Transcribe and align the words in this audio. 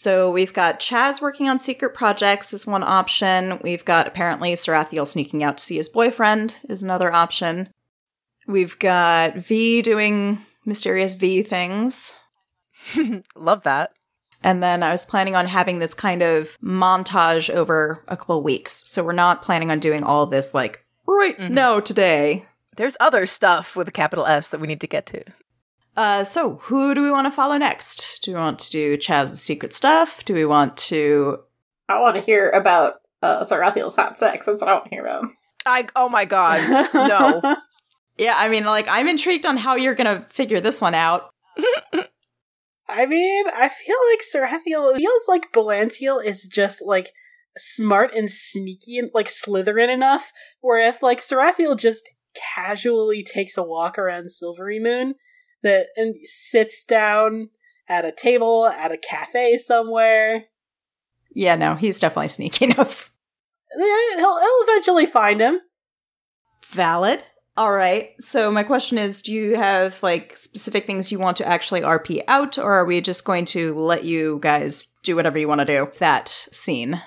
So 0.00 0.30
we've 0.30 0.54
got 0.54 0.80
Chaz 0.80 1.20
working 1.20 1.46
on 1.46 1.58
secret 1.58 1.92
projects 1.92 2.54
is 2.54 2.66
one 2.66 2.82
option. 2.82 3.58
We've 3.62 3.84
got 3.84 4.06
apparently 4.06 4.54
Sarathiel 4.54 5.06
sneaking 5.06 5.44
out 5.44 5.58
to 5.58 5.62
see 5.62 5.76
his 5.76 5.90
boyfriend 5.90 6.54
is 6.70 6.82
another 6.82 7.12
option. 7.12 7.68
We've 8.46 8.78
got 8.78 9.34
V 9.34 9.82
doing 9.82 10.38
mysterious 10.64 11.12
V 11.12 11.42
things. 11.42 12.18
Love 13.36 13.62
that. 13.64 13.92
And 14.42 14.62
then 14.62 14.82
I 14.82 14.90
was 14.90 15.04
planning 15.04 15.36
on 15.36 15.46
having 15.46 15.80
this 15.80 15.92
kind 15.92 16.22
of 16.22 16.56
montage 16.64 17.50
over 17.54 18.02
a 18.08 18.16
couple 18.16 18.42
weeks. 18.42 18.82
So 18.88 19.04
we're 19.04 19.12
not 19.12 19.42
planning 19.42 19.70
on 19.70 19.80
doing 19.80 20.02
all 20.02 20.24
this 20.24 20.54
like 20.54 20.82
right 21.06 21.38
Mhm. 21.38 21.50
now 21.50 21.78
today. 21.78 22.46
There's 22.78 22.96
other 23.00 23.26
stuff 23.26 23.76
with 23.76 23.86
a 23.86 23.92
capital 23.92 24.24
S 24.24 24.48
that 24.48 24.60
we 24.62 24.66
need 24.66 24.80
to 24.80 24.86
get 24.86 25.04
to. 25.08 25.22
Uh, 26.00 26.24
so 26.24 26.56
who 26.62 26.94
do 26.94 27.02
we 27.02 27.10
want 27.10 27.26
to 27.26 27.30
follow 27.30 27.58
next? 27.58 28.24
Do 28.24 28.32
we 28.32 28.38
want 28.38 28.58
to 28.60 28.70
do 28.70 28.96
Chaz's 28.96 29.42
secret 29.42 29.74
stuff? 29.74 30.24
Do 30.24 30.32
we 30.32 30.46
want 30.46 30.78
to? 30.78 31.40
I 31.90 32.00
want 32.00 32.16
to 32.16 32.22
hear 32.22 32.48
about 32.48 33.02
uh, 33.20 33.40
Sarathiel's 33.40 33.96
hot 33.96 34.18
sex. 34.18 34.46
That's 34.46 34.62
what 34.62 34.70
I 34.70 34.72
want 34.72 34.84
to 34.84 34.90
hear 34.90 35.04
about. 35.04 35.26
I 35.66 35.88
oh 35.94 36.08
my 36.08 36.24
god. 36.24 36.90
No. 36.94 37.56
Yeah, 38.16 38.34
I 38.36 38.50
mean, 38.50 38.66
like 38.66 38.86
I'm 38.86 39.08
intrigued 39.08 39.46
on 39.46 39.56
how 39.56 39.76
you're 39.76 39.94
gonna 39.94 40.26
figure 40.28 40.60
this 40.60 40.78
one 40.78 40.92
out. 40.92 41.30
I 42.88 43.06
mean, 43.06 43.46
I 43.48 43.70
feel 43.70 43.96
like 44.10 44.20
Sarathiel 44.20 44.96
feels 44.96 45.22
like 45.26 45.52
Belantiel 45.54 46.22
is 46.22 46.46
just 46.46 46.82
like 46.84 47.12
smart 47.56 48.12
and 48.14 48.28
sneaky 48.28 48.98
and 48.98 49.10
like 49.14 49.28
Slytherin 49.28 49.90
enough, 49.90 50.32
where 50.60 50.86
if 50.86 51.02
like 51.02 51.20
Sarathiel 51.20 51.78
just 51.78 52.10
casually 52.34 53.22
takes 53.22 53.56
a 53.56 53.62
walk 53.62 53.98
around 53.98 54.26
Silverymoon 54.26 55.14
that 55.62 55.88
and 55.96 56.14
sits 56.24 56.84
down 56.84 57.50
at 57.88 58.04
a 58.04 58.12
table 58.12 58.66
at 58.66 58.92
a 58.92 58.96
cafe 58.98 59.58
somewhere, 59.58 60.44
Yeah, 61.34 61.56
no, 61.56 61.74
he's 61.74 62.00
definitely 62.00 62.28
sneaky 62.28 62.64
enough. 62.70 63.10
he'll, 63.76 64.16
he'll 64.16 64.62
eventually 64.68 65.06
find 65.06 65.40
him. 65.40 65.60
Valid. 66.66 67.22
All 67.56 67.72
right. 67.72 68.10
So 68.20 68.50
my 68.50 68.62
question 68.62 68.96
is, 68.96 69.22
do 69.22 69.32
you 69.32 69.56
have 69.56 70.02
like 70.02 70.36
specific 70.38 70.86
things 70.86 71.10
you 71.12 71.18
want 71.18 71.36
to 71.38 71.46
actually 71.48 71.80
RP 71.80 72.22
out, 72.28 72.58
or 72.58 72.72
are 72.72 72.84
we 72.86 73.00
just 73.00 73.24
going 73.24 73.44
to 73.46 73.74
let 73.74 74.04
you 74.04 74.38
guys 74.40 74.94
do 75.02 75.16
whatever 75.16 75.38
you 75.38 75.48
want 75.48 75.58
to 75.60 75.64
do? 75.64 75.90
That 75.98 76.28
scene. 76.28 77.02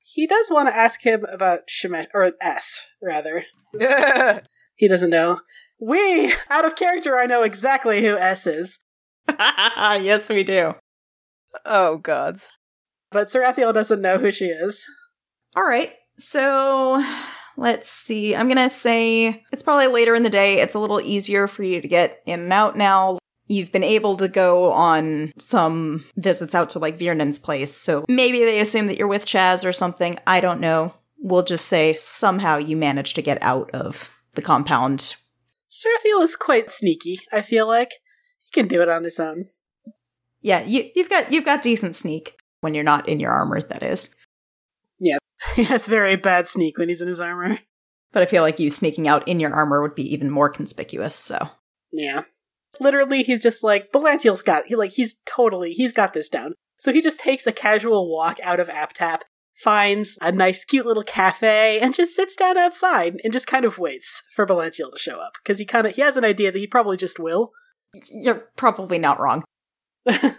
He 0.00 0.26
does 0.26 0.48
want 0.50 0.68
to 0.68 0.76
ask 0.76 1.02
him 1.02 1.24
about 1.32 1.68
Shemesh, 1.68 2.06
or 2.14 2.32
S, 2.40 2.86
rather. 3.02 3.44
He 4.76 4.86
doesn't 4.86 5.10
know. 5.10 5.40
We, 5.80 6.32
out 6.50 6.64
of 6.64 6.76
character, 6.76 7.16
I 7.18 7.26
know 7.26 7.42
exactly 7.42 8.02
who 8.02 8.16
S 8.16 8.46
is. 8.46 8.78
yes, 9.38 10.28
we 10.28 10.42
do. 10.42 10.74
oh 11.64 11.98
god. 11.98 12.40
But 13.10 13.28
Sarathiel 13.28 13.72
doesn't 13.72 14.02
know 14.02 14.18
who 14.18 14.30
she 14.30 14.46
is. 14.46 14.84
All 15.56 15.64
right. 15.64 15.92
So 16.18 17.02
let's 17.56 17.90
see. 17.90 18.34
I'm 18.36 18.48
going 18.48 18.58
to 18.58 18.68
say 18.68 19.44
it's 19.52 19.62
probably 19.62 19.86
later 19.86 20.14
in 20.14 20.24
the 20.24 20.30
day. 20.30 20.60
It's 20.60 20.74
a 20.74 20.78
little 20.78 21.00
easier 21.00 21.46
for 21.46 21.62
you 21.62 21.80
to 21.80 21.88
get 21.88 22.20
in 22.26 22.40
and 22.40 22.52
out 22.52 22.76
now. 22.76 23.18
You've 23.46 23.72
been 23.72 23.84
able 23.84 24.16
to 24.18 24.28
go 24.28 24.72
on 24.72 25.32
some 25.38 26.04
visits 26.16 26.54
out 26.54 26.70
to 26.70 26.78
like 26.78 26.98
Viernan's 26.98 27.38
place. 27.38 27.74
So 27.74 28.04
maybe 28.08 28.40
they 28.40 28.60
assume 28.60 28.88
that 28.88 28.98
you're 28.98 29.08
with 29.08 29.24
Chaz 29.24 29.66
or 29.66 29.72
something. 29.72 30.18
I 30.26 30.40
don't 30.40 30.60
know. 30.60 30.92
We'll 31.18 31.44
just 31.44 31.66
say 31.66 31.94
somehow 31.94 32.58
you 32.58 32.76
managed 32.76 33.16
to 33.16 33.22
get 33.22 33.42
out 33.42 33.70
of 33.70 34.10
the 34.34 34.42
compound. 34.42 35.16
Sarathiel 35.68 36.22
is 36.22 36.36
quite 36.36 36.70
sneaky, 36.70 37.20
I 37.32 37.42
feel 37.42 37.66
like. 37.66 37.90
He 38.38 38.50
can 38.60 38.68
do 38.68 38.80
it 38.82 38.88
on 38.88 39.04
his 39.04 39.20
own. 39.20 39.44
Yeah, 40.40 40.62
you, 40.64 40.88
you've 40.94 41.10
got 41.10 41.32
you've 41.32 41.44
got 41.44 41.62
decent 41.62 41.96
sneak 41.96 42.34
when 42.60 42.74
you're 42.74 42.84
not 42.84 43.08
in 43.08 43.20
your 43.20 43.32
armor. 43.32 43.60
That 43.60 43.82
is, 43.82 44.14
Yeah. 44.98 45.18
He 45.54 45.64
has 45.64 45.86
very 45.86 46.16
bad 46.16 46.48
sneak 46.48 46.78
when 46.78 46.88
he's 46.88 47.00
in 47.00 47.08
his 47.08 47.20
armor. 47.20 47.58
but 48.12 48.22
I 48.22 48.26
feel 48.26 48.42
like 48.42 48.58
you 48.58 48.70
sneaking 48.70 49.06
out 49.08 49.26
in 49.28 49.40
your 49.40 49.52
armor 49.52 49.82
would 49.82 49.94
be 49.94 50.12
even 50.12 50.30
more 50.30 50.48
conspicuous. 50.48 51.14
So 51.14 51.50
Yeah. 51.92 52.22
Literally, 52.80 53.22
he's 53.24 53.42
just 53.42 53.64
like, 53.64 53.90
Belantiel's 53.92 54.42
got, 54.42 54.66
he 54.66 54.76
like, 54.76 54.92
he's 54.92 55.16
totally, 55.26 55.72
he's 55.72 55.92
got 55.92 56.12
this 56.12 56.28
down. 56.28 56.54
So 56.78 56.92
he 56.92 57.00
just 57.00 57.18
takes 57.18 57.46
a 57.46 57.52
casual 57.52 58.08
walk 58.08 58.38
out 58.42 58.60
of 58.60 58.68
ApTap, 58.68 59.22
finds 59.62 60.18
a 60.22 60.32
nice, 60.32 60.64
cute 60.64 60.86
little 60.86 61.02
cafe, 61.02 61.80
and 61.80 61.94
just 61.94 62.14
sits 62.14 62.36
down 62.36 62.56
outside 62.56 63.20
and 63.24 63.32
just 63.32 63.46
kind 63.46 63.64
of 63.64 63.78
waits 63.78 64.22
for 64.34 64.46
Belantiel 64.46 64.92
to 64.92 64.98
show 64.98 65.20
up. 65.20 65.34
Because 65.42 65.58
he 65.58 65.64
kind 65.64 65.86
of, 65.86 65.94
he 65.94 66.02
has 66.02 66.16
an 66.16 66.24
idea 66.24 66.52
that 66.52 66.58
he 66.58 66.66
probably 66.66 66.96
just 66.96 67.18
will. 67.18 67.52
you're 68.10 68.48
probably 68.56 68.98
not 68.98 69.20
wrong. 69.20 69.44
I, 70.08 70.34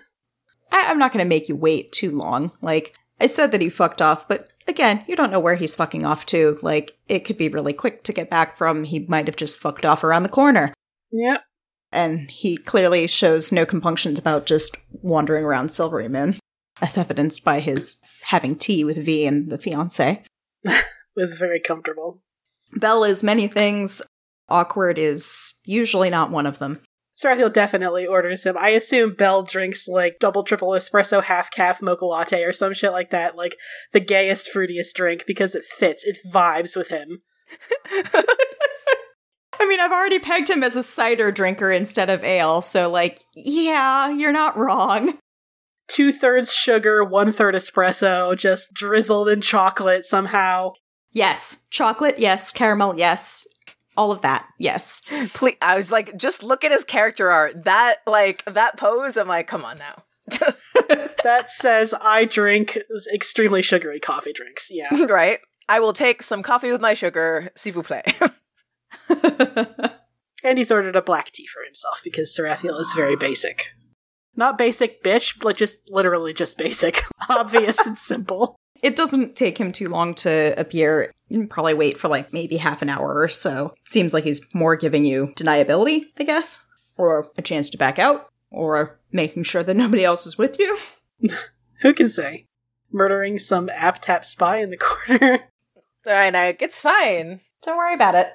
I'm 0.72 1.00
not 1.00 1.12
going 1.12 1.24
to 1.24 1.30
make 1.30 1.50
you 1.50 1.56
wait 1.56 1.92
too 1.92 2.12
long. 2.12 2.52
Like, 2.62 2.96
I 3.20 3.28
said 3.28 3.52
that 3.52 3.62
he 3.62 3.70
fucked 3.70 4.02
off, 4.02 4.28
but 4.28 4.50
again, 4.68 5.04
you 5.08 5.16
don't 5.16 5.32
know 5.32 5.40
where 5.40 5.56
he's 5.56 5.76
fucking 5.76 6.06
off 6.06 6.26
to. 6.28 6.58
Like, 6.62 6.98
it 7.08 7.20
could 7.20 7.38
be 7.38 7.50
really 7.50 7.74
quick 7.74 8.04
to 8.04 8.14
get 8.14 8.30
back 8.30 8.56
from. 8.56 8.84
He 8.84 9.00
might 9.00 9.28
have 9.28 9.36
just 9.36 9.60
fucked 9.60 9.86
off 9.86 10.04
around 10.04 10.24
the 10.24 10.30
corner. 10.30 10.74
Yep. 11.12 11.44
And 11.92 12.30
he 12.30 12.56
clearly 12.56 13.08
shows 13.08 13.52
no 13.52 13.66
compunctions 13.66 14.20
about 14.20 14.46
just 14.46 14.78
wandering 14.92 15.44
around 15.44 15.70
Silverymoon, 15.70 16.39
as 16.82 16.98
evidenced 16.98 17.44
by 17.44 17.60
his 17.60 18.02
having 18.26 18.56
tea 18.56 18.84
with 18.84 18.98
V 18.98 19.26
and 19.26 19.50
the 19.50 19.58
fiance. 19.58 20.24
Was 21.16 21.36
very 21.36 21.60
comfortable. 21.60 22.22
Belle 22.74 23.04
is 23.04 23.24
many 23.24 23.48
things. 23.48 24.02
Awkward 24.48 24.98
is 24.98 25.56
usually 25.66 26.10
not 26.10 26.32
one 26.32 26.46
of 26.46 26.60
them. 26.60 26.80
Sarathiel 27.20 27.52
definitely 27.52 28.08
orders 28.08 28.46
him. 28.46 28.56
I 28.58 28.70
assume 28.70 29.14
Bell 29.14 29.44
drinks 29.44 29.88
like 29.88 30.20
double 30.20 30.44
triple 30.44 30.70
espresso 30.70 31.22
half 31.22 31.52
calf 31.52 31.82
mocha 31.82 32.06
latte 32.06 32.44
or 32.44 32.54
some 32.54 32.74
shit 32.74 32.94
like 32.94 33.10
that, 33.10 33.36
like 33.36 33.58
the 33.92 34.00
gayest, 34.00 34.50
fruitiest 34.54 34.94
drink 34.94 35.26
because 35.28 35.54
it 35.54 35.66
fits, 35.66 36.06
it 36.06 36.18
vibes 36.32 36.78
with 36.78 36.88
him. 36.88 37.22
I 39.62 39.68
mean, 39.68 39.82
I've 39.82 39.92
already 39.92 40.20
pegged 40.20 40.50
him 40.50 40.64
as 40.64 40.78
a 40.78 40.84
cider 40.84 41.32
drinker 41.32 41.70
instead 41.72 42.10
of 42.10 42.24
ale, 42.24 42.62
so 42.62 42.90
like, 42.90 43.20
yeah, 43.36 44.10
you're 44.10 44.32
not 44.32 44.58
wrong. 44.58 45.18
Two 45.90 46.12
thirds 46.12 46.54
sugar, 46.54 47.04
one 47.04 47.32
third 47.32 47.56
espresso, 47.56 48.38
just 48.38 48.74
drizzled 48.74 49.28
in 49.28 49.42
chocolate 49.42 50.06
somehow. 50.06 50.74
Yes, 51.12 51.66
chocolate, 51.72 52.20
yes, 52.20 52.52
caramel, 52.52 52.98
yes, 52.98 53.48
all 53.98 54.12
of 54.12 54.22
that, 54.22 54.48
yes. 54.58 55.02
Please, 55.34 55.58
I 55.62 55.76
was 55.76 55.92
like, 55.92 56.16
just 56.16 56.44
look 56.44 56.64
at 56.64 56.72
his 56.72 56.84
character 56.86 57.32
art. 57.32 57.66
That 57.66 57.98
like 58.08 58.46
that 58.46 58.78
pose. 58.78 59.18
I'm 59.18 59.28
like, 59.28 59.48
come 59.48 59.66
on 59.66 59.78
now. 59.78 60.04
That 61.24 61.52
says 61.52 61.94
I 62.00 62.26
drink 62.26 62.78
extremely 63.14 63.62
sugary 63.62 64.00
coffee 64.00 64.34
drinks. 64.34 64.70
Yeah. 64.72 65.06
right. 65.10 65.40
I 65.68 65.80
will 65.80 65.94
take 65.94 66.24
some 66.24 66.42
coffee 66.42 66.72
with 66.72 66.82
my 66.82 66.94
sugar, 66.94 67.50
s'il 67.56 67.74
vous 67.74 67.84
plaît. 67.84 68.06
and 70.44 70.58
he's 70.58 70.72
ordered 70.72 70.96
a 70.96 71.02
black 71.02 71.32
tea 71.32 71.46
for 71.46 71.64
himself 71.64 72.02
because 72.04 72.36
Sarathiel 72.36 72.80
is 72.80 72.94
very 72.96 73.16
basic. 73.16 73.68
Not 74.40 74.58
basic 74.58 75.04
bitch, 75.04 75.38
but 75.42 75.58
just 75.58 75.82
literally 75.90 76.32
just 76.32 76.58
basic. 76.58 77.02
Obvious 77.30 77.86
and 77.86 77.98
simple. 77.98 78.56
it 78.82 78.96
doesn't 78.96 79.36
take 79.36 79.58
him 79.58 79.74
too 79.74 79.90
long 79.90 80.14
to 80.14 80.58
appear. 80.58 81.12
You 81.28 81.46
probably 81.48 81.74
wait 81.74 81.98
for 81.98 82.08
like 82.08 82.32
maybe 82.32 82.56
half 82.56 82.82
an 82.82 82.88
hour 82.88 83.20
or 83.22 83.28
so. 83.28 83.74
Seems 83.86 84.14
like 84.14 84.24
he's 84.24 84.42
more 84.56 84.78
giving 84.78 85.04
you 85.04 85.34
deniability, 85.36 86.06
I 86.18 86.24
guess, 86.24 86.66
or 86.96 87.28
a 87.38 87.42
chance 87.42 87.70
to 87.72 87.78
back 87.78 88.00
out, 88.00 88.30
or 88.50 88.98
making 89.12 89.44
sure 89.44 89.62
that 89.62 89.76
nobody 89.76 90.06
else 90.06 90.26
is 90.26 90.38
with 90.38 90.58
you. 90.58 90.78
Who 91.82 91.94
can 91.94 92.08
say? 92.08 92.46
Murdering 92.94 93.40
some 93.40 93.68
ApTap 93.68 94.24
spy 94.24 94.62
in 94.62 94.70
the 94.70 94.78
corner. 94.78 95.50
All 96.08 96.14
right, 96.14 96.34
Ike, 96.34 96.62
it's 96.62 96.80
fine. 96.80 97.42
Don't 97.62 97.76
worry 97.76 97.94
about 97.94 98.16
it. 98.16 98.32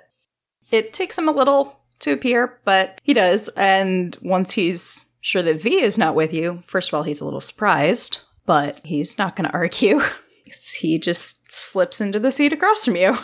It 0.70 0.92
takes 0.92 1.16
him 1.16 1.30
a 1.30 1.32
little 1.32 1.80
to 2.00 2.12
appear, 2.12 2.60
but 2.66 3.00
he 3.02 3.14
does. 3.14 3.48
And 3.56 4.18
once 4.20 4.50
he's 4.50 5.10
sure 5.24 5.42
that 5.42 5.60
V 5.60 5.80
is 5.80 5.96
not 5.96 6.14
with 6.14 6.34
you, 6.34 6.62
first 6.66 6.90
of 6.90 6.94
all, 6.94 7.02
he's 7.02 7.22
a 7.22 7.24
little 7.24 7.40
surprised, 7.40 8.20
but 8.44 8.80
he's 8.84 9.16
not 9.16 9.34
going 9.34 9.48
to 9.48 9.54
argue. 9.54 10.02
he 10.78 10.98
just 10.98 11.50
slips 11.50 12.00
into 12.00 12.18
the 12.18 12.30
seat 12.30 12.52
across 12.52 12.84
from 12.84 12.96
you. 12.96 13.16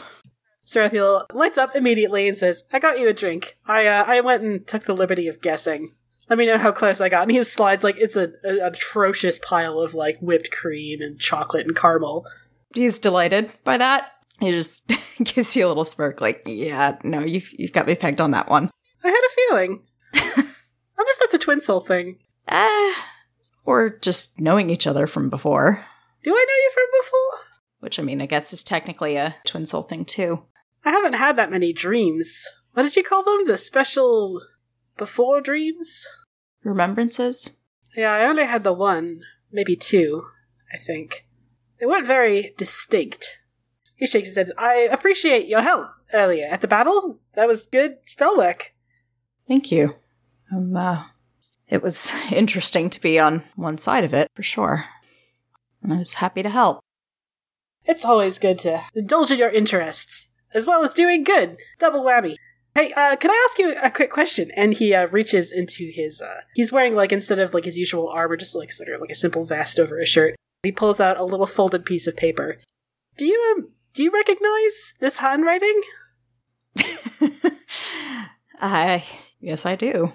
Sarathiel 0.64 1.26
lights 1.34 1.58
up 1.58 1.76
immediately 1.76 2.26
and 2.26 2.36
says, 2.36 2.64
I 2.72 2.78
got 2.78 2.98
you 2.98 3.08
a 3.08 3.12
drink. 3.12 3.58
I 3.66 3.86
uh, 3.86 4.04
I 4.06 4.20
went 4.20 4.42
and 4.42 4.66
took 4.66 4.84
the 4.84 4.94
liberty 4.94 5.28
of 5.28 5.42
guessing. 5.42 5.94
Let 6.28 6.38
me 6.38 6.46
know 6.46 6.58
how 6.58 6.72
close 6.72 7.00
I 7.00 7.08
got. 7.08 7.22
And 7.22 7.32
he 7.32 7.42
slides 7.44 7.84
like 7.84 7.98
it's 7.98 8.16
a, 8.16 8.32
a 8.44 8.68
atrocious 8.68 9.38
pile 9.40 9.80
of 9.80 9.94
like 9.94 10.18
whipped 10.20 10.50
cream 10.52 11.02
and 11.02 11.18
chocolate 11.18 11.66
and 11.66 11.76
caramel. 11.76 12.24
He's 12.74 13.00
delighted 13.00 13.52
by 13.64 13.78
that. 13.78 14.12
He 14.38 14.52
just 14.52 14.90
gives 15.24 15.54
you 15.54 15.66
a 15.66 15.68
little 15.68 15.84
smirk, 15.84 16.20
like, 16.20 16.42
yeah, 16.46 16.96
no, 17.02 17.20
you've, 17.20 17.52
you've 17.58 17.72
got 17.72 17.86
me 17.86 17.94
pegged 17.94 18.20
on 18.20 18.30
that 18.30 18.48
one. 18.48 18.70
I 19.04 19.08
had 19.08 19.20
a 19.20 19.34
feeling. 19.48 19.82
I 21.00 21.02
wonder 21.02 21.12
if 21.12 21.18
that's 21.20 21.34
a 21.34 21.38
twin 21.38 21.62
soul 21.62 21.80
thing. 21.80 22.18
Ah, 22.48 23.06
or 23.64 23.88
just 23.88 24.38
knowing 24.38 24.68
each 24.68 24.86
other 24.86 25.06
from 25.06 25.30
before, 25.30 25.82
Do 26.22 26.30
I 26.32 26.44
know 26.46 26.54
you 26.54 26.70
from 26.74 26.84
before? 27.00 27.46
which 27.80 27.98
I 27.98 28.02
mean, 28.02 28.20
I 28.20 28.26
guess 28.26 28.52
is 28.52 28.62
technically 28.62 29.16
a 29.16 29.34
twin 29.46 29.64
soul 29.64 29.82
thing 29.82 30.04
too. 30.04 30.44
I 30.84 30.90
haven't 30.90 31.14
had 31.14 31.36
that 31.36 31.50
many 31.50 31.72
dreams. 31.72 32.46
What 32.74 32.82
did 32.82 32.96
you 32.96 33.02
call 33.02 33.22
them? 33.24 33.46
The 33.46 33.56
special 33.56 34.42
before 34.98 35.40
dreams? 35.40 36.06
Remembrances? 36.62 37.62
Yeah, 37.96 38.12
I 38.12 38.26
only 38.26 38.44
had 38.44 38.64
the 38.64 38.72
one. 38.74 39.22
maybe 39.50 39.76
two, 39.76 40.24
I 40.72 40.76
think. 40.76 41.26
They 41.78 41.86
weren't 41.86 42.06
very 42.06 42.52
distinct. 42.58 43.38
He 43.96 44.06
shakes 44.06 44.28
his 44.28 44.36
head. 44.36 44.50
I 44.58 44.86
appreciate 44.92 45.48
your 45.48 45.62
help 45.62 45.88
earlier 46.12 46.46
at 46.50 46.60
the 46.60 46.68
battle. 46.68 47.20
That 47.34 47.48
was 47.48 47.64
good 47.64 47.96
spell 48.04 48.36
work. 48.36 48.74
Thank 49.48 49.72
you. 49.72 49.94
Um, 50.52 50.76
uh, 50.76 51.04
it 51.68 51.82
was 51.82 52.12
interesting 52.32 52.90
to 52.90 53.00
be 53.00 53.18
on 53.18 53.44
one 53.56 53.78
side 53.78 54.04
of 54.04 54.14
it, 54.14 54.28
for 54.34 54.42
sure. 54.42 54.86
And 55.82 55.92
I 55.92 55.98
was 55.98 56.14
happy 56.14 56.42
to 56.42 56.50
help. 56.50 56.80
It's 57.84 58.04
always 58.04 58.38
good 58.38 58.58
to 58.60 58.84
indulge 58.94 59.30
in 59.30 59.38
your 59.38 59.50
interests, 59.50 60.28
as 60.52 60.66
well 60.66 60.84
as 60.84 60.92
doing 60.94 61.24
good. 61.24 61.58
Double 61.78 62.02
whammy. 62.02 62.36
Hey, 62.74 62.92
uh, 62.92 63.16
can 63.16 63.30
I 63.30 63.48
ask 63.48 63.58
you 63.58 63.74
a 63.82 63.90
quick 63.90 64.10
question? 64.10 64.50
And 64.54 64.74
he 64.74 64.94
uh, 64.94 65.08
reaches 65.08 65.50
into 65.50 65.90
his. 65.92 66.20
Uh, 66.20 66.42
he's 66.54 66.70
wearing 66.70 66.94
like 66.94 67.10
instead 67.10 67.38
of 67.38 67.52
like 67.52 67.64
his 67.64 67.76
usual 67.76 68.08
armor, 68.08 68.36
just 68.36 68.54
like 68.54 68.70
sort 68.70 68.90
of 68.90 69.00
like 69.00 69.10
a 69.10 69.16
simple 69.16 69.44
vest 69.44 69.80
over 69.80 69.98
a 69.98 70.06
shirt. 70.06 70.36
He 70.62 70.70
pulls 70.70 71.00
out 71.00 71.18
a 71.18 71.24
little 71.24 71.46
folded 71.46 71.84
piece 71.84 72.06
of 72.06 72.16
paper. 72.16 72.58
Do 73.16 73.26
you 73.26 73.56
um 73.56 73.72
do 73.92 74.04
you 74.04 74.10
recognize 74.12 74.94
this 75.00 75.18
handwriting? 75.18 75.80
I 78.60 79.04
yes, 79.40 79.66
I 79.66 79.74
do. 79.74 80.12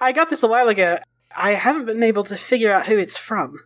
I 0.00 0.12
got 0.12 0.30
this 0.30 0.42
a 0.42 0.48
while 0.48 0.68
ago. 0.68 0.98
I 1.36 1.50
haven't 1.52 1.86
been 1.86 2.02
able 2.02 2.24
to 2.24 2.36
figure 2.36 2.72
out 2.72 2.86
who 2.86 2.98
it's 2.98 3.16
from. 3.16 3.56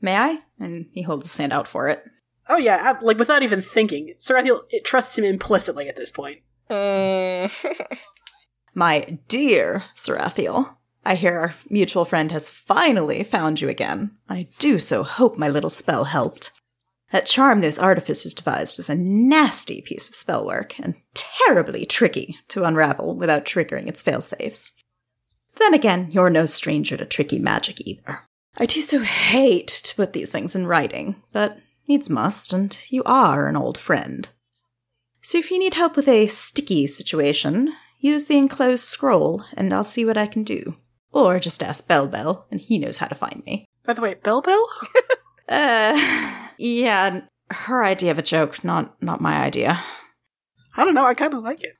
May 0.00 0.16
I? 0.16 0.42
And 0.58 0.86
he 0.92 1.02
holds 1.02 1.26
his 1.26 1.36
hand 1.36 1.52
out 1.52 1.68
for 1.68 1.88
it. 1.88 2.04
Oh 2.48 2.56
yeah, 2.56 2.76
ab- 2.76 3.02
like 3.02 3.18
without 3.18 3.42
even 3.42 3.60
thinking, 3.60 4.14
Sarathiel 4.18 4.62
it 4.70 4.84
trusts 4.84 5.18
him 5.18 5.24
implicitly 5.24 5.88
at 5.88 5.96
this 5.96 6.10
point. 6.10 6.40
Mm. 6.70 7.98
My 8.74 9.18
dear 9.28 9.84
Sarathiel, 9.94 10.76
I 11.04 11.14
hear 11.14 11.38
our 11.38 11.54
mutual 11.68 12.04
friend 12.04 12.30
has 12.32 12.50
finally 12.50 13.22
found 13.24 13.60
you 13.60 13.68
again. 13.68 14.16
I 14.28 14.48
do 14.58 14.78
so 14.78 15.02
hope 15.02 15.36
my 15.38 15.48
little 15.48 15.70
spell 15.70 16.04
helped. 16.04 16.52
That 17.10 17.26
charm 17.26 17.60
those 17.60 17.78
artificers 17.78 18.34
devised 18.34 18.76
was 18.76 18.90
a 18.90 18.94
nasty 18.94 19.80
piece 19.80 20.08
of 20.08 20.14
spell 20.14 20.44
work, 20.46 20.78
and 20.78 20.94
terribly 21.14 21.86
tricky 21.86 22.38
to 22.48 22.64
unravel 22.64 23.16
without 23.16 23.46
triggering 23.46 23.88
its 23.88 24.02
failsafes. 24.02 24.72
Then 25.58 25.74
again, 25.74 26.08
you're 26.10 26.30
no 26.30 26.46
stranger 26.46 26.96
to 26.96 27.04
tricky 27.04 27.38
magic 27.38 27.80
either. 27.86 28.20
I 28.56 28.66
do 28.66 28.80
so 28.80 29.00
hate 29.00 29.68
to 29.68 29.94
put 29.94 30.12
these 30.12 30.30
things 30.30 30.54
in 30.54 30.66
writing, 30.66 31.16
but 31.32 31.58
needs 31.86 32.10
must, 32.10 32.52
and 32.52 32.76
you 32.88 33.02
are 33.04 33.48
an 33.48 33.56
old 33.56 33.78
friend. 33.78 34.28
So 35.22 35.38
if 35.38 35.50
you 35.50 35.58
need 35.58 35.74
help 35.74 35.96
with 35.96 36.08
a 36.08 36.26
sticky 36.26 36.86
situation, 36.86 37.74
use 38.00 38.26
the 38.26 38.38
enclosed 38.38 38.84
scroll, 38.84 39.44
and 39.56 39.72
I'll 39.72 39.84
see 39.84 40.04
what 40.04 40.16
I 40.16 40.26
can 40.26 40.44
do. 40.44 40.76
Or 41.12 41.38
just 41.38 41.62
ask 41.62 41.86
Bell 41.88 42.06
Bell, 42.08 42.46
and 42.50 42.60
he 42.60 42.78
knows 42.78 42.98
how 42.98 43.06
to 43.06 43.14
find 43.14 43.42
me. 43.44 43.64
By 43.84 43.94
the 43.94 44.02
way, 44.02 44.14
Bell 44.14 44.42
Bell? 44.42 44.68
Uh, 45.50 45.98
yeah, 46.58 47.22
her 47.50 47.82
idea 47.82 48.10
of 48.10 48.18
a 48.18 48.22
joke, 48.22 48.62
not 48.62 49.02
not 49.02 49.22
my 49.22 49.40
idea. 49.40 49.80
I 50.76 50.84
don't 50.84 50.92
know, 50.92 51.06
I 51.06 51.14
kind 51.14 51.32
of 51.32 51.42
like 51.42 51.64
it. 51.64 51.72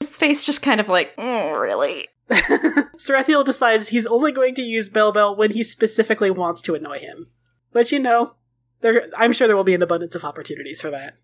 His 0.00 0.16
face 0.16 0.44
just 0.44 0.60
kind 0.60 0.80
of 0.80 0.88
like, 0.88 1.16
"Mm, 1.16 1.60
really? 1.60 2.08
Sarathiel 2.30 3.44
decides 3.44 3.88
he's 3.88 4.06
only 4.06 4.32
going 4.32 4.54
to 4.54 4.62
use 4.62 4.88
Bell 4.88 5.12
Bell 5.12 5.36
when 5.36 5.50
he 5.52 5.64
specifically 5.64 6.30
wants 6.30 6.62
to 6.62 6.74
annoy 6.74 6.98
him. 6.98 7.28
But 7.72 7.92
you 7.92 7.98
know, 7.98 8.36
there, 8.80 9.02
I'm 9.16 9.32
sure 9.32 9.46
there 9.46 9.56
will 9.56 9.64
be 9.64 9.74
an 9.74 9.82
abundance 9.82 10.14
of 10.14 10.24
opportunities 10.24 10.80
for 10.80 10.90
that. 10.90 11.18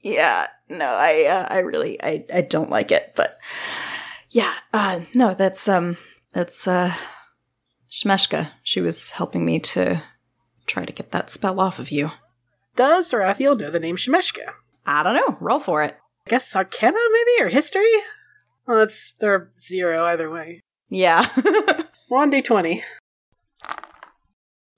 Yeah, 0.00 0.48
no, 0.68 0.84
I 0.84 1.24
uh, 1.24 1.46
I 1.48 1.58
really 1.58 2.02
I 2.02 2.26
I 2.32 2.42
don't 2.42 2.70
like 2.70 2.92
it, 2.92 3.12
but 3.16 3.38
yeah, 4.30 4.52
uh 4.72 5.00
no, 5.14 5.32
that's 5.32 5.66
um 5.68 5.96
that's 6.32 6.68
uh 6.68 6.92
Shemeshka. 7.88 8.50
She 8.62 8.80
was 8.80 9.12
helping 9.12 9.44
me 9.44 9.58
to 9.60 10.02
try 10.66 10.84
to 10.84 10.92
get 10.92 11.10
that 11.12 11.30
spell 11.30 11.58
off 11.58 11.78
of 11.78 11.90
you. 11.90 12.10
Does 12.76 13.10
Sarathiel 13.10 13.58
know 13.58 13.70
the 13.70 13.80
name 13.80 13.96
Shemeshka? 13.96 14.52
I 14.84 15.02
don't 15.02 15.14
know. 15.14 15.38
Roll 15.40 15.60
for 15.60 15.82
it. 15.82 15.96
I 16.26 16.30
guess 16.30 16.54
Arcana, 16.54 16.98
maybe, 17.12 17.44
or 17.44 17.48
History? 17.48 17.92
Well, 18.66 18.78
that's 18.78 19.14
they're 19.20 19.50
zero 19.58 20.04
either 20.04 20.30
way. 20.30 20.60
Yeah. 20.88 21.28
One 22.08 22.30
d20. 22.30 22.80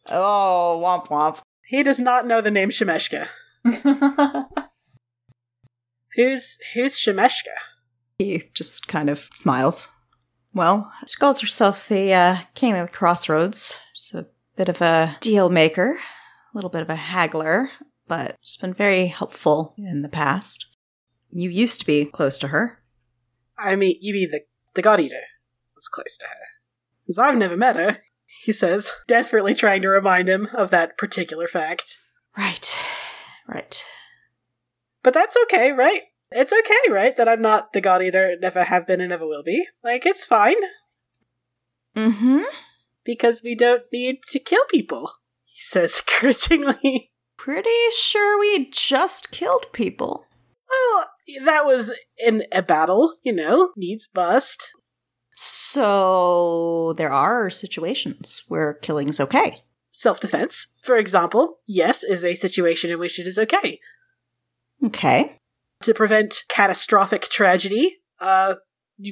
oh, 0.09 0.81
womp 0.83 1.09
womp. 1.09 1.41
He 1.67 1.83
does 1.83 1.99
not 1.99 2.27
know 2.27 2.41
the 2.41 2.51
name 2.51 2.71
Shemeshka. 2.71 3.29
Who's 6.15 6.59
who's 6.73 6.95
Shemeshka? 6.95 7.55
He 8.19 8.45
just 8.55 8.89
kind 8.89 9.11
of 9.11 9.29
smiles. 9.35 9.93
Well, 10.55 10.91
she 11.07 11.19
calls 11.19 11.41
herself 11.41 11.87
the 11.89 12.15
uh, 12.15 12.37
king 12.55 12.75
of 12.75 12.87
the 12.87 12.97
crossroads. 12.97 13.79
She's 13.93 14.15
a 14.15 14.27
bit 14.57 14.71
of 14.71 14.81
a 14.81 15.19
deal 15.21 15.51
maker, 15.51 15.99
a 15.99 16.57
little 16.57 16.71
bit 16.71 16.81
of 16.81 16.89
a 16.89 16.97
haggler, 16.97 17.71
but 18.09 18.37
she's 18.41 18.57
been 18.57 18.73
very 18.73 19.09
helpful 19.09 19.75
in 19.77 20.01
the 20.01 20.09
past. 20.09 20.75
You 21.31 21.51
used 21.51 21.81
to 21.81 21.87
be 21.87 22.07
close 22.07 22.39
to 22.39 22.49
her. 22.49 22.79
I 23.59 23.77
mean, 23.77 23.97
you 24.01 24.13
mean 24.13 24.31
the 24.31 24.43
the 24.75 24.83
God 24.83 25.01
Eater 25.01 25.23
was 25.75 25.89
close 25.89 26.17
to 26.19 26.27
her. 26.27 26.47
Because 27.03 27.19
I've 27.19 27.37
never 27.37 27.57
met 27.57 27.77
her, 27.77 27.99
he 28.45 28.53
says, 28.53 28.93
desperately 29.07 29.55
trying 29.55 29.83
to 29.83 29.89
remind 29.89 30.29
him 30.29 30.49
of 30.53 30.71
that 30.71 30.99
particular 30.99 31.49
fact. 31.49 31.97
Right. 32.37 32.77
Right. 33.49 33.85
But 35.03 35.15
that's 35.15 35.37
okay, 35.45 35.73
right? 35.73 36.01
It's 36.31 36.53
okay, 36.53 36.93
right? 36.93 37.17
That 37.17 37.29
I'm 37.29 37.41
not 37.41 37.73
the 37.73 37.81
God 37.81 38.03
Eater, 38.03 38.25
and 38.25 38.41
never 38.41 38.65
have 38.65 38.87
been 38.87 39.01
and 39.01 39.11
never 39.11 39.27
will 39.27 39.45
be. 39.45 39.67
Like, 39.85 40.05
it's 40.05 40.25
fine. 40.25 40.57
Mm-hmm. 41.95 42.43
Because 43.05 43.43
we 43.43 43.55
don't 43.55 43.85
need 43.93 44.23
to 44.31 44.41
kill 44.41 44.65
people, 44.69 45.13
he 45.45 45.61
says 45.61 46.03
grudgingly. 46.21 47.13
Pretty 47.37 47.71
sure 47.97 48.41
we 48.41 48.69
just 48.71 49.31
killed 49.31 49.67
people. 49.73 50.27
Well, 50.69 51.11
that 51.45 51.67
was 51.67 51.93
in 52.19 52.45
a 52.53 52.63
battle, 52.63 53.15
you 53.23 53.33
know, 53.33 53.73
needs 53.77 54.09
must. 54.15 54.73
So 55.35 56.95
there 56.95 57.13
are 57.13 57.51
situations 57.51 58.43
where 58.49 58.75
killing's 58.75 59.21
okay. 59.21 59.63
Self 59.93 60.21
defense, 60.21 60.75
for 60.83 60.97
example, 60.97 61.59
yes, 61.67 62.03
is 62.03 62.25
a 62.25 62.35
situation 62.35 62.91
in 62.91 62.99
which 62.99 63.19
it 63.19 63.27
is 63.27 63.39
okay. 63.39 63.81
Okay. 64.85 65.39
To 65.83 65.95
prevent 65.95 66.45
catastrophic 66.49 67.23
tragedy, 67.23 67.97
uh, 68.21 68.57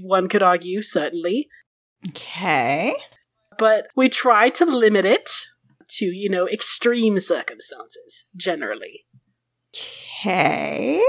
one 0.02 0.28
could 0.28 0.42
argue, 0.42 0.82
certainly. 0.82 1.48
Okay. 2.08 2.94
But 3.58 3.88
we 3.96 4.08
try 4.08 4.50
to 4.50 4.64
limit 4.64 5.04
it 5.04 5.30
to, 5.90 6.06
you 6.06 6.28
know, 6.28 6.48
extreme 6.48 7.18
circumstances, 7.18 8.24
generally. 8.36 9.04
Okay. 9.74 11.02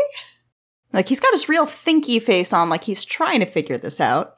Like 0.95 1.09
he's 1.09 1.19
got 1.19 1.33
his 1.33 1.49
real 1.49 1.65
thinky 1.65 2.21
face 2.21 2.53
on, 2.53 2.69
like 2.69 2.85
he's 2.85 3.05
trying 3.05 3.41
to 3.41 3.45
figure 3.45 3.77
this 3.77 3.99
out. 4.01 4.35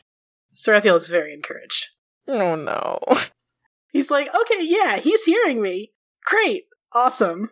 Sarathiel 0.58 0.98
is 0.98 1.08
very 1.08 1.34
encouraged. 1.34 1.88
oh 2.28 2.56
no. 2.56 3.00
He's 3.94 4.12
like, 4.12 4.28
okay, 4.28 4.64
yeah, 4.64 4.98
he's 4.98 5.24
hearing 5.24 5.62
me. 5.62 5.94
Great. 6.26 6.66
Awesome. 6.92 7.52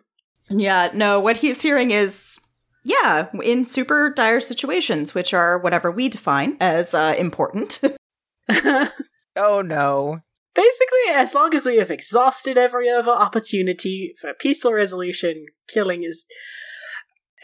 Yeah, 0.50 0.90
no, 0.92 1.18
what 1.18 1.38
he's 1.38 1.62
hearing 1.62 1.90
is 1.90 2.38
yeah, 2.84 3.28
in 3.42 3.64
super 3.64 4.10
dire 4.10 4.38
situations, 4.38 5.14
which 5.14 5.32
are 5.32 5.58
whatever 5.58 5.90
we 5.90 6.08
define 6.08 6.58
as 6.60 6.94
uh, 6.94 7.14
important. 7.18 7.80
Oh 9.36 9.60
no. 9.60 10.20
Basically, 10.54 11.14
as 11.14 11.34
long 11.34 11.54
as 11.54 11.66
we 11.66 11.76
have 11.76 11.90
exhausted 11.90 12.56
every 12.56 12.88
other 12.88 13.10
opportunity 13.10 14.14
for 14.18 14.32
peaceful 14.32 14.72
resolution, 14.72 15.44
killing 15.68 16.02
is. 16.02 16.24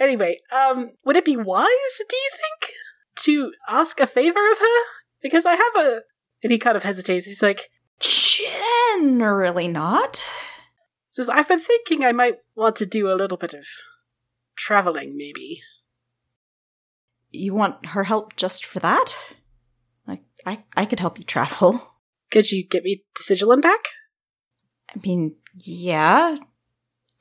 Anyway, 0.00 0.38
um, 0.52 0.92
would 1.04 1.16
it 1.16 1.24
be 1.24 1.36
wise, 1.36 1.66
do 2.08 2.16
you 2.16 2.30
think, 2.30 2.74
to 3.16 3.52
ask 3.68 4.00
a 4.00 4.06
favor 4.06 4.50
of 4.50 4.58
her? 4.58 4.80
Because 5.22 5.46
I 5.46 5.54
have 5.54 5.76
a. 5.76 6.02
And 6.42 6.50
he 6.50 6.58
kind 6.58 6.76
of 6.76 6.82
hesitates. 6.82 7.26
He's 7.26 7.42
like, 7.42 7.68
Generally 8.00 9.68
not. 9.68 10.28
says, 11.10 11.28
I've 11.28 11.48
been 11.48 11.60
thinking 11.60 12.04
I 12.04 12.12
might 12.12 12.38
want 12.56 12.76
to 12.76 12.86
do 12.86 13.10
a 13.10 13.14
little 13.14 13.36
bit 13.36 13.54
of 13.54 13.66
traveling, 14.56 15.16
maybe. 15.16 15.62
You 17.30 17.54
want 17.54 17.86
her 17.90 18.04
help 18.04 18.36
just 18.36 18.66
for 18.66 18.80
that? 18.80 19.16
Like, 20.06 20.22
I, 20.44 20.64
I 20.76 20.84
could 20.84 21.00
help 21.00 21.18
you 21.18 21.24
travel. 21.24 21.88
Could 22.30 22.50
you 22.50 22.66
get 22.66 22.82
me 22.82 23.04
to 23.14 23.22
Sigil 23.22 23.52
and 23.52 23.62
back? 23.62 23.84
I 24.94 24.98
mean, 25.02 25.36
yeah. 25.54 26.36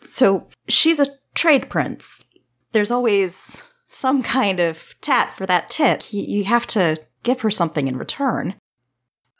So 0.01 0.49
she's 0.67 0.99
a 0.99 1.17
trade 1.35 1.69
prince. 1.69 2.23
There's 2.71 2.91
always 2.91 3.63
some 3.87 4.23
kind 4.23 4.59
of 4.59 4.95
tat 5.01 5.31
for 5.31 5.45
that 5.45 5.69
tit. 5.69 6.13
You 6.13 6.43
have 6.45 6.65
to 6.67 6.97
give 7.23 7.41
her 7.41 7.51
something 7.51 7.87
in 7.87 7.97
return. 7.97 8.55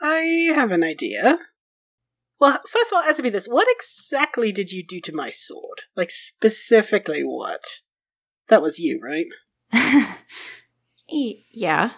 I 0.01 0.51
have 0.55 0.71
an 0.71 0.83
idea. 0.83 1.37
Well, 2.39 2.59
first 2.67 2.91
of 2.91 2.97
all, 2.97 3.03
answer 3.03 3.21
me 3.23 3.29
this. 3.29 3.47
What 3.47 3.67
exactly 3.69 4.51
did 4.51 4.71
you 4.71 4.83
do 4.85 4.99
to 5.01 5.15
my 5.15 5.29
sword? 5.29 5.81
Like, 5.95 6.09
specifically 6.09 7.21
what? 7.21 7.79
That 8.47 8.61
was 8.61 8.79
you, 8.79 8.99
right? 9.01 9.27
Yeah, 11.53 11.91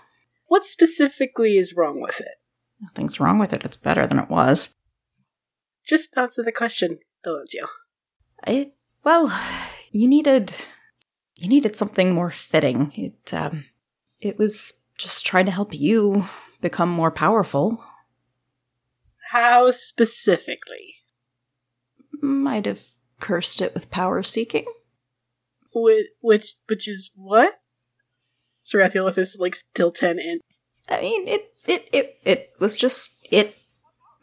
What 0.47 0.65
specifically 0.65 1.57
is 1.57 1.75
wrong 1.75 2.01
with 2.01 2.19
it? 2.19 2.35
nothing's 2.81 3.19
wrong 3.19 3.37
with 3.39 3.53
it. 3.53 3.63
It's 3.63 3.75
better 3.77 4.05
than 4.07 4.17
it 4.19 4.29
was. 4.29 4.73
Just 5.87 6.09
answer 6.17 6.41
the 6.43 6.51
question. 6.51 6.97
Valencio. 7.25 7.67
I 8.45 8.71
well, 9.03 9.31
you 9.91 10.07
needed 10.07 10.55
you 11.35 11.47
needed 11.47 11.75
something 11.75 12.13
more 12.13 12.31
fitting. 12.31 12.91
It 12.95 13.33
um 13.33 13.65
it 14.21 14.37
was 14.37 14.87
just 14.97 15.25
trying 15.25 15.45
to 15.45 15.51
help 15.51 15.73
you 15.73 16.25
become 16.61 16.89
more 16.89 17.11
powerful. 17.11 17.83
How 19.31 19.71
specifically? 19.71 20.95
Might 22.21 22.65
have 22.65 22.83
cursed 23.19 23.61
it 23.61 23.73
with 23.73 23.91
power 23.91 24.23
seeking. 24.23 24.65
Which, 25.73 26.07
which, 26.21 26.53
which 26.67 26.87
is 26.87 27.11
what? 27.15 27.55
Sarathiel 28.63 29.05
with 29.05 29.15
his 29.15 29.37
like 29.39 29.55
still 29.55 29.91
ten 29.91 30.19
in. 30.19 30.39
I 30.89 31.01
mean, 31.01 31.27
it 31.27 31.51
it 31.67 31.89
it 31.91 32.17
it 32.23 32.49
was 32.59 32.77
just 32.77 33.27
it 33.31 33.57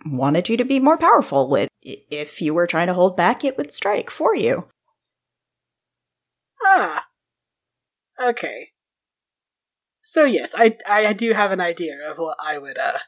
wanted 0.07 0.49
you 0.49 0.57
to 0.57 0.65
be 0.65 0.81
more 0.81 0.97
powerful. 0.97 1.55
It, 1.57 1.69
if 1.83 2.41
you 2.41 2.55
were 2.55 2.67
trying 2.67 2.87
to 2.87 2.95
hold 2.95 3.17
back, 3.17 3.45
it 3.45 3.59
would 3.59 3.71
strike 3.71 4.11
for 4.11 4.35
you. 4.35 4.67
Ah. 6.65 7.07
Okay. 8.21 8.71
So 10.03 10.25
yes, 10.25 10.55
I, 10.57 10.77
I 10.87 11.13
do 11.13 11.33
have 11.33 11.53
an 11.53 11.61
idea 11.61 11.97
of 12.09 12.19
what 12.19 12.37
I 12.45 12.59
would 12.59 12.79
uh 12.79 12.99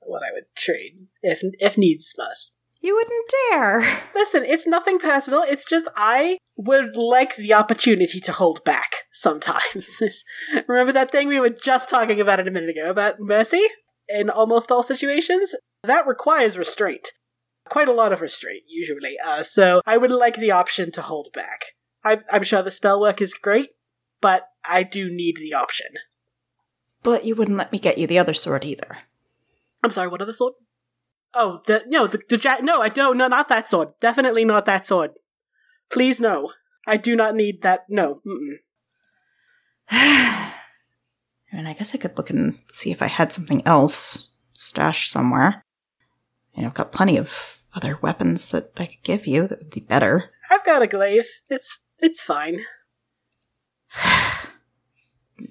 what 0.00 0.22
I 0.22 0.32
would 0.32 0.46
trade 0.56 1.08
if 1.22 1.42
if 1.58 1.76
needs 1.76 2.14
must. 2.16 2.54
You 2.80 2.94
wouldn't 2.94 3.32
dare. 3.50 4.02
Listen, 4.14 4.44
it's 4.44 4.66
nothing 4.66 4.98
personal. 4.98 5.42
It's 5.42 5.64
just 5.64 5.88
I 5.96 6.38
would 6.56 6.96
like 6.96 7.36
the 7.36 7.52
opportunity 7.52 8.20
to 8.20 8.32
hold 8.32 8.64
back 8.64 8.92
sometimes. 9.12 10.02
Remember 10.68 10.92
that 10.92 11.10
thing 11.10 11.28
we 11.28 11.40
were 11.40 11.50
just 11.50 11.88
talking 11.88 12.20
about 12.20 12.40
it 12.40 12.48
a 12.48 12.50
minute 12.50 12.70
ago 12.70 12.90
about 12.90 13.20
mercy 13.20 13.64
in 14.08 14.30
almost 14.30 14.70
all 14.70 14.82
situations? 14.82 15.54
That 15.82 16.06
requires 16.06 16.56
restraint. 16.56 17.12
Quite 17.68 17.88
a 17.88 17.92
lot 17.92 18.12
of 18.12 18.20
restraint, 18.20 18.62
usually. 18.68 19.16
Uh, 19.24 19.42
so 19.42 19.80
I 19.84 19.96
would 19.96 20.12
like 20.12 20.36
the 20.36 20.52
option 20.52 20.92
to 20.92 21.02
hold 21.02 21.32
back. 21.32 21.74
I, 22.06 22.18
I'm 22.30 22.44
sure 22.44 22.62
the 22.62 22.70
spell 22.70 23.00
work 23.00 23.20
is 23.20 23.34
great, 23.34 23.70
but 24.20 24.48
I 24.64 24.84
do 24.84 25.10
need 25.10 25.38
the 25.38 25.54
option. 25.54 25.88
But 27.02 27.24
you 27.24 27.34
wouldn't 27.34 27.58
let 27.58 27.72
me 27.72 27.80
get 27.80 27.98
you 27.98 28.06
the 28.06 28.18
other 28.18 28.32
sword 28.32 28.64
either. 28.64 28.98
I'm 29.82 29.90
sorry, 29.90 30.06
what 30.06 30.22
other 30.22 30.32
sword? 30.32 30.54
Oh, 31.34 31.62
the 31.66 31.82
no, 31.88 32.06
the, 32.06 32.22
the 32.28 32.38
ja- 32.38 32.60
no, 32.62 32.80
I 32.80 32.88
don't, 32.88 33.16
no, 33.16 33.26
not 33.26 33.48
that 33.48 33.68
sword. 33.68 33.88
Definitely 34.00 34.44
not 34.44 34.66
that 34.66 34.86
sword. 34.86 35.18
Please, 35.90 36.20
no. 36.20 36.52
I 36.86 36.96
do 36.96 37.16
not 37.16 37.34
need 37.34 37.62
that. 37.62 37.86
No. 37.88 38.20
I 39.90 40.52
mean, 41.52 41.66
I 41.66 41.72
guess 41.72 41.92
I 41.92 41.98
could 41.98 42.16
look 42.16 42.30
and 42.30 42.60
see 42.68 42.92
if 42.92 43.02
I 43.02 43.08
had 43.08 43.32
something 43.32 43.66
else 43.66 44.30
stashed 44.52 45.10
somewhere. 45.10 45.64
You 46.54 46.62
know, 46.62 46.68
I've 46.68 46.74
got 46.74 46.92
plenty 46.92 47.16
of 47.16 47.60
other 47.74 47.98
weapons 48.00 48.52
that 48.52 48.70
I 48.76 48.86
could 48.86 49.02
give 49.02 49.26
you 49.26 49.48
that 49.48 49.58
would 49.58 49.70
be 49.70 49.80
better. 49.80 50.30
I've 50.50 50.64
got 50.64 50.82
a 50.82 50.86
glaive. 50.86 51.26
It's 51.48 51.80
it's 51.98 52.22
fine. 52.22 52.60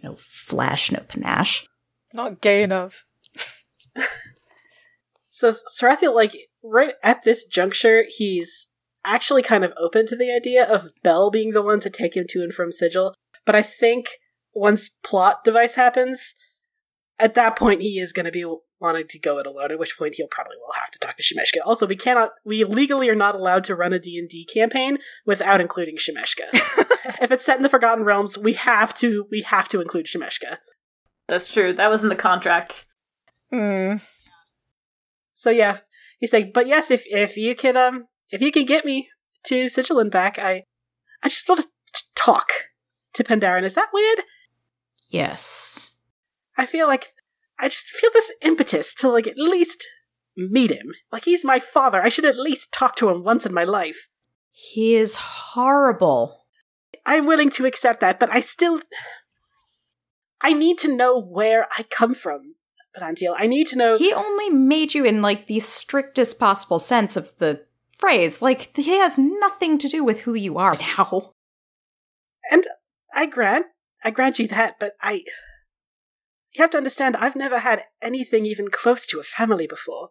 No 0.01 0.17
flash, 0.17 0.91
no 0.91 1.01
panache. 1.07 1.67
Not 2.11 2.41
gay 2.41 2.63
enough. 2.63 3.05
So 5.35 5.51
Sarathiel, 5.51 6.15
like 6.15 6.31
right 6.63 6.93
at 7.03 7.23
this 7.23 7.43
juncture, 7.43 8.05
he's 8.07 8.67
actually 9.03 9.41
kind 9.41 9.65
of 9.65 9.73
open 9.77 10.07
to 10.07 10.15
the 10.15 10.33
idea 10.33 10.63
of 10.63 10.91
Bell 11.03 11.29
being 11.29 11.51
the 11.51 11.61
one 11.61 11.81
to 11.81 11.89
take 11.89 12.15
him 12.15 12.23
to 12.29 12.41
and 12.41 12.53
from 12.53 12.71
Sigil. 12.71 13.13
But 13.45 13.53
I 13.53 13.61
think 13.61 14.11
once 14.53 14.87
plot 14.87 15.43
device 15.43 15.75
happens, 15.75 16.35
at 17.19 17.33
that 17.33 17.57
point 17.57 17.81
he 17.81 17.99
is 17.99 18.13
going 18.13 18.25
to 18.25 18.31
be 18.31 18.45
wanting 18.79 19.07
to 19.07 19.19
go 19.19 19.39
it 19.39 19.47
alone. 19.47 19.71
At 19.71 19.79
which 19.79 19.97
point 19.97 20.15
he'll 20.15 20.27
probably 20.27 20.57
will 20.57 20.73
have 20.73 20.91
to 20.91 20.99
talk 20.99 21.17
to 21.17 21.23
Shemeshka. 21.23 21.65
Also, 21.65 21.87
we 21.87 21.95
cannot, 21.95 22.31
we 22.43 22.63
legally 22.63 23.09
are 23.09 23.15
not 23.15 23.35
allowed 23.35 23.63
to 23.65 23.75
run 23.75 23.93
a 23.93 23.99
D 23.99 24.17
and 24.17 24.29
D 24.29 24.45
campaign 24.45 24.97
without 25.25 25.61
including 25.61 25.97
Shemeshka. 25.97 26.43
if 27.21 27.31
it's 27.31 27.45
set 27.45 27.57
in 27.57 27.63
the 27.63 27.69
Forgotten 27.69 28.03
Realms, 28.03 28.37
we 28.37 28.53
have 28.53 28.93
to, 28.95 29.27
we 29.31 29.41
have 29.41 29.67
to 29.69 29.81
include 29.81 30.05
Shemeshka. 30.05 30.57
That's 31.27 31.51
true. 31.51 31.73
That 31.73 31.89
was 31.89 32.03
in 32.03 32.09
the 32.09 32.15
contract. 32.15 32.85
Hmm. 33.51 33.95
So 35.31 35.49
yeah, 35.49 35.79
he's 36.19 36.33
like, 36.33 36.53
but 36.53 36.67
yes, 36.67 36.89
if 36.89 37.03
if 37.07 37.37
you 37.37 37.55
could 37.55 37.75
um 37.75 38.05
if 38.29 38.41
you 38.41 38.51
could 38.51 38.67
get 38.67 38.85
me 38.85 39.09
to 39.45 39.69
Sigil 39.69 39.99
and 39.99 40.11
back, 40.11 40.39
I 40.39 40.63
I 41.23 41.29
just 41.29 41.47
want 41.47 41.61
to 41.61 42.03
talk 42.15 42.49
to 43.13 43.23
Pandaren. 43.23 43.63
Is 43.63 43.73
that 43.73 43.89
weird? 43.93 44.19
Yes. 45.09 45.99
I 46.57 46.65
feel 46.65 46.87
like 46.87 47.07
I 47.59 47.69
just 47.69 47.87
feel 47.87 48.09
this 48.13 48.31
impetus 48.41 48.93
to 48.95 49.09
like 49.09 49.27
at 49.27 49.37
least 49.37 49.87
meet 50.35 50.71
him. 50.71 50.93
Like 51.11 51.25
he's 51.25 51.45
my 51.45 51.59
father. 51.59 52.01
I 52.01 52.09
should 52.09 52.25
at 52.25 52.37
least 52.37 52.73
talk 52.73 52.95
to 52.97 53.09
him 53.09 53.23
once 53.23 53.45
in 53.45 53.53
my 53.53 53.63
life. 53.63 54.07
He 54.51 54.95
is 54.95 55.15
horrible. 55.15 56.45
I'm 57.05 57.25
willing 57.25 57.49
to 57.51 57.65
accept 57.65 57.99
that, 57.99 58.19
but 58.19 58.29
I 58.31 58.39
still 58.39 58.81
I 60.41 60.53
need 60.53 60.77
to 60.79 60.95
know 60.95 61.19
where 61.19 61.67
I 61.77 61.83
come 61.83 62.13
from, 62.13 62.55
Belantiel. 62.97 63.35
I 63.37 63.47
need 63.47 63.67
to 63.67 63.77
know 63.77 63.97
He 63.97 64.13
only 64.13 64.49
made 64.49 64.93
you 64.93 65.05
in 65.05 65.21
like 65.21 65.47
the 65.47 65.59
strictest 65.59 66.39
possible 66.39 66.79
sense 66.79 67.15
of 67.15 67.35
the 67.37 67.65
phrase. 67.97 68.41
Like 68.41 68.75
he 68.75 68.97
has 68.97 69.17
nothing 69.17 69.77
to 69.79 69.87
do 69.87 70.03
with 70.03 70.21
who 70.21 70.33
you 70.33 70.57
are 70.57 70.77
now. 70.77 71.31
And 72.51 72.63
I 73.13 73.25
grant, 73.25 73.65
I 74.03 74.11
grant 74.11 74.39
you 74.39 74.47
that, 74.49 74.75
but 74.79 74.93
I. 75.01 75.23
You 76.55 76.63
have 76.63 76.71
to 76.71 76.77
understand, 76.77 77.17
I've 77.17 77.35
never 77.35 77.59
had 77.59 77.83
anything 78.01 78.45
even 78.45 78.69
close 78.69 79.05
to 79.07 79.19
a 79.19 79.23
family 79.23 79.67
before. 79.67 80.09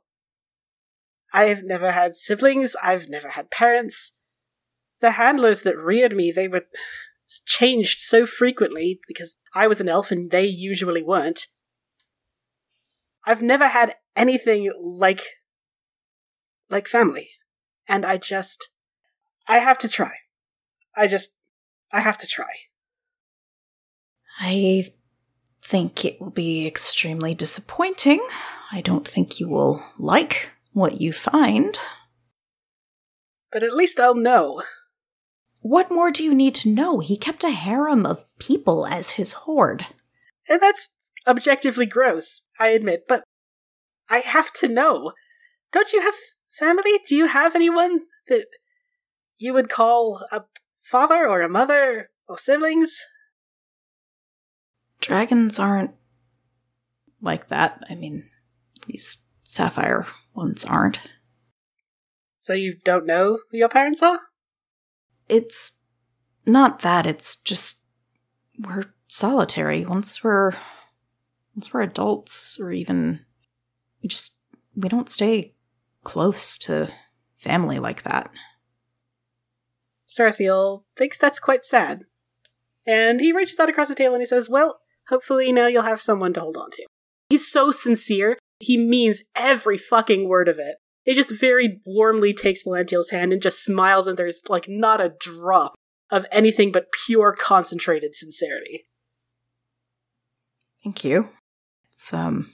I've 1.33 1.65
never 1.65 1.93
had 1.93 2.15
siblings, 2.15 2.77
I've 2.83 3.09
never 3.09 3.31
had 3.31 3.51
parents. 3.51 4.13
The 5.01 5.13
handlers 5.13 5.63
that 5.63 5.79
reared 5.79 6.15
me, 6.15 6.31
they 6.31 6.47
were 6.47 6.67
changed 7.47 8.01
so 8.01 8.27
frequently 8.27 9.01
because 9.09 9.37
I 9.55 9.67
was 9.67 9.81
an 9.81 9.89
elf 9.89 10.11
and 10.11 10.31
they 10.31 10.45
usually 10.45 11.03
weren't. 11.03 11.47
I've 13.25 13.43
never 13.43 13.69
had 13.69 13.95
anything 14.15 14.71
like. 14.79 15.23
like 16.69 16.89
family. 16.89 17.31
And 17.89 18.05
I 18.05 18.19
just. 18.19 18.69
I 19.49 19.59
have 19.59 19.79
to 19.79 19.89
try. 19.89 20.13
I 20.95 21.07
just. 21.07 21.31
I 21.91 22.01
have 22.01 22.19
to 22.19 22.27
try. 22.27 22.51
I 24.39 24.93
think 25.65 26.05
it 26.05 26.21
will 26.21 26.31
be 26.31 26.67
extremely 26.67 27.35
disappointing. 27.35 28.25
I 28.71 28.81
don't 28.81 29.09
think 29.09 29.41
you 29.41 29.49
will 29.49 29.83
like 29.99 30.51
what 30.73 31.01
you 31.01 31.13
find. 31.13 31.79
But 33.51 33.63
at 33.63 33.75
least 33.75 33.99
I'll 33.99 34.15
know. 34.15 34.63
What 35.61 35.91
more 35.91 36.11
do 36.11 36.23
you 36.23 36.35
need 36.35 36.55
to 36.57 36.69
know? 36.69 36.99
He 36.99 37.17
kept 37.17 37.45
a 37.45 37.51
harem 37.51 38.05
of 38.05 38.27
people 38.39 38.87
as 38.87 39.11
his 39.11 39.33
horde. 39.33 39.87
And 40.49 40.61
that's 40.61 40.91
objectively 41.27 41.87
gross, 41.87 42.43
I 42.61 42.69
admit, 42.69 43.05
but 43.09 43.25
I 44.11 44.19
have 44.19 44.53
to 44.55 44.69
know. 44.69 45.13
Don't 45.73 45.93
you 45.93 46.03
have 46.03 46.15
family? 46.51 47.01
Do 47.09 47.17
you 47.17 47.27
have 47.27 47.55
anyone 47.55 48.01
that 48.29 48.47
you 49.39 49.55
would 49.55 49.71
call 49.71 50.27
a 50.31 50.43
father 50.83 51.27
or 51.27 51.41
a 51.41 51.49
mother 51.49 52.11
or 52.29 52.37
siblings? 52.37 53.01
Dragons 55.05 55.59
aren't 55.59 55.91
like 57.21 57.49
that. 57.49 57.85
I 57.91 57.95
mean, 57.95 58.25
these 58.87 59.31
sapphire 59.43 60.07
ones 60.35 60.65
aren't. 60.65 60.99
So 62.39 62.55
you 62.55 62.77
don't 62.85 63.05
know 63.05 63.41
who 63.51 63.59
your 63.59 63.69
parents 63.69 64.03
are? 64.03 64.19
It's 65.29 65.81
not 66.47 66.79
that, 66.81 67.05
it's 67.05 67.37
just 67.37 67.85
we're 68.59 68.95
solitary. 69.07 69.85
Once 69.85 70.25
we're 70.25 70.53
once 71.55 71.75
we're 71.75 71.83
adults 71.83 72.59
or 72.59 72.73
even 72.73 73.27
we 74.03 74.09
just 74.09 74.41
we 74.75 74.89
don't 74.89 75.11
stay 75.11 75.53
close 76.03 76.57
to 76.57 76.91
family 77.37 77.79
like 77.79 78.05
that. 78.05 78.31
Sarathiel 80.09 80.85
thinks 80.97 81.19
that's 81.19 81.39
quite 81.39 81.63
sad. 81.63 82.05
And 82.87 83.21
he 83.21 83.35
reaches 83.35 83.61
out 83.61 83.69
across 83.69 83.89
the 83.89 83.95
table 83.95 84.15
and 84.15 84.23
he 84.23 84.27
says, 84.27 84.49
Well, 84.49 84.81
hopefully 85.09 85.53
now 85.53 85.67
you'll 85.67 85.83
have 85.83 86.01
someone 86.01 86.33
to 86.35 86.41
hold 86.41 86.57
on 86.57 86.71
to. 86.73 86.87
He's 87.31 87.51
so 87.51 87.71
sincere, 87.71 88.39
he 88.61 88.77
means 88.77 89.23
every 89.37 89.77
fucking 89.77 90.29
word 90.29 90.49
of 90.49 90.59
it. 90.59 90.77
He 91.05 91.13
just 91.13 91.39
very 91.39 91.81
warmly 91.85 92.33
takes 92.33 92.63
Belantiel's 92.65 93.11
hand 93.11 93.33
and 93.33 93.43
just 93.43 93.63
smiles, 93.63 94.07
and 94.07 94.19
there's 94.19 94.43
like 94.49 94.67
not 94.69 95.01
a 95.01 95.15
drop 95.21 95.75
of 96.11 96.25
anything 96.33 96.73
but 96.73 96.93
pure 97.07 97.35
concentrated 97.39 98.15
sincerity. 98.15 98.85
Thank 100.83 101.05
you. 101.05 101.29
It's 101.93 102.13
um 102.13 102.53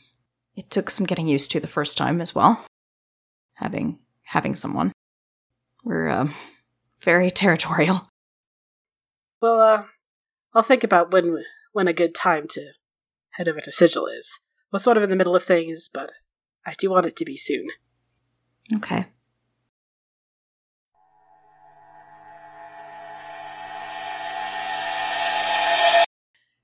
it 0.56 0.70
took 0.70 0.90
some 0.90 1.06
getting 1.06 1.28
used 1.28 1.50
to 1.52 1.60
the 1.60 1.68
first 1.68 1.96
time 1.96 2.20
as 2.20 2.34
well. 2.34 2.64
Having 3.54 3.98
having 4.24 4.54
someone. 4.54 4.92
We're 5.84 6.08
um 6.08 6.34
very 7.00 7.30
territorial. 7.30 8.08
Well, 9.40 9.60
uh, 9.60 9.84
I'll 10.54 10.62
think 10.62 10.84
about 10.84 11.12
when 11.12 11.42
when 11.72 11.88
a 11.88 11.92
good 11.92 12.14
time 12.14 12.46
to 12.48 12.72
head 13.34 13.48
over 13.48 13.60
to 13.60 13.70
Sigil 13.70 14.06
is. 14.06 14.40
We're 14.72 14.78
sort 14.78 14.96
of 14.96 15.02
in 15.02 15.10
the 15.10 15.16
middle 15.16 15.36
of 15.36 15.42
things, 15.42 15.88
but 15.92 16.12
I 16.66 16.74
do 16.78 16.90
want 16.90 17.06
it 17.06 17.16
to 17.16 17.24
be 17.24 17.36
soon. 17.36 17.68
Okay. 18.74 19.06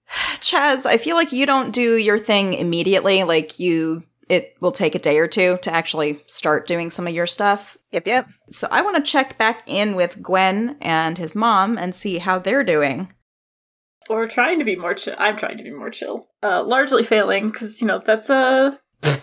Chaz, 0.40 0.86
I 0.86 0.98
feel 0.98 1.16
like 1.16 1.32
you 1.32 1.46
don't 1.46 1.72
do 1.72 1.96
your 1.96 2.18
thing 2.18 2.52
immediately. 2.52 3.25
Like 3.25 3.58
you, 3.58 4.04
it 4.28 4.56
will 4.60 4.72
take 4.72 4.94
a 4.94 5.00
day 5.00 5.18
or 5.18 5.26
two 5.26 5.58
to 5.62 5.72
actually 5.72 6.20
start 6.26 6.68
doing 6.68 6.90
some 6.90 7.08
of 7.08 7.14
your 7.14 7.26
stuff. 7.26 7.76
Yep, 7.90 8.06
yep. 8.06 8.28
So 8.50 8.68
I 8.70 8.82
want 8.82 8.96
to 9.04 9.10
check 9.10 9.38
back 9.38 9.62
in 9.66 9.96
with 9.96 10.22
Gwen 10.22 10.76
and 10.80 11.18
his 11.18 11.34
mom 11.34 11.76
and 11.78 11.94
see 11.94 12.18
how 12.18 12.38
they're 12.38 12.64
doing. 12.64 13.12
Or 14.08 14.26
trying 14.26 14.58
to 14.58 14.64
be 14.64 14.76
more 14.76 14.94
chill. 14.94 15.14
I'm 15.18 15.36
trying 15.36 15.56
to 15.58 15.64
be 15.64 15.70
more 15.70 15.90
chill. 15.90 16.28
Uh, 16.42 16.62
largely 16.62 17.02
failing 17.02 17.50
because 17.50 17.80
you 17.80 17.86
know 17.86 17.98
that's 18.04 18.30
a. 18.30 18.78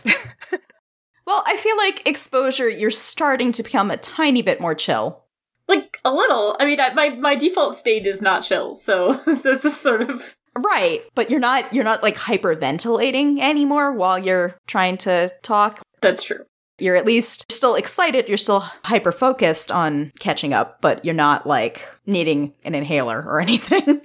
Well, 1.25 1.43
I 1.47 1.57
feel 1.57 1.77
like 1.77 2.07
exposure, 2.07 2.69
you're 2.69 2.91
starting 2.91 3.51
to 3.53 3.63
become 3.63 3.89
a 3.89 3.97
tiny 3.97 4.41
bit 4.41 4.59
more 4.59 4.75
chill. 4.75 5.23
like 5.67 5.97
a 6.03 6.13
little. 6.13 6.57
I 6.59 6.65
mean, 6.65 6.79
I, 6.79 6.93
my 6.93 7.09
my 7.11 7.35
default 7.35 7.75
state 7.75 8.05
is 8.05 8.21
not 8.21 8.43
chill, 8.43 8.75
so 8.75 9.13
that's 9.43 9.63
just 9.63 9.81
sort 9.81 10.01
of 10.01 10.35
Right, 10.55 11.01
but 11.15 11.31
you're 11.31 11.39
not 11.39 11.73
you're 11.73 11.83
not 11.83 12.03
like 12.03 12.17
hyperventilating 12.17 13.39
anymore 13.39 13.93
while 13.93 14.19
you're 14.19 14.55
trying 14.67 14.97
to 14.97 15.31
talk. 15.41 15.81
that's 16.01 16.23
true. 16.23 16.45
You're 16.79 16.95
at 16.95 17.05
least 17.05 17.51
still 17.51 17.75
excited, 17.75 18.27
you're 18.27 18.37
still 18.37 18.59
hyper 18.83 19.11
focused 19.11 19.71
on 19.71 20.11
catching 20.19 20.53
up, 20.53 20.81
but 20.81 21.05
you're 21.05 21.13
not 21.13 21.47
like 21.47 21.87
needing 22.05 22.53
an 22.65 22.75
inhaler 22.75 23.23
or 23.25 23.39
anything. 23.47 24.01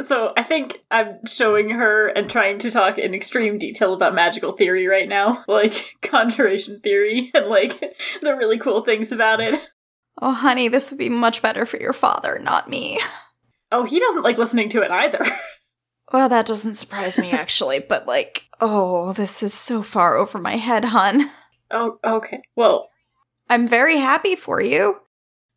So 0.00 0.32
I 0.36 0.42
think 0.42 0.80
I'm 0.90 1.24
showing 1.26 1.70
her 1.70 2.08
and 2.08 2.30
trying 2.30 2.58
to 2.58 2.70
talk 2.70 2.98
in 2.98 3.14
extreme 3.14 3.58
detail 3.58 3.94
about 3.94 4.14
magical 4.14 4.52
theory 4.52 4.86
right 4.86 5.08
now, 5.08 5.44
like 5.48 5.96
conjuration 6.02 6.80
theory 6.80 7.30
and 7.34 7.46
like 7.46 7.80
the 8.20 8.36
really 8.36 8.58
cool 8.58 8.82
things 8.82 9.10
about 9.12 9.40
it. 9.40 9.60
oh, 10.20 10.32
honey, 10.32 10.68
this 10.68 10.90
would 10.90 10.98
be 10.98 11.08
much 11.08 11.40
better 11.40 11.64
for 11.64 11.78
your 11.78 11.94
father, 11.94 12.38
not 12.38 12.68
me. 12.68 13.00
Oh, 13.72 13.84
he 13.84 13.98
doesn't 13.98 14.22
like 14.22 14.38
listening 14.38 14.68
to 14.70 14.82
it 14.82 14.90
either. 14.90 15.24
Well, 16.12 16.28
that 16.28 16.46
doesn't 16.46 16.74
surprise 16.74 17.18
me 17.18 17.32
actually, 17.32 17.80
but 17.80 18.06
like, 18.06 18.44
oh, 18.60 19.12
this 19.12 19.42
is 19.42 19.52
so 19.52 19.82
far 19.82 20.16
over 20.16 20.38
my 20.38 20.56
head, 20.56 20.84
hun. 20.86 21.32
oh, 21.72 21.98
okay. 22.04 22.40
Well, 22.54 22.90
I'm 23.50 23.66
very 23.66 23.96
happy 23.96 24.36
for 24.36 24.60
you. 24.60 25.00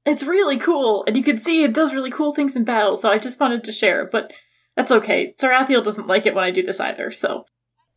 It's 0.05 0.23
really 0.23 0.57
cool, 0.57 1.03
and 1.07 1.15
you 1.15 1.23
can 1.23 1.37
see 1.37 1.63
it 1.63 1.73
does 1.73 1.93
really 1.93 2.11
cool 2.11 2.33
things 2.33 2.55
in 2.55 2.63
battle, 2.63 2.95
so 2.95 3.09
I 3.09 3.17
just 3.17 3.39
wanted 3.39 3.63
to 3.63 3.71
share, 3.71 4.05
but 4.05 4.31
that's 4.75 4.91
okay. 4.91 5.33
Sarathiel 5.39 5.83
doesn't 5.83 6.07
like 6.07 6.25
it 6.25 6.33
when 6.33 6.43
I 6.43 6.51
do 6.51 6.63
this 6.63 6.79
either, 6.79 7.11
so. 7.11 7.45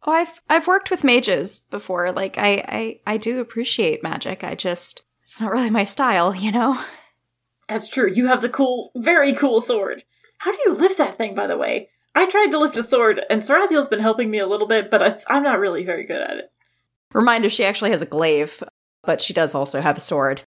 Oh, 0.05 0.13
I've 0.13 0.41
I've 0.51 0.67
worked 0.67 0.91
with 0.91 1.05
mages 1.05 1.61
before. 1.61 2.11
Like 2.11 2.37
I 2.37 2.65
I 2.69 3.01
I 3.07 3.17
do 3.19 3.41
appreciate 3.41 4.03
magic. 4.03 4.43
I 4.43 4.57
just 4.57 5.07
it's 5.23 5.41
not 5.41 5.53
really 5.53 5.71
my 5.71 5.85
style, 5.85 6.35
you 6.35 6.51
know. 6.51 6.83
That's 7.69 7.89
true. 7.89 8.11
You 8.13 8.27
have 8.27 8.43
the 8.43 8.49
cool, 8.49 8.91
very 8.97 9.33
cool 9.33 9.61
sword. 9.61 10.05
How 10.39 10.51
do 10.51 10.59
you 10.67 10.75
lift 10.75 10.99
that 10.99 11.17
thing, 11.17 11.35
by 11.35 11.47
the 11.47 11.57
way? 11.57 11.89
I 12.15 12.27
tried 12.27 12.51
to 12.51 12.59
lift 12.59 12.77
a 12.77 12.83
sword, 12.83 13.23
and 13.31 13.43
Sarathiel's 13.43 13.89
been 13.89 14.01
helping 14.01 14.31
me 14.31 14.39
a 14.39 14.47
little 14.47 14.67
bit, 14.67 14.91
but 14.91 15.01
it's, 15.01 15.25
I'm 15.29 15.43
not 15.43 15.61
really 15.61 15.85
very 15.85 16.05
good 16.05 16.21
at 16.21 16.37
it. 16.37 16.53
Reminder: 17.15 17.49
she 17.49 17.65
actually 17.65 17.93
has 17.93 18.03
a 18.03 18.07
glaive, 18.07 18.63
but 19.05 19.21
she 19.21 19.33
does 19.33 19.55
also 19.55 19.81
have 19.81 19.97
a 19.97 20.01
sword. 20.01 20.43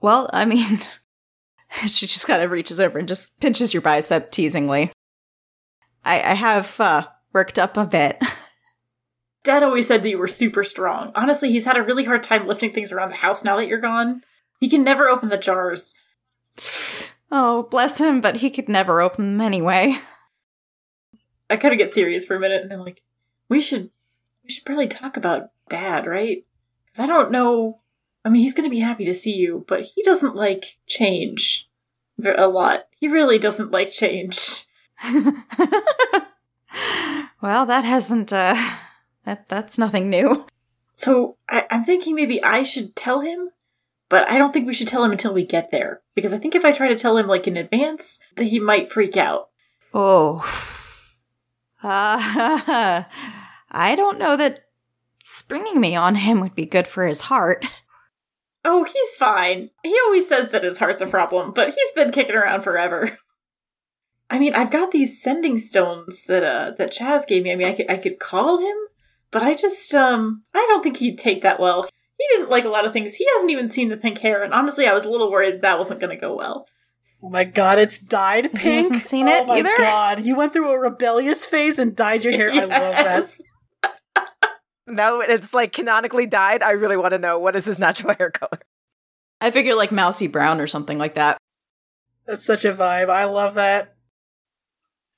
Well, 0.00 0.28
I 0.32 0.44
mean, 0.44 0.80
she 1.86 2.06
just 2.06 2.26
kind 2.26 2.42
of 2.42 2.50
reaches 2.50 2.80
over 2.80 2.98
and 2.98 3.08
just 3.08 3.40
pinches 3.40 3.74
your 3.74 3.82
bicep 3.82 4.30
teasingly. 4.30 4.90
I 6.04 6.16
I 6.16 6.34
have 6.34 6.78
uh, 6.80 7.06
worked 7.32 7.58
up 7.58 7.76
a 7.76 7.84
bit. 7.84 8.22
Dad 9.44 9.62
always 9.62 9.86
said 9.86 10.02
that 10.02 10.10
you 10.10 10.18
were 10.18 10.26
super 10.26 10.64
strong. 10.64 11.12
Honestly, 11.14 11.52
he's 11.52 11.66
had 11.66 11.76
a 11.76 11.82
really 11.82 12.02
hard 12.02 12.24
time 12.24 12.48
lifting 12.48 12.72
things 12.72 12.90
around 12.90 13.10
the 13.10 13.16
house 13.16 13.44
now 13.44 13.56
that 13.56 13.68
you're 13.68 13.78
gone. 13.78 14.22
He 14.58 14.68
can 14.68 14.82
never 14.82 15.08
open 15.08 15.28
the 15.28 15.36
jars. 15.36 15.94
Oh, 17.30 17.64
bless 17.70 17.98
him, 17.98 18.20
but 18.20 18.36
he 18.36 18.50
could 18.50 18.68
never 18.68 19.00
open 19.00 19.36
them 19.36 19.46
anyway. 19.46 19.98
I 21.48 21.56
kind 21.56 21.72
of 21.72 21.78
get 21.78 21.94
serious 21.94 22.24
for 22.24 22.34
a 22.34 22.40
minute, 22.40 22.62
and 22.62 22.72
I'm 22.72 22.80
like, 22.80 23.02
we 23.48 23.60
should, 23.60 23.90
we 24.42 24.50
should 24.50 24.64
probably 24.64 24.88
talk 24.88 25.16
about 25.16 25.50
Dad, 25.68 26.06
right? 26.06 26.44
Because 26.86 27.04
I 27.04 27.06
don't 27.06 27.30
know. 27.30 27.80
I 28.26 28.28
mean, 28.28 28.42
he's 28.42 28.54
going 28.54 28.68
to 28.68 28.74
be 28.74 28.80
happy 28.80 29.04
to 29.04 29.14
see 29.14 29.36
you, 29.36 29.64
but 29.68 29.82
he 29.82 30.02
doesn't 30.02 30.34
like 30.34 30.78
change 30.88 31.70
a 32.24 32.48
lot. 32.48 32.88
He 32.98 33.06
really 33.06 33.38
doesn't 33.38 33.70
like 33.70 33.92
change. 33.92 34.64
well, 37.40 37.66
that 37.66 37.84
hasn't 37.84 38.32
uh 38.32 38.56
that 39.24 39.48
that's 39.48 39.78
nothing 39.78 40.10
new. 40.10 40.44
So 40.96 41.36
I, 41.48 41.66
I'm 41.70 41.84
thinking 41.84 42.16
maybe 42.16 42.42
I 42.42 42.64
should 42.64 42.96
tell 42.96 43.20
him, 43.20 43.50
but 44.08 44.28
I 44.28 44.38
don't 44.38 44.52
think 44.52 44.66
we 44.66 44.74
should 44.74 44.88
tell 44.88 45.04
him 45.04 45.12
until 45.12 45.32
we 45.32 45.46
get 45.46 45.70
there. 45.70 46.00
Because 46.16 46.32
I 46.32 46.38
think 46.38 46.56
if 46.56 46.64
I 46.64 46.72
try 46.72 46.88
to 46.88 46.98
tell 46.98 47.16
him 47.16 47.28
like 47.28 47.46
in 47.46 47.56
advance, 47.56 48.18
that 48.34 48.44
he 48.44 48.58
might 48.58 48.90
freak 48.90 49.16
out. 49.16 49.50
Oh. 49.94 50.38
Uh, 51.80 53.04
I 53.70 53.94
don't 53.94 54.18
know 54.18 54.36
that 54.36 54.66
springing 55.20 55.80
me 55.80 55.94
on 55.94 56.16
him 56.16 56.40
would 56.40 56.56
be 56.56 56.66
good 56.66 56.88
for 56.88 57.06
his 57.06 57.20
heart. 57.20 57.64
Oh, 58.68 58.82
he's 58.82 59.14
fine. 59.14 59.70
He 59.84 59.96
always 60.04 60.28
says 60.28 60.48
that 60.50 60.64
his 60.64 60.78
heart's 60.78 61.00
a 61.00 61.06
problem, 61.06 61.52
but 61.52 61.68
he's 61.68 61.92
been 61.94 62.10
kicking 62.10 62.34
around 62.34 62.62
forever. 62.62 63.16
I 64.30 64.40
mean, 64.40 64.54
I've 64.54 64.72
got 64.72 64.90
these 64.90 65.22
sending 65.22 65.56
stones 65.56 66.24
that 66.24 66.42
uh 66.42 66.72
that 66.76 66.92
Chaz 66.92 67.24
gave 67.28 67.44
me. 67.44 67.52
I 67.52 67.54
mean, 67.54 67.68
I 67.68 67.74
could 67.74 67.88
I 67.88 67.96
could 67.96 68.18
call 68.18 68.58
him, 68.58 68.76
but 69.30 69.44
I 69.44 69.54
just 69.54 69.94
um 69.94 70.42
I 70.52 70.66
don't 70.68 70.82
think 70.82 70.96
he'd 70.96 71.16
take 71.16 71.42
that 71.42 71.60
well. 71.60 71.88
He 72.18 72.26
didn't 72.32 72.50
like 72.50 72.64
a 72.64 72.68
lot 72.68 72.84
of 72.84 72.92
things. 72.92 73.14
He 73.14 73.26
hasn't 73.34 73.52
even 73.52 73.68
seen 73.68 73.88
the 73.88 73.96
pink 73.96 74.18
hair, 74.18 74.42
and 74.42 74.52
honestly, 74.52 74.88
I 74.88 74.94
was 74.94 75.04
a 75.04 75.10
little 75.10 75.30
worried 75.30 75.62
that 75.62 75.78
wasn't 75.78 76.00
going 76.00 76.16
to 76.16 76.20
go 76.20 76.34
well. 76.34 76.66
Oh 77.22 77.28
my 77.28 77.44
god, 77.44 77.78
it's 77.78 77.98
dyed 77.98 78.52
pink. 78.52 78.88
hasn't 78.88 79.02
seen 79.02 79.28
it 79.28 79.44
oh 79.44 79.46
my 79.46 79.58
either? 79.58 79.76
god, 79.78 80.24
you 80.24 80.34
went 80.34 80.52
through 80.52 80.70
a 80.70 80.78
rebellious 80.78 81.46
phase 81.46 81.78
and 81.78 81.94
dyed 81.94 82.24
your 82.24 82.32
hair. 82.32 82.50
I 82.50 82.64
love 82.64 82.68
that. 82.68 83.24
Yes. 84.86 84.96
Now 84.96 85.20
it's 85.20 85.52
like 85.54 85.72
canonically 85.72 86.26
dyed. 86.26 86.62
I 86.62 86.72
really 86.72 86.96
want 86.96 87.12
to 87.12 87.18
know 87.18 87.38
what 87.38 87.56
is 87.56 87.64
his 87.64 87.78
natural 87.78 88.14
hair 88.18 88.30
color. 88.30 88.60
I 89.40 89.50
figure 89.50 89.74
like 89.74 89.92
mousy 89.92 90.26
brown 90.26 90.60
or 90.60 90.66
something 90.66 90.98
like 90.98 91.14
that. 91.14 91.38
That's 92.26 92.44
such 92.44 92.64
a 92.64 92.72
vibe. 92.72 93.08
I 93.08 93.24
love 93.24 93.54
that. 93.54 93.94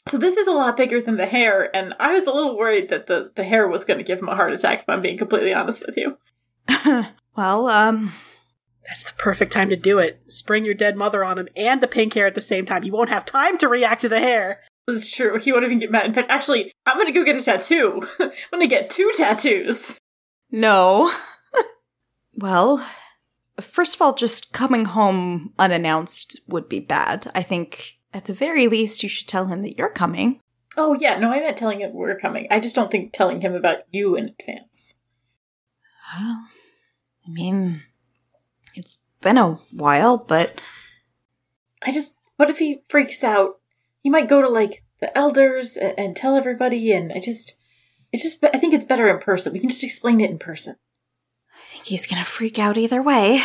So 0.08 0.18
this 0.18 0.36
is 0.36 0.46
a 0.46 0.52
lot 0.52 0.76
bigger 0.76 1.02
than 1.02 1.16
the 1.16 1.26
hair, 1.26 1.74
and 1.76 1.94
I 2.00 2.14
was 2.14 2.26
a 2.26 2.32
little 2.32 2.56
worried 2.56 2.88
that 2.88 3.06
the 3.06 3.30
the 3.34 3.44
hair 3.44 3.68
was 3.68 3.84
going 3.84 3.98
to 3.98 4.04
give 4.04 4.18
him 4.20 4.28
a 4.28 4.36
heart 4.36 4.52
attack. 4.52 4.80
If 4.80 4.88
I'm 4.88 5.02
being 5.02 5.18
completely 5.18 5.52
honest 5.52 5.84
with 5.86 5.96
you. 5.96 6.16
well, 7.36 7.68
um 7.68 8.12
That's 8.86 9.04
the 9.04 9.16
perfect 9.18 9.52
time 9.52 9.68
to 9.68 9.76
do 9.76 9.98
it. 9.98 10.22
Spring 10.28 10.64
your 10.64 10.74
dead 10.74 10.96
mother 10.96 11.24
on 11.24 11.38
him 11.38 11.48
and 11.56 11.82
the 11.82 11.88
pink 11.88 12.14
hair 12.14 12.26
at 12.26 12.34
the 12.34 12.40
same 12.40 12.64
time. 12.64 12.84
You 12.84 12.92
won't 12.92 13.10
have 13.10 13.24
time 13.24 13.58
to 13.58 13.68
react 13.68 14.00
to 14.00 14.08
the 14.08 14.20
hair. 14.20 14.62
This 14.88 15.04
is 15.04 15.12
true. 15.12 15.38
He 15.38 15.52
won't 15.52 15.66
even 15.66 15.80
get 15.80 15.90
mad. 15.90 16.06
In 16.06 16.14
fact, 16.14 16.30
actually, 16.30 16.72
I'm 16.86 16.96
gonna 16.96 17.12
go 17.12 17.22
get 17.22 17.36
a 17.36 17.42
tattoo. 17.42 18.00
I'm 18.18 18.30
gonna 18.50 18.66
get 18.66 18.88
two 18.88 19.12
tattoos. 19.14 19.98
no. 20.50 21.12
well, 22.34 22.82
first 23.60 23.94
of 23.94 24.00
all, 24.00 24.14
just 24.14 24.54
coming 24.54 24.86
home 24.86 25.52
unannounced 25.58 26.40
would 26.48 26.70
be 26.70 26.80
bad. 26.80 27.30
I 27.34 27.42
think 27.42 27.98
at 28.14 28.24
the 28.24 28.32
very 28.32 28.66
least 28.66 29.02
you 29.02 29.10
should 29.10 29.28
tell 29.28 29.48
him 29.48 29.60
that 29.60 29.76
you're 29.76 29.90
coming. 29.90 30.40
Oh 30.74 30.96
yeah, 30.98 31.18
no, 31.18 31.30
I 31.30 31.40
meant 31.40 31.58
telling 31.58 31.80
him 31.80 31.92
we're 31.92 32.18
coming. 32.18 32.46
I 32.50 32.58
just 32.58 32.74
don't 32.74 32.90
think 32.90 33.12
telling 33.12 33.42
him 33.42 33.54
about 33.54 33.80
you 33.90 34.16
in 34.16 34.34
advance. 34.40 34.94
Well, 36.16 36.46
I 37.26 37.30
mean, 37.30 37.82
it's 38.74 39.04
been 39.20 39.36
a 39.36 39.56
while, 39.70 40.16
but 40.16 40.62
I 41.82 41.92
just, 41.92 42.16
what 42.36 42.48
if 42.48 42.58
he 42.58 42.84
freaks 42.88 43.22
out? 43.22 43.57
He 44.08 44.10
might 44.10 44.26
go 44.26 44.40
to 44.40 44.48
like 44.48 44.84
the 45.02 45.14
elders 45.14 45.76
and, 45.76 45.92
and 45.98 46.16
tell 46.16 46.34
everybody, 46.34 46.92
and 46.92 47.12
I 47.12 47.20
just, 47.20 47.58
it 48.10 48.22
just, 48.22 48.42
I 48.42 48.56
think 48.56 48.72
it's 48.72 48.86
better 48.86 49.06
in 49.10 49.18
person. 49.18 49.52
We 49.52 49.58
can 49.58 49.68
just 49.68 49.84
explain 49.84 50.22
it 50.22 50.30
in 50.30 50.38
person. 50.38 50.76
I 51.52 51.74
think 51.74 51.84
he's 51.84 52.06
gonna 52.06 52.24
freak 52.24 52.58
out 52.58 52.78
either 52.78 53.02
way. 53.02 53.42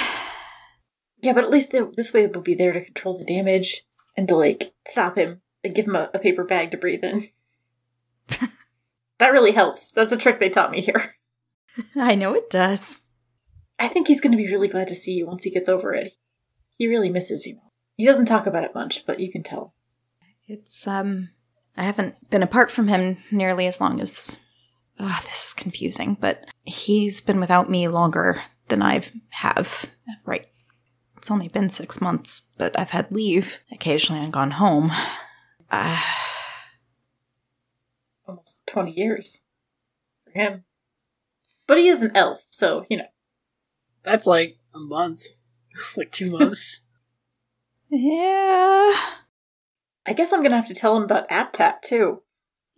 Yeah, 1.21 1.33
but 1.33 1.43
at 1.43 1.49
least 1.49 1.73
they, 1.73 1.81
this 1.81 2.13
way 2.13 2.27
we'll 2.27 2.39
be 2.39 2.55
there 2.55 2.71
to 2.71 2.79
control 2.79 3.17
the 3.17 3.25
damage 3.25 3.83
and 4.15 4.25
to 4.29 4.37
like 4.37 4.71
stop 4.87 5.17
him 5.17 5.41
and 5.65 5.75
give 5.75 5.85
him 5.85 5.97
a, 5.97 6.09
a 6.13 6.19
paper 6.19 6.45
bag 6.45 6.71
to 6.71 6.77
breathe 6.77 7.03
in. 7.03 7.27
that 9.17 9.33
really 9.33 9.51
helps. 9.51 9.91
That's 9.91 10.13
a 10.13 10.17
trick 10.17 10.39
they 10.39 10.49
taught 10.49 10.71
me 10.71 10.79
here. 10.79 11.15
I 11.97 12.15
know 12.15 12.35
it 12.35 12.49
does. 12.49 13.01
I 13.77 13.89
think 13.89 14.07
he's 14.07 14.21
going 14.21 14.31
to 14.31 14.37
be 14.37 14.47
really 14.47 14.69
glad 14.69 14.87
to 14.87 14.95
see 14.95 15.11
you 15.11 15.27
once 15.27 15.43
he 15.43 15.51
gets 15.51 15.67
over 15.67 15.93
it. 15.93 16.13
He 16.77 16.87
really 16.87 17.09
misses 17.09 17.45
you. 17.45 17.59
He 17.97 18.05
doesn't 18.05 18.27
talk 18.27 18.47
about 18.47 18.63
it 18.63 18.73
much, 18.73 19.05
but 19.05 19.19
you 19.19 19.29
can 19.29 19.43
tell. 19.43 19.73
It's, 20.47 20.87
um, 20.87 21.29
I 21.77 21.83
haven't 21.83 22.29
been 22.29 22.43
apart 22.43 22.69
from 22.69 22.87
him 22.87 23.17
nearly 23.31 23.67
as 23.67 23.81
long 23.81 24.01
as. 24.01 24.39
Ugh, 24.99 25.23
this 25.23 25.47
is 25.47 25.53
confusing, 25.53 26.15
but 26.19 26.45
he's 26.65 27.19
been 27.19 27.39
without 27.39 27.69
me 27.69 27.87
longer 27.87 28.41
than 28.67 28.81
I 28.81 28.93
have. 28.93 29.11
Have 29.29 29.85
right. 30.25 30.45
It's 31.17 31.31
only 31.31 31.47
been 31.47 31.69
six 31.69 31.99
months, 31.99 32.51
but 32.57 32.77
I've 32.77 32.91
had 32.91 33.11
leave 33.11 33.59
occasionally 33.71 34.23
and 34.23 34.31
gone 34.33 34.51
home. 34.51 34.91
Uh, 35.71 35.99
Almost 38.27 38.65
20 38.67 38.91
years 38.91 39.41
for 40.23 40.31
him. 40.39 40.65
But 41.65 41.77
he 41.77 41.87
is 41.87 42.03
an 42.03 42.11
elf, 42.15 42.45
so, 42.49 42.85
you 42.89 42.97
know. 42.97 43.07
That's 44.03 44.27
like 44.27 44.57
a 44.75 44.79
month. 44.79 45.23
like 45.97 46.11
two 46.11 46.29
months. 46.29 46.81
yeah. 47.89 48.93
I 50.05 50.13
guess 50.13 50.33
I'm 50.33 50.41
going 50.41 50.51
to 50.51 50.57
have 50.57 50.67
to 50.67 50.73
tell 50.73 50.97
him 50.97 51.03
about 51.03 51.29
AppTap, 51.29 51.81
too. 51.81 52.21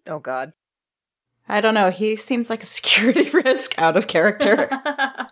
Oh 0.07 0.19
god. 0.19 0.53
I 1.47 1.61
don't 1.61 1.73
know. 1.73 1.91
He 1.91 2.15
seems 2.15 2.49
like 2.49 2.63
a 2.63 2.65
security 2.67 3.29
risk 3.33 3.79
out 3.79 3.97
of 3.97 4.07
character. 4.07 4.67
I 4.71 5.27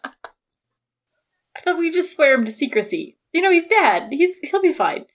thought 1.60 1.77
we 1.77 1.91
just 1.91 2.15
swear 2.15 2.34
him 2.34 2.45
to 2.45 2.51
secrecy. 2.51 3.17
You 3.32 3.41
know, 3.41 3.51
he's 3.51 3.67
dead. 3.67 4.12
He's 4.12 4.39
he'll 4.39 4.62
be 4.62 4.73
fine. 4.73 5.06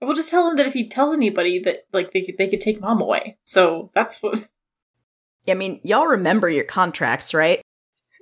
We'll 0.00 0.14
just 0.14 0.30
tell 0.30 0.48
him 0.48 0.56
that 0.56 0.66
if 0.66 0.74
he 0.74 0.88
tells 0.88 1.16
anybody 1.16 1.58
that 1.60 1.86
like 1.92 2.12
they 2.12 2.22
could 2.22 2.38
they 2.38 2.48
could 2.48 2.60
take 2.60 2.80
mom 2.80 3.00
away. 3.00 3.36
So 3.44 3.90
that's 3.94 4.22
what. 4.22 4.48
I 5.48 5.54
mean, 5.54 5.80
y'all 5.82 6.06
remember 6.06 6.48
your 6.48 6.64
contracts, 6.64 7.32
right? 7.32 7.62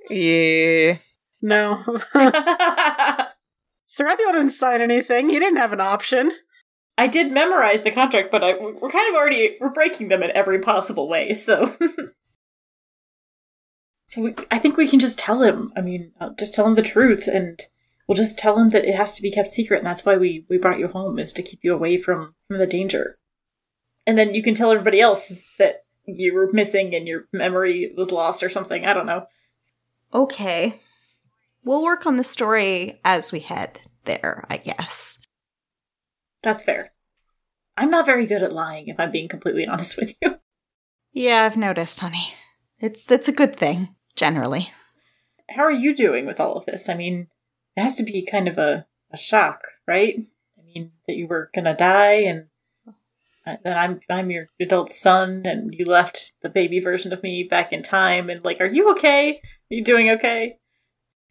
Yeah. 0.09 0.97
No. 1.41 1.83
Sarathiel 3.87 4.31
didn't 4.31 4.51
sign 4.51 4.81
anything. 4.81 5.29
He 5.29 5.39
didn't 5.39 5.57
have 5.57 5.73
an 5.73 5.81
option. 5.81 6.31
I 6.97 7.07
did 7.07 7.31
memorize 7.31 7.83
the 7.83 7.91
contract, 7.91 8.31
but 8.31 8.43
I, 8.43 8.57
we're 8.57 8.89
kind 8.89 9.09
of 9.09 9.15
already 9.15 9.57
we're 9.61 9.69
breaking 9.69 10.07
them 10.07 10.23
in 10.23 10.31
every 10.31 10.59
possible 10.59 11.07
way. 11.07 11.35
So, 11.35 11.77
so 14.07 14.21
we, 14.21 14.33
I 14.49 14.57
think 14.57 14.77
we 14.77 14.87
can 14.87 14.99
just 14.99 15.19
tell 15.19 15.43
him. 15.43 15.71
I 15.77 15.81
mean, 15.81 16.13
uh, 16.19 16.31
just 16.39 16.55
tell 16.55 16.65
him 16.65 16.75
the 16.75 16.81
truth, 16.81 17.27
and 17.27 17.61
we'll 18.07 18.15
just 18.15 18.39
tell 18.39 18.57
him 18.57 18.71
that 18.71 18.85
it 18.85 18.95
has 18.95 19.13
to 19.13 19.21
be 19.21 19.31
kept 19.31 19.49
secret, 19.49 19.77
and 19.77 19.85
that's 19.85 20.05
why 20.05 20.17
we 20.17 20.45
we 20.49 20.57
brought 20.57 20.79
you 20.79 20.87
home 20.87 21.19
is 21.19 21.31
to 21.33 21.43
keep 21.43 21.59
you 21.61 21.73
away 21.73 21.97
from 21.97 22.33
from 22.47 22.57
the 22.57 22.65
danger. 22.65 23.17
And 24.07 24.17
then 24.17 24.33
you 24.33 24.41
can 24.41 24.55
tell 24.55 24.71
everybody 24.71 25.01
else 25.01 25.43
that 25.59 25.83
you 26.05 26.33
were 26.33 26.49
missing 26.51 26.95
and 26.95 27.07
your 27.07 27.27
memory 27.33 27.93
was 27.95 28.11
lost 28.11 28.41
or 28.41 28.49
something. 28.49 28.85
I 28.85 28.93
don't 28.93 29.05
know. 29.05 29.27
Okay. 30.13 30.79
We'll 31.63 31.83
work 31.83 32.05
on 32.05 32.15
the 32.15 32.23
story 32.23 33.01
as 33.03 33.33
we 33.33 33.41
head 33.41 33.81
there, 34.05 34.45
I 34.49 34.55
guess. 34.55 35.19
That's 36.43 36.63
fair. 36.63 36.89
I'm 37.75 37.91
not 37.91 38.05
very 38.05 38.25
good 38.25 38.41
at 38.41 38.53
lying, 38.53 38.87
if 38.87 38.99
I'm 38.99 39.11
being 39.11 39.27
completely 39.27 39.65
honest 39.67 39.97
with 39.97 40.15
you. 40.21 40.39
Yeah, 41.13 41.43
I've 41.43 41.57
noticed, 41.57 41.99
honey. 41.99 42.33
It's 42.79 43.05
that's 43.05 43.27
a 43.27 43.33
good 43.33 43.55
thing, 43.55 43.95
generally. 44.15 44.71
How 45.49 45.63
are 45.63 45.71
you 45.71 45.95
doing 45.95 46.25
with 46.25 46.39
all 46.39 46.55
of 46.55 46.65
this? 46.65 46.89
I 46.89 46.95
mean, 46.95 47.27
it 47.75 47.81
has 47.81 47.95
to 47.95 48.03
be 48.03 48.25
kind 48.25 48.47
of 48.47 48.57
a, 48.57 48.85
a 49.11 49.17
shock, 49.17 49.61
right? 49.87 50.15
I 50.57 50.61
mean, 50.63 50.91
that 51.07 51.15
you 51.15 51.27
were 51.27 51.49
gonna 51.55 51.75
die 51.75 52.21
and 52.21 52.47
uh, 53.45 53.55
that 53.63 53.77
I'm 53.77 54.01
I'm 54.09 54.29
your 54.29 54.49
adult 54.59 54.91
son 54.91 55.43
and 55.45 55.73
you 55.73 55.85
left 55.85 56.33
the 56.41 56.49
baby 56.49 56.79
version 56.79 57.13
of 57.13 57.23
me 57.23 57.43
back 57.43 57.71
in 57.71 57.81
time 57.81 58.29
and 58.29 58.43
like, 58.43 58.59
are 58.59 58.65
you 58.65 58.91
okay? 58.91 59.37
Are 59.37 59.75
you 59.75 59.83
doing 59.83 60.09
okay? 60.11 60.57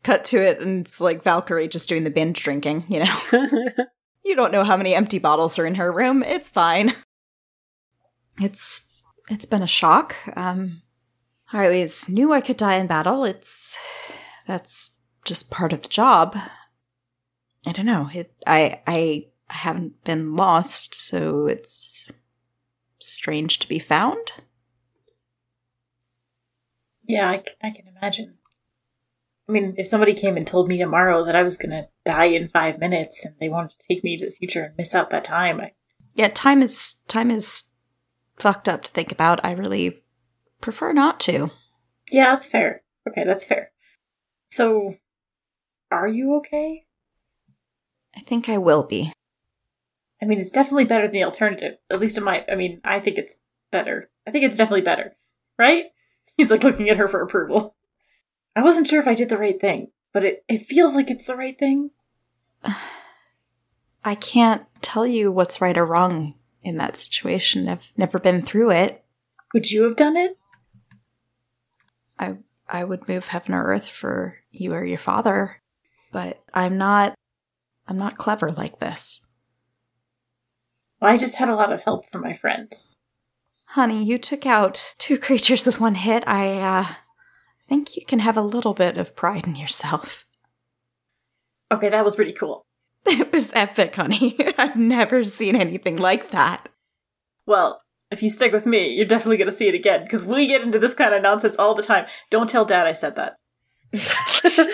Cut 0.03 0.25
to 0.27 0.38
it, 0.38 0.61
and 0.61 0.87
it's 0.87 1.01
like 1.01 1.23
Valkyrie 1.23 1.69
just 1.69 1.88
doing 1.88 2.05
the 2.05 2.11
binge 2.11 2.42
drinking, 2.42 2.85
you 2.88 3.05
know? 3.05 3.16
you 4.26 4.34
don't 4.34 4.52
know 4.52 4.64
how 4.64 4.76
many 4.76 4.94
empty 4.94 5.18
bottles 5.18 5.58
are 5.58 5.66
in 5.66 5.76
her 5.76 5.92
room. 5.92 6.22
It's 6.22 6.48
fine. 6.48 6.94
It's 8.40 8.92
it's 9.30 9.46
been 9.46 9.62
a 9.62 9.66
shock. 9.66 10.16
Um 10.36 10.82
I 11.52 11.64
always 11.64 12.08
knew 12.08 12.32
I 12.32 12.40
could 12.40 12.56
die 12.56 12.74
in 12.74 12.86
battle. 12.86 13.24
It's 13.24 13.78
that's 14.46 15.00
just 15.24 15.50
part 15.50 15.72
of 15.72 15.82
the 15.82 15.88
job. 15.88 16.36
I 17.66 17.72
don't 17.72 17.86
know. 17.86 18.10
It 18.12 18.34
I 18.46 18.82
I 18.86 19.28
haven't 19.48 20.02
been 20.04 20.34
lost, 20.34 20.94
so 20.94 21.46
it's 21.46 22.08
strange 22.98 23.60
to 23.60 23.68
be 23.68 23.78
found. 23.78 24.32
Yeah, 27.04 27.28
I 27.30 27.70
can 27.70 27.86
imagine. 27.86 28.38
I 29.48 29.52
mean, 29.52 29.74
if 29.78 29.87
somebody 29.87 30.12
came 30.14 30.37
and 30.37 30.46
told 30.46 30.68
me 30.68 30.78
tomorrow 30.78 31.24
that 31.24 31.37
I 31.37 31.42
was 31.42 31.56
gonna 31.56 31.88
die 32.04 32.24
in 32.26 32.48
five 32.48 32.78
minutes 32.80 33.24
and 33.24 33.35
they 33.40 33.48
wanted 33.48 33.70
to 33.78 33.87
take 33.88 34.02
me 34.02 34.16
to 34.16 34.24
the 34.26 34.30
future 34.32 34.64
and 34.64 34.74
miss 34.76 34.94
out 34.94 35.11
that 35.11 35.24
time, 35.24 35.61
I, 35.61 35.72
Yeah, 36.14 36.28
time 36.28 36.62
is 36.62 37.02
time 37.06 37.30
is 37.30 37.72
fucked 38.37 38.68
up 38.68 38.82
to 38.85 38.90
think 38.90 39.12
about. 39.12 39.44
I 39.44 39.52
really 39.52 40.02
prefer 40.61 40.92
not 40.92 41.20
to. 41.20 41.50
yeah, 42.11 42.30
that's 42.32 42.48
fair. 42.48 42.82
Okay, 43.09 43.22
that's 43.24 43.44
fair. 43.44 43.70
So, 44.50 44.96
are 45.92 46.09
you 46.09 46.35
okay? 46.37 46.87
I 48.16 48.20
think 48.20 48.48
I 48.48 48.59
will 48.59 48.85
be. 48.85 49.12
I 50.20 50.24
mean, 50.24 50.40
it's 50.40 50.50
definitely 50.52 50.87
better 50.87 51.04
than 51.04 51.12
the 51.12 51.24
alternative. 51.24 51.74
At 51.90 52.00
least 52.00 52.16
in 52.18 52.24
my, 52.24 52.44
I 52.50 52.54
mean, 52.56 52.80
I 52.82 52.98
think 52.98 53.18
it's 53.18 53.38
better. 53.70 54.11
I 54.26 54.30
think 54.32 54.44
it's 54.44 54.56
definitely 54.56 54.80
better, 54.80 55.16
right? 55.59 55.85
He's 56.37 56.50
like 56.50 56.64
looking 56.64 56.88
at 56.88 56.96
her 56.96 57.06
for 57.06 57.22
approval. 57.22 57.75
I 58.57 58.62
wasn't 58.62 58.88
sure 58.88 59.01
if 59.01 59.07
I 59.07 59.14
did 59.14 59.29
the 59.29 59.37
right 59.37 59.61
thing, 59.61 59.92
but 60.14 60.25
it, 60.25 60.45
it 60.49 60.66
feels 60.66 60.95
like 60.95 61.11
it's 61.11 61.27
the 61.27 61.37
right 61.37 61.57
thing. 61.57 61.90
I 64.05 64.14
can't 64.14 64.62
tell 64.81 65.07
you 65.07 65.31
what's 65.31 65.61
right 65.61 65.77
or 65.77 65.85
wrong 65.85 66.35
in 66.62 66.79
that 66.79 66.97
situation. 66.97 67.69
I've 67.69 67.92
never 67.97 68.19
been 68.19 68.40
through 68.40 68.71
it. 68.71 69.05
Would 69.53 69.71
you 69.71 69.83
have 69.83 69.97
done 69.97 70.16
it? 70.16 70.38
I 72.19 72.37
I 72.69 72.85
would 72.85 73.09
move 73.09 73.29
heaven 73.29 73.55
or 73.55 73.64
earth 73.64 73.88
for 73.88 74.38
you 74.51 74.73
or 74.73 74.85
your 74.85 74.99
father, 74.99 75.61
but 76.11 76.42
I'm 76.55 76.79
not 76.79 77.14
I'm 77.87 77.99
not 77.99 78.16
clever 78.16 78.51
like 78.51 78.79
this. 78.79 79.27
Well, 81.01 81.12
I 81.12 81.19
just 81.19 81.37
had 81.37 81.49
a 81.49 81.55
lot 81.55 81.73
of 81.73 81.83
help 81.83 82.11
from 82.11 82.23
my 82.23 82.33
friends. 82.33 82.99
Honey, 83.71 84.03
you 84.03 84.19
took 84.19 84.47
out 84.47 84.95
two 84.99 85.19
creatures 85.19 85.66
with 85.66 85.81
one 85.81 85.97
hit. 85.97 86.25
I 86.27 86.59
uh 86.59 86.87
think 87.68 87.96
you 87.96 88.05
can 88.05 88.20
have 88.20 88.37
a 88.37 88.42
little 88.42 88.74
bit 88.74 88.98
of 88.98 89.16
pride 89.16 89.46
in 89.46 89.57
yourself. 89.57 90.26
Okay, 91.72 91.88
that 91.88 92.05
was 92.05 92.16
pretty 92.16 92.33
cool. 92.33 92.64
It 93.09 93.33
was 93.33 93.52
epic, 93.55 93.94
honey. 93.94 94.37
I've 94.59 94.76
never 94.76 95.22
seen 95.22 95.55
anything 95.55 95.96
like 95.96 96.31
that. 96.31 96.68
Well, 97.46 97.83
if 98.11 98.20
you 98.20 98.31
stick 98.31 98.52
with 98.52 98.66
me, 98.66 98.88
you're 98.94 99.07
definitely 99.07 99.37
going 99.37 99.50
to 99.50 99.57
see 99.57 99.68
it 99.68 99.76
again 99.76 100.02
because 100.02 100.24
we 100.24 100.48
get 100.48 100.62
into 100.62 100.81
this 100.81 100.94
kind 100.94 101.14
of 101.14 101.22
nonsense 101.22 101.57
all 101.57 101.74
the 101.74 101.83
time. 101.83 102.07
Don't 102.31 102.50
tell 102.50 102.64
Dad 102.64 102.87
I 102.87 102.92
said 102.92 103.14
that. 103.14 103.37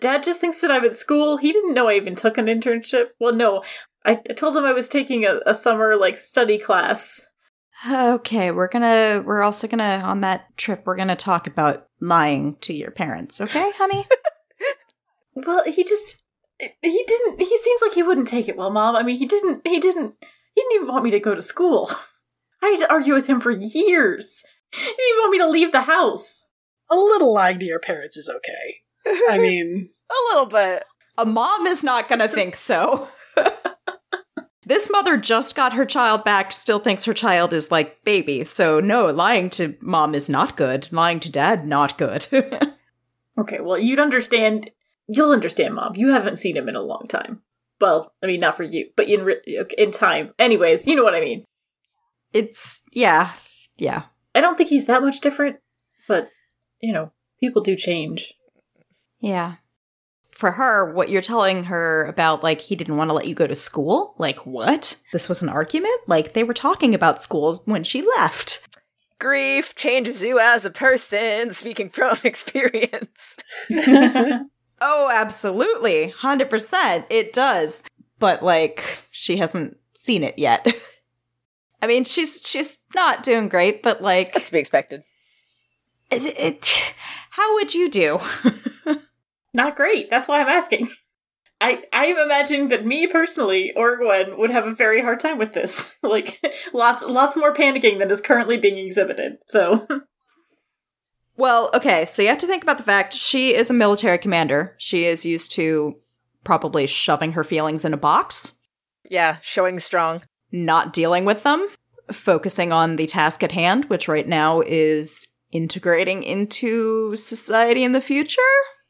Dad 0.00 0.22
just 0.22 0.40
thinks 0.40 0.60
that 0.62 0.70
I'm 0.70 0.84
at 0.84 0.96
school. 0.96 1.36
He 1.36 1.52
didn't 1.52 1.74
know 1.74 1.88
I 1.88 1.94
even 1.94 2.14
took 2.14 2.38
an 2.38 2.46
internship. 2.46 3.08
Well, 3.20 3.34
no, 3.34 3.62
I, 4.04 4.12
I 4.12 4.32
told 4.32 4.56
him 4.56 4.64
I 4.64 4.72
was 4.72 4.88
taking 4.88 5.24
a, 5.24 5.40
a 5.46 5.54
summer 5.54 5.96
like 5.96 6.16
study 6.16 6.58
class. 6.58 7.28
Okay, 7.90 8.50
we're 8.50 8.68
gonna 8.68 9.22
we're 9.24 9.42
also 9.42 9.68
gonna 9.68 10.02
on 10.04 10.22
that 10.22 10.56
trip 10.56 10.82
we're 10.86 10.96
gonna 10.96 11.16
talk 11.16 11.46
about 11.46 11.85
lying 12.00 12.56
to 12.62 12.72
your 12.74 12.90
parents, 12.90 13.40
okay, 13.40 13.72
honey? 13.76 14.04
Well, 15.36 15.64
he 15.64 15.84
just 15.84 16.22
he 16.58 17.04
didn't. 17.06 17.38
He 17.40 17.56
seems 17.58 17.82
like 17.82 17.92
he 17.92 18.02
wouldn't 18.02 18.26
take 18.26 18.48
it 18.48 18.56
well, 18.56 18.70
Mom. 18.70 18.96
I 18.96 19.02
mean, 19.02 19.18
he 19.18 19.26
didn't. 19.26 19.66
He 19.66 19.78
didn't. 19.78 20.14
He 20.54 20.62
didn't 20.62 20.76
even 20.76 20.88
want 20.88 21.04
me 21.04 21.10
to 21.10 21.20
go 21.20 21.34
to 21.34 21.42
school. 21.42 21.90
I 22.62 22.68
had 22.70 22.80
to 22.80 22.90
argue 22.90 23.12
with 23.12 23.26
him 23.26 23.40
for 23.40 23.50
years. 23.50 24.42
He 24.72 24.80
didn't 24.80 24.98
even 25.10 25.20
want 25.20 25.30
me 25.32 25.38
to 25.38 25.48
leave 25.48 25.72
the 25.72 25.82
house. 25.82 26.46
A 26.90 26.94
little 26.96 27.34
lying 27.34 27.58
to 27.58 27.66
your 27.66 27.78
parents 27.78 28.16
is 28.16 28.30
okay. 28.34 28.76
I 29.28 29.36
mean, 29.42 29.86
A 30.10 30.34
little 30.34 30.46
bit. 30.46 30.84
A 31.18 31.26
mom 31.26 31.66
is 31.66 31.84
not 31.84 32.08
gonna 32.08 32.28
think 32.28 32.56
so. 32.56 33.08
This 34.66 34.90
mother 34.90 35.16
just 35.16 35.54
got 35.54 35.72
her 35.72 35.86
child 35.86 36.24
back, 36.24 36.52
still 36.52 36.78
thinks 36.80 37.04
her 37.04 37.14
child 37.14 37.52
is 37.54 37.70
like 37.70 38.04
baby. 38.04 38.44
So 38.44 38.80
no, 38.80 39.06
lying 39.06 39.48
to 39.50 39.76
mom 39.80 40.14
is 40.14 40.28
not 40.28 40.56
good. 40.56 40.88
Lying 40.90 41.20
to 41.20 41.30
dad, 41.30 41.66
not 41.66 41.96
good. 41.96 42.26
Okay, 43.38 43.60
well, 43.60 43.78
you'd 43.78 43.98
understand. 43.98 44.70
You'll 45.08 45.32
understand, 45.32 45.74
Mom. 45.74 45.94
You 45.94 46.08
haven't 46.08 46.36
seen 46.38 46.56
him 46.56 46.68
in 46.70 46.74
a 46.74 46.80
long 46.80 47.06
time. 47.06 47.42
Well, 47.80 48.14
I 48.22 48.26
mean, 48.26 48.40
not 48.40 48.56
for 48.56 48.62
you, 48.62 48.88
but 48.96 49.08
in 49.08 49.24
re- 49.24 49.66
in 49.76 49.90
time. 49.90 50.32
Anyways, 50.38 50.86
you 50.86 50.96
know 50.96 51.04
what 51.04 51.14
I 51.14 51.20
mean. 51.20 51.44
it's 52.32 52.80
yeah, 52.92 53.32
yeah. 53.76 54.04
I 54.34 54.40
don't 54.40 54.56
think 54.56 54.70
he's 54.70 54.86
that 54.86 55.02
much 55.02 55.20
different, 55.20 55.56
but 56.08 56.30
you 56.80 56.94
know, 56.94 57.12
people 57.38 57.60
do 57.60 57.76
change. 57.76 58.34
Yeah. 59.20 59.56
For 60.36 60.50
her, 60.52 60.92
what 60.92 61.08
you're 61.08 61.22
telling 61.22 61.64
her 61.64 62.04
about, 62.04 62.42
like, 62.42 62.60
he 62.60 62.76
didn't 62.76 62.98
want 62.98 63.08
to 63.08 63.14
let 63.14 63.26
you 63.26 63.34
go 63.34 63.46
to 63.46 63.56
school? 63.56 64.14
Like, 64.18 64.44
what? 64.44 64.96
This 65.10 65.30
was 65.30 65.40
an 65.40 65.48
argument? 65.48 65.98
Like, 66.06 66.34
they 66.34 66.44
were 66.44 66.52
talking 66.52 66.94
about 66.94 67.22
schools 67.22 67.66
when 67.66 67.84
she 67.84 68.02
left. 68.02 68.68
Grief 69.18 69.74
changes 69.74 70.22
you 70.22 70.38
as 70.38 70.66
a 70.66 70.70
person, 70.70 71.52
speaking 71.52 71.88
from 71.88 72.18
experience. 72.24 73.38
Oh, 74.78 75.08
absolutely. 75.10 76.12
100%. 76.20 77.06
It 77.08 77.32
does. 77.32 77.82
But, 78.18 78.42
like, 78.42 79.04
she 79.10 79.38
hasn't 79.38 79.78
seen 79.94 80.22
it 80.22 80.38
yet. 80.38 80.66
I 81.82 81.86
mean, 81.86 82.04
she's 82.04 82.46
she's 82.46 82.80
not 82.94 83.22
doing 83.22 83.48
great, 83.48 83.82
but 83.82 84.02
like, 84.02 84.34
That's 84.34 84.46
to 84.48 84.52
be 84.52 84.58
expected. 84.58 85.02
it, 86.10 86.22
it, 86.38 86.94
how 87.30 87.54
would 87.54 87.72
you 87.72 87.88
do? 87.88 88.20
Not 89.56 89.74
great. 89.74 90.08
That's 90.10 90.28
why 90.28 90.40
I'm 90.40 90.48
asking. 90.48 90.90
I 91.60 91.82
I 91.92 92.06
am 92.06 92.18
imagining 92.18 92.68
that 92.68 92.84
me 92.84 93.06
personally 93.06 93.72
or 93.74 93.96
Gwen 93.96 94.36
would 94.38 94.50
have 94.50 94.66
a 94.66 94.74
very 94.74 95.00
hard 95.00 95.18
time 95.20 95.38
with 95.38 95.54
this. 95.54 95.96
like 96.02 96.38
lots 96.74 97.02
lots 97.02 97.34
more 97.34 97.54
panicking 97.54 97.98
than 97.98 98.10
is 98.10 98.20
currently 98.20 98.58
being 98.58 98.76
exhibited. 98.78 99.38
So 99.46 99.86
Well, 101.36 101.70
okay, 101.74 102.04
so 102.04 102.22
you 102.22 102.28
have 102.28 102.38
to 102.38 102.46
think 102.46 102.62
about 102.62 102.78
the 102.78 102.84
fact 102.84 103.12
she 103.14 103.54
is 103.54 103.68
a 103.70 103.74
military 103.74 104.18
commander. 104.18 104.74
She 104.78 105.04
is 105.04 105.26
used 105.26 105.50
to 105.52 105.96
probably 106.44 106.86
shoving 106.86 107.32
her 107.32 107.44
feelings 107.44 107.84
in 107.84 107.92
a 107.92 107.98
box, 107.98 108.58
Yeah, 109.10 109.36
showing 109.42 109.78
strong. 109.78 110.22
not 110.52 110.92
dealing 110.92 111.24
with 111.24 111.42
them. 111.42 111.68
focusing 112.12 112.72
on 112.72 112.96
the 112.96 113.06
task 113.06 113.42
at 113.42 113.50
hand, 113.52 113.84
which 113.86 114.06
right 114.08 114.28
now 114.28 114.60
is 114.64 115.26
integrating 115.52 116.22
into 116.22 117.16
society 117.16 117.82
in 117.82 117.90
the 117.92 118.00
future, 118.00 118.40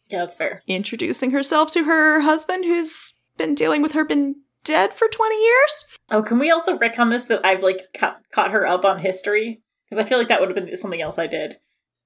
Yeah, 0.09 0.21
that's 0.21 0.35
fair. 0.35 0.63
introducing 0.67 1.33
herself 1.33 1.73
to 1.73 1.85
her 1.85 2.21
husband 2.21 2.65
who's 2.65 3.15
been 3.37 3.55
dealing 3.55 3.83
with 3.83 3.93
her 3.93 4.05
been 4.05 4.37
dead 4.65 4.93
for 4.93 5.09
20 5.09 5.37
years. 5.43 5.85
Oh, 6.11 6.23
can 6.23 6.39
we 6.39 6.51
also 6.51 6.77
retcon 6.79 7.11
this 7.11 7.25
that 7.27 7.45
I've 7.45 7.63
like 7.63 7.81
ca- 7.97 8.19
caught 8.33 8.51
her 8.53 8.67
up 8.67 8.85
on 8.85 9.01
history? 9.01 9.63
Because 9.89 10.05
I 10.05 10.09
feel 10.09 10.19
like 10.19 10.29
that 10.29 10.41
would 10.41 10.49
have 10.49 10.57
been 10.57 10.77
something 10.77 11.01
else 11.03 11.19
I 11.19 11.27
did. 11.27 11.57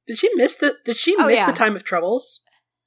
Did 0.07 0.19
she 0.19 0.31
miss 0.35 0.57
the? 0.57 0.77
Did 0.85 0.97
she 0.97 1.15
Oh, 1.19 1.27
miss 1.27 1.39
yeah. 1.39 1.47
the 1.47 1.57
time 1.57 1.77
of 1.77 1.85
troubles? 1.85 2.41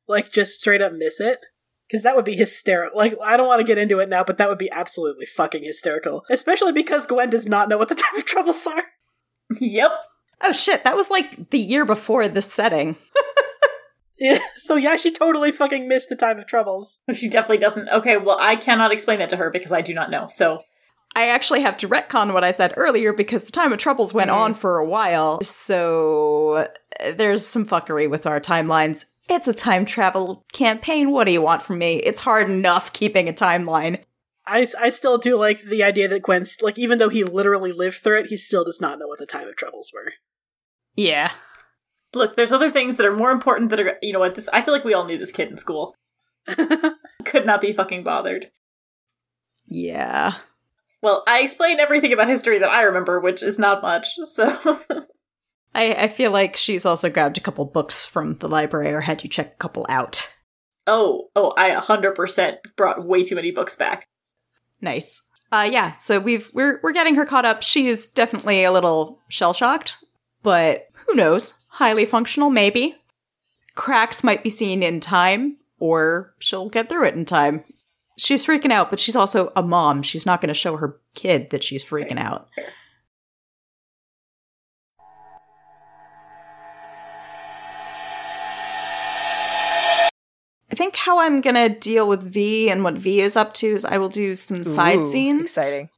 Like 0.08 0.32
just 0.32 0.60
straight 0.60 0.82
up 0.82 0.94
miss 0.94 1.20
it? 1.20 1.40
Because 1.88 2.04
that 2.04 2.16
would 2.16 2.26
be 2.26 2.36
hysterical. 2.36 2.98
Like 2.98 3.16
I 3.24 3.38
don't 3.38 3.48
want 3.48 3.62
to 3.62 3.68
get 3.68 3.78
into 3.78 4.00
it 4.00 4.10
now, 4.10 4.24
but 4.24 4.38
that 4.38 4.50
would 4.50 4.58
be 4.58 4.72
absolutely 4.72 5.26
fucking 5.26 5.64
hysterical. 5.64 6.24
Especially 6.30 6.72
because 6.72 7.06
Gwen 7.06 7.30
does 7.30 7.48
not 7.48 7.70
know 7.70 7.78
what 7.78 7.90
the 7.90 7.96
time 7.96 8.16
of 8.18 8.26
troubles 8.26 8.66
are. 8.68 8.84
yep. 9.60 9.92
Oh 10.42 10.52
shit, 10.52 10.84
that 10.84 10.96
was 10.98 11.10
like 11.10 11.52
the 11.52 11.60
year 11.60 11.86
before 11.86 12.28
this 12.28 12.52
setting. 12.52 12.96
Yeah, 14.20 14.40
so 14.56 14.76
yeah, 14.76 14.96
she 14.96 15.12
totally 15.12 15.52
fucking 15.52 15.88
missed 15.88 16.10
the 16.10 16.16
time 16.16 16.40
of 16.40 16.48
troubles. 16.48 17.00
She 17.14 17.30
definitely 17.30 17.58
doesn't. 17.60 17.90
Okay, 17.90 18.18
well, 18.18 18.38
I 18.40 18.56
cannot 18.56 18.92
explain 18.92 19.20
that 19.20 19.30
to 19.32 19.38
her 19.38 19.50
because 19.50 19.72
I 19.72 19.82
do 19.82 19.94
not 19.94 20.10
know. 20.12 20.26
So, 20.30 20.62
I 21.16 21.28
actually 21.28 21.62
have 21.62 21.78
to 21.78 21.88
retcon 21.88 22.34
what 22.34 22.44
I 22.44 22.52
said 22.52 22.74
earlier 22.76 23.14
because 23.14 23.44
the 23.46 23.52
time 23.52 23.72
of 23.72 23.78
troubles 23.80 24.14
went 24.14 24.32
Mm. 24.32 24.36
on 24.36 24.54
for 24.56 24.78
a 24.80 24.86
while. 24.86 25.42
So 25.44 26.68
there's 27.16 27.46
some 27.46 27.66
fuckery 27.68 28.10
with 28.10 28.26
our 28.26 28.40
timelines. 28.40 29.06
It's 29.30 29.48
a 29.48 29.54
time 29.54 29.86
travel 29.86 30.44
campaign. 30.54 31.12
What 31.12 31.26
do 31.26 31.32
you 31.32 31.42
want 31.42 31.62
from 31.62 31.78
me? 31.78 31.98
It's 31.98 32.22
hard 32.22 32.50
enough 32.50 32.92
keeping 32.94 33.30
a 33.30 33.34
timeline. 33.34 34.04
I, 34.48 34.68
I 34.78 34.90
still 34.90 35.18
do 35.18 35.38
like 35.38 35.62
the 35.62 35.84
idea 35.84 36.08
that 36.10 36.24
Gwen's 36.24 36.62
like 36.62 36.78
even 36.80 36.98
though 36.98 37.10
he 37.10 37.24
literally 37.24 37.72
lived 37.72 37.98
through 37.98 38.22
it, 38.22 38.26
he 38.28 38.36
still 38.38 38.66
does 38.66 38.82
not 38.82 39.00
know 39.00 39.08
what 39.08 39.20
the 39.20 39.26
time 39.26 39.48
of 39.48 39.56
troubles 39.56 39.92
were. 39.94 40.14
Yeah. 40.96 41.32
Look, 42.14 42.36
there's 42.36 42.52
other 42.52 42.72
things 42.72 42.98
that 42.98 43.06
are 43.06 43.16
more 43.16 43.32
important 43.32 43.70
that 43.70 43.80
are, 43.80 43.98
you 44.02 44.14
know 44.14 44.20
what, 44.20 44.36
this, 44.36 44.50
I 44.50 44.62
feel 44.62 44.74
like 44.74 44.86
we 44.86 44.94
all 44.94 45.06
knew 45.06 45.18
this 45.18 45.32
kid 45.32 45.50
in 45.50 45.58
school. 45.58 45.96
Could 47.26 47.46
not 47.46 47.62
be 47.62 47.74
fucking 47.74 48.04
bothered. 48.04 48.52
Yeah. 49.68 50.34
Well, 51.02 51.24
I 51.28 51.42
explained 51.42 51.80
everything 51.80 52.14
about 52.14 52.28
history 52.28 52.60
that 52.60 52.70
I 52.70 52.84
remember, 52.84 53.20
which 53.20 53.44
is 53.44 53.60
not 53.60 53.82
much, 53.82 54.16
so. 54.24 54.48
I, 55.76 55.94
I 55.94 56.08
feel 56.08 56.32
like 56.32 56.56
she's 56.56 56.86
also 56.86 57.10
grabbed 57.10 57.38
a 57.38 57.42
couple 57.42 57.66
books 57.66 58.06
from 58.06 58.36
the 58.38 58.48
library 58.48 58.92
or 58.92 59.02
had 59.02 59.24
you 59.24 59.30
check 59.30 59.54
a 59.54 59.58
couple 59.58 59.86
out. 59.90 60.34
oh, 60.88 61.30
oh, 61.36 61.54
I 61.58 61.72
100% 61.72 62.58
brought 62.76 63.06
way 63.06 63.24
too 63.24 63.36
many 63.36 63.52
books 63.52 63.76
back. 63.76 64.08
Nice. 64.82 65.22
Uh 65.52 65.70
yeah, 65.72 65.92
so 65.92 66.20
we've 66.20 66.50
we're 66.52 66.80
we're 66.82 66.94
getting 66.94 67.14
her 67.14 67.28
caught 67.28 67.46
up. 67.46 67.62
She 67.62 67.88
is 67.88 68.10
definitely 68.10 68.64
a 68.64 68.72
little 68.72 69.20
shell 69.30 69.54
shocked, 69.54 70.04
but 70.42 70.88
who 71.06 71.14
knows? 71.14 71.54
Highly 71.78 72.06
functional, 72.06 72.52
maybe. 72.52 72.98
Cracks 73.74 74.24
might 74.24 74.44
be 74.44 74.50
seen 74.52 74.84
in 74.84 75.00
time, 75.00 75.58
or 75.80 76.36
she'll 76.38 76.70
get 76.70 76.88
through 76.88 77.08
it 77.08 77.16
in 77.16 77.26
time. 77.26 77.64
She's 78.16 78.46
freaking 78.46 78.72
out, 78.72 78.92
but 78.92 79.00
she's 79.00 79.16
also 79.16 79.52
a 79.56 79.64
mom. 79.64 80.04
She's 80.04 80.24
not 80.24 80.40
going 80.40 80.50
to 80.50 80.54
show 80.54 80.78
her 80.78 81.00
kid 81.16 81.50
that 81.50 81.64
she's 81.64 81.84
freaking 81.84 82.20
out. 82.20 82.48
I 90.72 90.76
think 90.76 90.96
how 90.96 91.22
I'm 91.22 91.42
going 91.42 91.56
to 91.56 91.70
deal 91.70 92.08
with 92.08 92.22
V 92.22 92.70
and 92.70 92.84
what 92.84 93.00
V 93.00 93.20
is 93.20 93.36
up 93.36 93.56
to 93.56 93.68
is 93.68 93.84
I 93.84 93.98
will 93.98 94.10
do 94.10 94.36
some 94.36 94.64
side 94.64 95.00
Ooh, 95.00 95.10
scenes. 95.10 95.58
Exciting. 95.58 95.90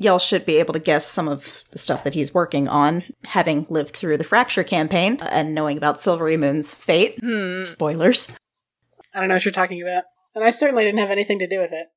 Y'all 0.00 0.18
should 0.18 0.46
be 0.46 0.56
able 0.56 0.72
to 0.72 0.80
guess 0.80 1.06
some 1.06 1.28
of 1.28 1.62
the 1.72 1.78
stuff 1.78 2.04
that 2.04 2.14
he's 2.14 2.32
working 2.32 2.66
on, 2.68 3.04
having 3.24 3.66
lived 3.68 3.94
through 3.94 4.16
the 4.16 4.24
Fracture 4.24 4.64
campaign 4.64 5.18
and 5.30 5.54
knowing 5.54 5.76
about 5.76 5.96
Silverymoon's 5.96 6.74
fate. 6.74 7.18
Hmm. 7.20 7.64
Spoilers. 7.64 8.32
I 9.14 9.20
don't 9.20 9.28
know 9.28 9.34
what 9.34 9.44
you're 9.44 9.52
talking 9.52 9.82
about. 9.82 10.04
And 10.34 10.42
I 10.42 10.52
certainly 10.52 10.84
didn't 10.84 11.00
have 11.00 11.10
anything 11.10 11.38
to 11.40 11.46
do 11.46 11.58
with 11.58 11.72
it. 11.72 11.88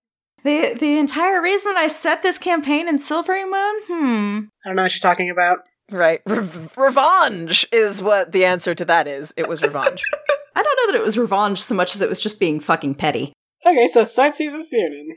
The 0.44 0.78
the 0.78 0.98
entire 0.98 1.42
reason 1.42 1.76
I 1.78 1.88
set 1.88 2.24
this 2.24 2.38
campaign 2.38 2.90
in 2.90 3.00
Silvery 3.00 3.46
Moon, 3.46 3.76
hmm. 3.88 4.40
I 4.66 4.68
don't 4.68 4.76
know 4.76 4.84
what 4.84 4.94
you're 4.94 5.00
talking 5.00 5.30
about. 5.30 5.60
Right. 5.90 6.20
Re- 6.28 6.68
revenge 6.76 7.66
is 7.72 8.02
what 8.02 8.34
the 8.34 8.44
answer 8.44 8.76
to 8.76 8.84
that 8.84 9.08
is. 9.08 9.34
It 9.38 9.48
was 9.48 9.62
revenge. 9.62 10.04
I 10.56 10.62
don't 10.62 10.78
know 10.82 10.92
that 10.92 11.00
it 11.00 11.06
was 11.06 11.18
revenge 11.18 11.62
so 11.62 11.74
much 11.74 11.96
as 11.96 12.02
it 12.02 12.10
was 12.10 12.20
just 12.20 12.38
being 12.38 12.60
fucking 12.60 12.96
petty. 12.96 13.32
Okay, 13.66 13.88
so 13.88 14.04
sightsees 14.04 14.54
with 14.54 14.70
Viernan. 14.70 15.16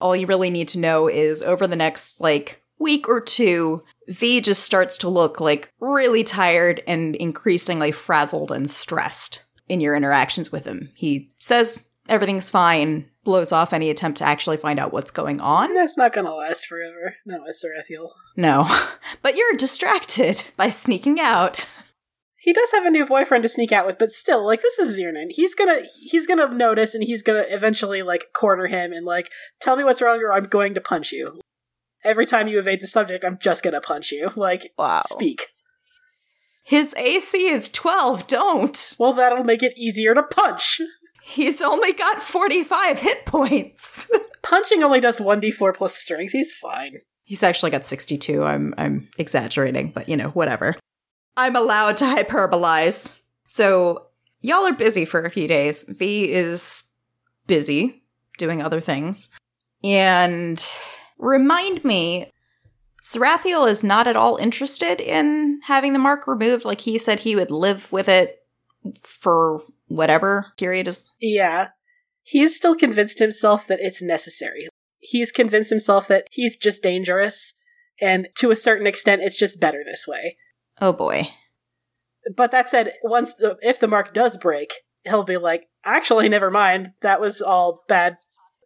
All 0.00 0.14
you 0.14 0.26
really 0.26 0.50
need 0.50 0.68
to 0.68 0.78
know 0.78 1.08
is 1.08 1.42
over 1.42 1.66
the 1.66 1.76
next 1.76 2.20
like 2.20 2.62
week 2.78 3.08
or 3.08 3.20
two, 3.20 3.82
V 4.08 4.40
just 4.40 4.62
starts 4.62 4.98
to 4.98 5.08
look 5.08 5.40
like 5.40 5.72
really 5.80 6.22
tired 6.22 6.82
and 6.86 7.16
increasingly 7.16 7.92
frazzled 7.92 8.50
and 8.50 8.70
stressed 8.70 9.44
in 9.68 9.80
your 9.80 9.96
interactions 9.96 10.52
with 10.52 10.64
him. 10.64 10.90
He 10.94 11.32
says 11.38 11.88
everything's 12.08 12.50
fine, 12.50 13.08
blows 13.24 13.52
off 13.52 13.72
any 13.72 13.90
attempt 13.90 14.18
to 14.18 14.24
actually 14.24 14.56
find 14.56 14.78
out 14.78 14.92
what's 14.92 15.10
going 15.10 15.40
on. 15.40 15.74
That's 15.74 15.96
not 15.96 16.12
gonna 16.12 16.34
last 16.34 16.66
forever. 16.66 17.16
No, 17.24 17.42
it's 17.46 17.64
Sarathiel. 17.64 18.10
No. 18.36 18.66
But 19.22 19.36
you're 19.36 19.54
distracted 19.54 20.50
by 20.56 20.68
sneaking 20.68 21.18
out. 21.18 21.68
He 22.46 22.52
does 22.52 22.70
have 22.70 22.86
a 22.86 22.92
new 22.92 23.04
boyfriend 23.04 23.42
to 23.42 23.48
sneak 23.48 23.72
out 23.72 23.86
with, 23.86 23.98
but 23.98 24.12
still, 24.12 24.46
like 24.46 24.62
this 24.62 24.78
is 24.78 24.94
Viernan. 24.94 25.30
He's 25.30 25.52
gonna 25.52 25.80
he's 25.98 26.28
gonna 26.28 26.46
notice 26.46 26.94
and 26.94 27.02
he's 27.02 27.20
gonna 27.20 27.42
eventually 27.48 28.04
like 28.04 28.32
corner 28.32 28.68
him 28.68 28.92
and 28.92 29.04
like 29.04 29.32
tell 29.60 29.74
me 29.74 29.82
what's 29.82 30.00
wrong 30.00 30.20
or 30.22 30.32
I'm 30.32 30.44
going 30.44 30.72
to 30.74 30.80
punch 30.80 31.10
you. 31.10 31.40
Every 32.04 32.24
time 32.24 32.46
you 32.46 32.60
evade 32.60 32.80
the 32.80 32.86
subject, 32.86 33.24
I'm 33.24 33.36
just 33.42 33.64
gonna 33.64 33.80
punch 33.80 34.12
you. 34.12 34.30
Like 34.36 34.70
Wow. 34.78 35.02
speak. 35.08 35.46
His 36.62 36.94
AC 36.94 37.48
is 37.48 37.68
12, 37.68 38.28
don't. 38.28 38.94
Well, 38.96 39.12
that'll 39.12 39.42
make 39.42 39.64
it 39.64 39.76
easier 39.76 40.14
to 40.14 40.22
punch. 40.22 40.80
He's 41.24 41.60
only 41.60 41.92
got 41.92 42.22
45 42.22 43.00
hit 43.00 43.26
points. 43.26 44.08
Punching 44.44 44.84
only 44.84 45.00
does 45.00 45.18
1d4 45.18 45.74
plus 45.74 45.96
strength. 45.96 46.30
He's 46.30 46.52
fine. 46.52 46.98
He's 47.24 47.42
actually 47.42 47.72
got 47.72 47.84
62. 47.84 48.44
I'm 48.44 48.72
I'm 48.78 49.08
exaggerating, 49.18 49.90
but 49.90 50.08
you 50.08 50.16
know, 50.16 50.28
whatever. 50.28 50.76
I'm 51.36 51.56
allowed 51.56 51.96
to 51.98 52.04
hyperbolize. 52.04 53.18
So, 53.48 54.06
y'all 54.40 54.66
are 54.66 54.72
busy 54.72 55.04
for 55.04 55.22
a 55.22 55.30
few 55.30 55.48
days. 55.48 55.84
V 55.84 56.32
is 56.32 56.92
busy 57.46 58.02
doing 58.38 58.62
other 58.62 58.80
things. 58.80 59.30
And 59.84 60.64
remind 61.18 61.84
me, 61.84 62.30
Sarathiel 63.02 63.68
is 63.68 63.84
not 63.84 64.08
at 64.08 64.16
all 64.16 64.36
interested 64.36 65.00
in 65.00 65.60
having 65.64 65.92
the 65.92 65.98
mark 65.98 66.26
removed. 66.26 66.64
Like 66.64 66.80
he 66.80 66.98
said 66.98 67.20
he 67.20 67.36
would 67.36 67.50
live 67.50 67.92
with 67.92 68.08
it 68.08 68.42
for 69.00 69.62
whatever 69.86 70.52
period 70.56 70.88
is. 70.88 71.08
Yeah. 71.20 71.68
He 72.24 72.40
He's 72.40 72.56
still 72.56 72.74
convinced 72.74 73.20
himself 73.20 73.68
that 73.68 73.78
it's 73.80 74.02
necessary. 74.02 74.66
He's 74.98 75.30
convinced 75.30 75.70
himself 75.70 76.08
that 76.08 76.26
he's 76.32 76.56
just 76.56 76.82
dangerous, 76.82 77.54
and 78.00 78.28
to 78.38 78.50
a 78.50 78.56
certain 78.56 78.86
extent, 78.86 79.22
it's 79.22 79.38
just 79.38 79.60
better 79.60 79.84
this 79.84 80.06
way. 80.08 80.36
Oh 80.80 80.92
boy. 80.92 81.28
But 82.34 82.50
that 82.50 82.68
said, 82.68 82.92
once 83.02 83.34
the, 83.34 83.56
if 83.62 83.78
the 83.78 83.88
mark 83.88 84.12
does 84.12 84.36
break, 84.36 84.72
he'll 85.04 85.22
be 85.22 85.36
like, 85.36 85.68
actually, 85.84 86.28
never 86.28 86.50
mind. 86.50 86.92
That 87.00 87.20
was 87.20 87.40
all 87.40 87.84
bad. 87.88 88.18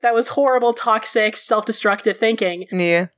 That 0.02 0.14
was 0.14 0.28
horrible, 0.28 0.72
toxic, 0.72 1.36
self 1.36 1.66
destructive 1.66 2.16
thinking. 2.16 2.66
yeah. 2.72 3.08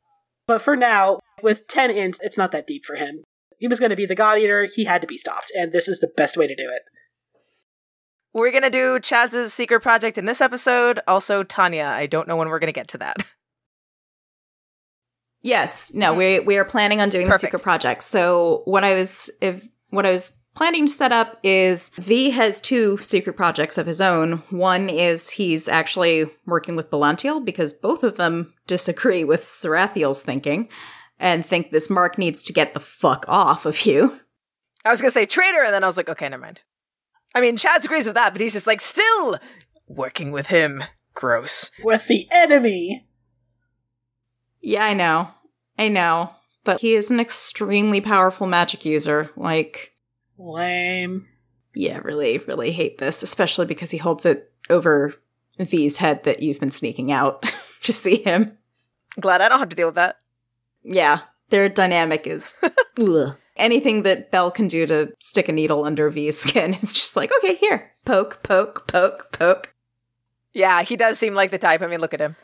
But 0.48 0.60
for 0.60 0.76
now, 0.76 1.20
with 1.42 1.68
10 1.68 1.90
int, 1.90 2.18
it's 2.20 2.36
not 2.36 2.50
that 2.50 2.66
deep 2.66 2.84
for 2.84 2.96
him. 2.96 3.22
He 3.58 3.68
was 3.68 3.78
going 3.78 3.90
to 3.90 3.96
be 3.96 4.06
the 4.06 4.16
God 4.16 4.38
Eater. 4.38 4.68
He 4.72 4.84
had 4.84 5.00
to 5.02 5.06
be 5.06 5.16
stopped, 5.16 5.52
and 5.56 5.70
this 5.70 5.86
is 5.86 6.00
the 6.00 6.10
best 6.16 6.36
way 6.36 6.48
to 6.48 6.54
do 6.56 6.68
it. 6.68 6.82
We're 8.34 8.50
going 8.50 8.64
to 8.64 8.70
do 8.70 8.98
Chaz's 8.98 9.54
secret 9.54 9.80
project 9.82 10.18
in 10.18 10.24
this 10.24 10.40
episode. 10.40 10.98
Also, 11.06 11.44
Tanya. 11.44 11.84
I 11.84 12.06
don't 12.06 12.26
know 12.26 12.34
when 12.34 12.48
we're 12.48 12.58
going 12.58 12.72
to 12.72 12.72
get 12.72 12.88
to 12.88 12.98
that. 12.98 13.16
Yes. 15.42 15.92
No, 15.92 16.14
we 16.14 16.40
we 16.40 16.56
are 16.56 16.64
planning 16.64 17.00
on 17.00 17.08
doing 17.08 17.28
the 17.28 17.38
secret 17.38 17.62
project. 17.62 18.02
So 18.02 18.62
what 18.64 18.84
I 18.84 18.94
was 18.94 19.30
if 19.40 19.66
what 19.90 20.06
I 20.06 20.12
was 20.12 20.46
planning 20.54 20.86
to 20.86 20.92
set 20.92 21.12
up 21.12 21.38
is 21.42 21.90
V 21.96 22.30
has 22.30 22.60
two 22.60 22.98
secret 22.98 23.36
projects 23.36 23.78
of 23.78 23.86
his 23.86 24.00
own. 24.00 24.42
One 24.50 24.88
is 24.88 25.30
he's 25.30 25.68
actually 25.68 26.26
working 26.46 26.76
with 26.76 26.90
Belantiel 26.90 27.44
because 27.44 27.72
both 27.72 28.02
of 28.02 28.16
them 28.16 28.52
disagree 28.66 29.24
with 29.24 29.42
Sarathiel's 29.42 30.22
thinking 30.22 30.68
and 31.18 31.46
think 31.46 31.70
this 31.70 31.90
mark 31.90 32.18
needs 32.18 32.42
to 32.44 32.52
get 32.52 32.74
the 32.74 32.80
fuck 32.80 33.24
off 33.28 33.64
of 33.64 33.86
you. 33.86 34.20
I 34.84 34.90
was 34.90 35.00
going 35.00 35.10
to 35.10 35.12
say 35.12 35.26
traitor, 35.26 35.62
and 35.62 35.72
then 35.72 35.84
I 35.84 35.86
was 35.86 35.96
like, 35.96 36.08
okay, 36.08 36.28
never 36.28 36.42
mind. 36.42 36.62
I 37.34 37.40
mean, 37.40 37.56
Chaz 37.56 37.84
agrees 37.84 38.06
with 38.06 38.16
that, 38.16 38.32
but 38.32 38.40
he's 38.40 38.52
just 38.52 38.66
like, 38.66 38.80
still 38.80 39.38
working 39.88 40.32
with 40.32 40.46
him. 40.46 40.82
Gross. 41.14 41.70
With 41.84 42.08
the 42.08 42.26
enemy! 42.32 43.06
Yeah, 44.62 44.84
I 44.84 44.94
know. 44.94 45.28
I 45.78 45.88
know. 45.88 46.30
But 46.64 46.80
he 46.80 46.94
is 46.94 47.10
an 47.10 47.20
extremely 47.20 48.00
powerful 48.00 48.46
magic 48.46 48.84
user. 48.84 49.30
Like 49.36 49.92
Lame. 50.38 51.26
Yeah, 51.74 51.98
really, 51.98 52.38
really 52.38 52.72
hate 52.72 52.98
this, 52.98 53.22
especially 53.22 53.66
because 53.66 53.90
he 53.90 53.98
holds 53.98 54.26
it 54.26 54.52
over 54.70 55.14
V's 55.58 55.98
head 55.98 56.24
that 56.24 56.42
you've 56.42 56.60
been 56.60 56.70
sneaking 56.70 57.10
out 57.10 57.54
to 57.82 57.92
see 57.92 58.22
him. 58.22 58.58
Glad 59.20 59.40
I 59.40 59.48
don't 59.48 59.58
have 59.58 59.68
to 59.70 59.76
deal 59.76 59.88
with 59.88 59.94
that. 59.96 60.16
Yeah, 60.82 61.20
Their 61.50 61.68
dynamic 61.68 62.26
is 62.26 62.58
anything 63.56 64.02
that 64.02 64.30
Belle 64.30 64.50
can 64.50 64.68
do 64.68 64.86
to 64.86 65.12
stick 65.18 65.48
a 65.48 65.52
needle 65.52 65.84
under 65.84 66.10
V's 66.10 66.38
skin 66.38 66.74
is 66.82 66.94
just 66.94 67.16
like, 67.16 67.30
okay, 67.38 67.54
here, 67.56 67.92
poke, 68.04 68.42
poke, 68.42 68.86
poke, 68.88 69.32
poke. 69.32 69.74
Yeah, 70.52 70.82
he 70.82 70.96
does 70.96 71.18
seem 71.18 71.34
like 71.34 71.50
the 71.50 71.58
type. 71.58 71.82
I 71.82 71.86
mean, 71.86 72.00
look 72.00 72.14
at 72.14 72.20
him. 72.20 72.36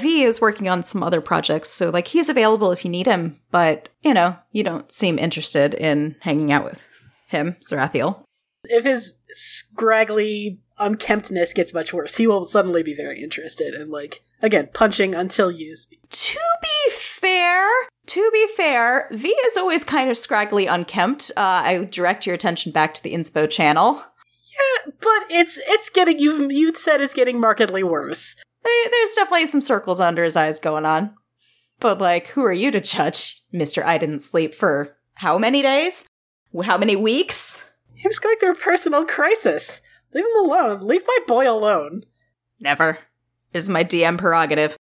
V 0.00 0.22
is 0.22 0.40
working 0.40 0.68
on 0.68 0.82
some 0.82 1.02
other 1.02 1.20
projects, 1.20 1.70
so 1.70 1.90
like 1.90 2.08
he's 2.08 2.28
available 2.28 2.72
if 2.72 2.84
you 2.84 2.90
need 2.90 3.06
him, 3.06 3.38
but 3.50 3.88
you 4.02 4.14
know, 4.14 4.36
you 4.52 4.62
don't 4.62 4.90
seem 4.90 5.18
interested 5.18 5.74
in 5.74 6.16
hanging 6.20 6.52
out 6.52 6.64
with 6.64 6.82
him, 7.28 7.56
Sarathiel. 7.60 8.22
If 8.64 8.84
his 8.84 9.14
scraggly 9.30 10.60
unkemptness 10.78 11.54
gets 11.54 11.72
much 11.72 11.92
worse, 11.92 12.16
he 12.16 12.26
will 12.26 12.44
suddenly 12.44 12.82
be 12.82 12.94
very 12.94 13.22
interested 13.22 13.74
in 13.74 13.90
like 13.90 14.22
again 14.42 14.68
punching 14.72 15.14
until 15.14 15.50
used. 15.50 15.94
To 16.10 16.38
be 16.62 16.90
fair, 16.90 17.66
to 18.06 18.30
be 18.32 18.46
fair, 18.56 19.08
V 19.12 19.28
is 19.28 19.56
always 19.56 19.84
kind 19.84 20.10
of 20.10 20.16
scraggly 20.16 20.66
unkempt. 20.66 21.30
Uh, 21.36 21.62
I 21.64 21.88
direct 21.90 22.26
your 22.26 22.34
attention 22.34 22.72
back 22.72 22.94
to 22.94 23.02
the 23.02 23.12
inspo 23.14 23.48
channel. 23.48 24.02
Yeah, 24.50 24.92
but 25.00 25.30
it's 25.30 25.58
it's 25.66 25.90
getting 25.90 26.18
you've 26.18 26.50
you 26.50 26.74
said 26.74 27.00
it's 27.00 27.14
getting 27.14 27.38
markedly 27.38 27.82
worse. 27.82 28.36
There, 28.64 28.88
there's 28.90 29.14
definitely 29.14 29.46
some 29.46 29.60
circles 29.60 30.00
under 30.00 30.24
his 30.24 30.36
eyes 30.36 30.58
going 30.58 30.84
on. 30.84 31.14
But 31.78 32.00
like, 32.00 32.28
who 32.28 32.42
are 32.44 32.52
you 32.52 32.70
to 32.70 32.80
judge, 32.80 33.42
Mister? 33.52 33.84
I 33.84 33.98
didn't 33.98 34.20
sleep 34.20 34.54
for 34.54 34.96
how 35.14 35.38
many 35.38 35.62
days? 35.62 36.06
How 36.64 36.78
many 36.78 36.96
weeks? 36.96 37.68
He 37.94 38.08
was 38.08 38.18
going 38.18 38.36
through 38.38 38.52
a 38.52 38.54
personal 38.54 39.04
crisis. 39.04 39.80
Leave 40.12 40.24
him 40.24 40.44
alone. 40.44 40.80
Leave 40.80 41.02
my 41.06 41.18
boy 41.26 41.50
alone. 41.50 42.04
Never. 42.58 42.98
It 43.52 43.58
is 43.58 43.68
my 43.68 43.84
DM 43.84 44.18
prerogative. 44.18 44.76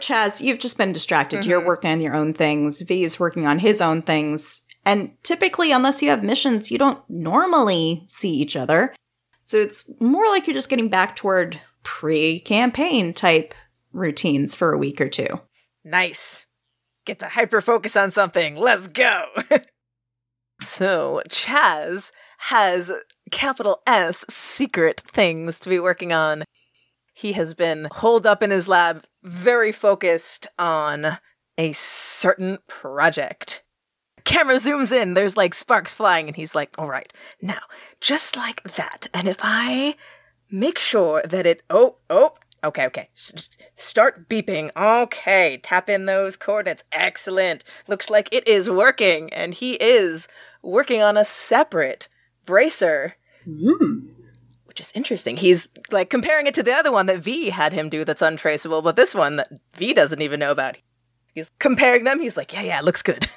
Chaz, 0.00 0.40
you've 0.40 0.58
just 0.58 0.76
been 0.76 0.92
distracted. 0.92 1.44
You're 1.44 1.60
mm-hmm. 1.60 1.68
working 1.68 1.90
on 1.90 2.00
your 2.00 2.14
own 2.14 2.34
things. 2.34 2.80
V 2.82 3.04
is 3.04 3.20
working 3.20 3.46
on 3.46 3.60
his 3.60 3.80
own 3.80 4.02
things. 4.02 4.66
And 4.84 5.12
typically, 5.22 5.72
unless 5.72 6.02
you 6.02 6.10
have 6.10 6.24
missions, 6.24 6.70
you 6.70 6.78
don't 6.78 7.02
normally 7.08 8.04
see 8.08 8.30
each 8.30 8.56
other. 8.56 8.94
So 9.42 9.56
it's 9.56 9.90
more 10.00 10.26
like 10.26 10.46
you're 10.46 10.54
just 10.54 10.70
getting 10.70 10.88
back 10.88 11.16
toward 11.16 11.60
pre 11.82 12.40
campaign 12.40 13.12
type 13.12 13.54
routines 13.92 14.54
for 14.54 14.72
a 14.72 14.78
week 14.78 15.00
or 15.00 15.08
two. 15.08 15.40
Nice. 15.84 16.46
Get 17.04 17.18
to 17.20 17.26
hyper 17.28 17.60
focus 17.60 17.96
on 17.96 18.10
something. 18.10 18.56
Let's 18.56 18.86
go. 18.86 19.24
so, 20.60 21.22
Chaz 21.28 22.12
has 22.38 22.92
capital 23.30 23.82
S 23.86 24.24
secret 24.28 25.00
things 25.00 25.58
to 25.60 25.68
be 25.68 25.80
working 25.80 26.12
on. 26.12 26.44
He 27.14 27.32
has 27.32 27.54
been 27.54 27.88
holed 27.90 28.26
up 28.26 28.42
in 28.42 28.50
his 28.50 28.68
lab, 28.68 29.04
very 29.22 29.72
focused 29.72 30.46
on 30.58 31.18
a 31.58 31.72
certain 31.72 32.58
project. 32.68 33.64
Camera 34.24 34.56
zooms 34.56 34.92
in, 34.92 35.14
there's 35.14 35.36
like 35.36 35.54
sparks 35.54 35.94
flying, 35.94 36.26
and 36.28 36.36
he's 36.36 36.54
like, 36.54 36.70
all 36.78 36.88
right, 36.88 37.12
now, 37.40 37.60
just 38.00 38.36
like 38.36 38.62
that. 38.74 39.06
And 39.12 39.28
if 39.28 39.38
I 39.42 39.96
make 40.50 40.78
sure 40.78 41.22
that 41.22 41.46
it, 41.46 41.62
oh, 41.70 41.96
oh, 42.10 42.34
Okay, 42.64 42.86
okay. 42.86 43.08
Start 43.74 44.28
beeping. 44.28 44.70
Okay, 44.76 45.58
tap 45.64 45.90
in 45.90 46.06
those 46.06 46.36
coordinates. 46.36 46.84
Excellent. 46.92 47.64
Looks 47.88 48.08
like 48.08 48.28
it 48.30 48.46
is 48.46 48.70
working, 48.70 49.32
and 49.32 49.52
he 49.52 49.72
is 49.74 50.28
working 50.62 51.02
on 51.02 51.16
a 51.16 51.24
separate 51.24 52.08
bracer, 52.46 53.16
Mm. 53.48 54.10
which 54.66 54.78
is 54.78 54.92
interesting. 54.94 55.36
He's 55.36 55.66
like 55.90 56.08
comparing 56.08 56.46
it 56.46 56.54
to 56.54 56.62
the 56.62 56.72
other 56.72 56.92
one 56.92 57.06
that 57.06 57.18
V 57.18 57.50
had 57.50 57.72
him 57.72 57.88
do 57.88 58.04
that's 58.04 58.22
untraceable, 58.22 58.80
but 58.80 58.94
this 58.94 59.12
one 59.12 59.34
that 59.36 59.50
V 59.74 59.92
doesn't 59.92 60.22
even 60.22 60.38
know 60.38 60.52
about. 60.52 60.76
He's 61.34 61.50
comparing 61.58 62.04
them. 62.04 62.20
He's 62.20 62.36
like, 62.36 62.52
yeah, 62.52 62.62
yeah, 62.62 62.78
it 62.78 62.84
looks 62.84 63.02
good. 63.02 63.26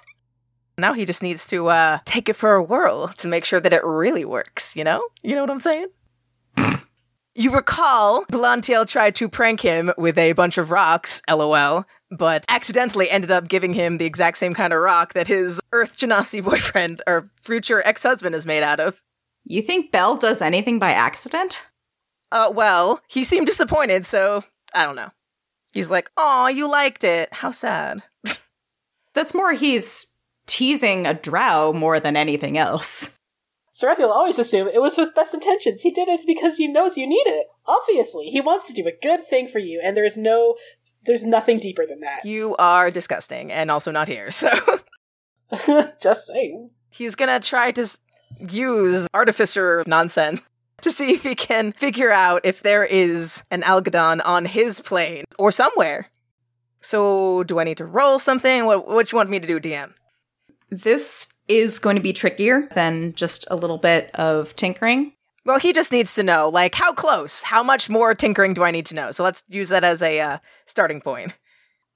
now 0.77 0.93
he 0.93 1.05
just 1.05 1.23
needs 1.23 1.47
to 1.47 1.67
uh, 1.67 1.99
take 2.05 2.29
it 2.29 2.35
for 2.35 2.55
a 2.55 2.63
whirl 2.63 3.09
to 3.09 3.27
make 3.27 3.45
sure 3.45 3.59
that 3.59 3.73
it 3.73 3.83
really 3.83 4.25
works. 4.25 4.75
You 4.75 4.83
know? 4.83 5.07
You 5.21 5.35
know 5.35 5.41
what 5.41 5.51
I'm 5.51 5.59
saying? 5.59 5.88
You 7.38 7.51
recall 7.51 8.23
Belantiel 8.31 8.88
tried 8.88 9.15
to 9.15 9.27
prank 9.27 9.59
him 9.59 9.91
with 9.97 10.17
a 10.17 10.31
bunch 10.31 10.57
of 10.57 10.71
rocks, 10.71 11.21
lol, 11.29 11.83
but 12.09 12.45
accidentally 12.47 13.09
ended 13.09 13.29
up 13.29 13.49
giving 13.49 13.73
him 13.73 13.97
the 13.97 14.05
exact 14.05 14.38
same 14.38 14.53
kind 14.53 14.71
of 14.71 14.79
rock 14.79 15.11
that 15.13 15.27
his 15.27 15.59
Earth 15.73 15.97
Genasi 15.97 16.41
boyfriend 16.45 17.01
or 17.05 17.29
future 17.41 17.81
ex 17.85 18.03
husband 18.03 18.35
is 18.35 18.45
made 18.45 18.63
out 18.63 18.79
of. 18.79 19.01
You 19.43 19.61
think 19.61 19.91
Belle 19.91 20.15
does 20.15 20.41
anything 20.41 20.79
by 20.79 20.91
accident? 20.91 21.67
Uh, 22.31 22.51
well, 22.53 23.01
he 23.09 23.25
seemed 23.25 23.47
disappointed, 23.47 24.05
so 24.05 24.45
I 24.73 24.85
don't 24.85 24.95
know. 24.95 25.11
He's 25.73 25.89
like, 25.89 26.09
"Aw, 26.15 26.47
you 26.47 26.71
liked 26.71 27.03
it. 27.03 27.33
How 27.33 27.51
sad." 27.51 28.03
That's 29.13 29.35
more 29.35 29.51
he's 29.51 30.07
teasing 30.45 31.05
a 31.05 31.13
drow 31.13 31.73
more 31.73 31.99
than 31.99 32.15
anything 32.15 32.58
else. 32.58 33.17
Sarathiel 33.73 34.10
always 34.10 34.39
assumed 34.39 34.71
it 34.73 34.81
was 34.81 34.97
with 34.97 35.13
best 35.13 35.34
intentions. 35.34 35.81
He 35.81 35.91
did 35.91 36.08
it 36.08 36.21
because 36.25 36.55
he 36.55 36.67
knows 36.67 36.97
you 36.97 37.05
need 37.08 37.25
it. 37.25 37.47
Obviously, 37.65 38.27
he 38.27 38.39
wants 38.39 38.67
to 38.67 38.73
do 38.73 38.88
a 38.88 38.93
good 39.01 39.21
thing 39.25 39.49
for 39.49 39.60
you, 39.60 39.81
and 39.84 39.97
there's 39.97 40.17
no, 40.17 40.55
there's 41.05 41.25
nothing 41.25 41.60
deeper 41.60 41.86
than 41.86 41.99
that. 41.99 42.23
You 42.23 42.55
are 42.58 42.89
disgusting 42.89 43.51
and 43.51 43.69
also 43.69 43.91
not 43.91 44.08
here, 44.08 44.31
so 44.31 44.49
Just 46.01 46.27
saying. 46.27 46.71
he's 46.89 47.15
gonna 47.15 47.39
try 47.39 47.71
to 47.71 47.86
use 48.49 49.08
artificer 49.13 49.84
nonsense 49.86 50.49
to 50.81 50.89
see 50.89 51.12
if 51.13 51.23
he 51.23 51.36
can 51.36 51.71
figure 51.73 52.12
out 52.12 52.41
if 52.43 52.62
there 52.62 52.84
is 52.84 53.43
an 53.51 53.62
Algadon 53.62 54.21
on 54.25 54.45
his 54.45 54.79
plane 54.79 55.25
or 55.38 55.51
somewhere. 55.51 56.10
So, 56.82 57.43
do 57.43 57.59
I 57.59 57.63
need 57.63 57.78
to 57.78 57.86
roll 57.86 58.20
something? 58.20 58.65
What 58.65 58.88
what 58.88 59.07
do 59.07 59.13
you 59.13 59.17
want 59.17 59.30
me 59.30 59.39
to 59.39 59.47
do, 59.47 59.59
DM? 59.59 59.93
This 60.70 61.34
is 61.47 61.80
going 61.80 61.95
to 61.95 62.01
be 62.01 62.13
trickier 62.13 62.68
than 62.74 63.13
just 63.13 63.45
a 63.49 63.55
little 63.55 63.78
bit 63.78 64.09
of 64.16 64.55
tinkering. 64.55 65.13
Well, 65.45 65.59
he 65.59 65.74
just 65.74 65.91
needs 65.91 66.16
to 66.16 66.24
know, 66.24 66.49
like, 66.49 66.74
how 66.74 66.91
close, 66.91 67.43
how 67.43 67.61
much 67.61 67.89
more 67.89 68.16
tinkering 68.16 68.55
do 68.55 68.63
I 68.63 68.72
need 68.72 68.88
to 68.88 68.95
know? 68.95 69.11
So 69.11 69.24
let's 69.24 69.43
use 69.47 69.70
that 69.70 69.84
as 69.84 70.01
a 70.01 70.20
uh, 70.20 70.38
starting 70.66 71.01
point. 71.01 71.38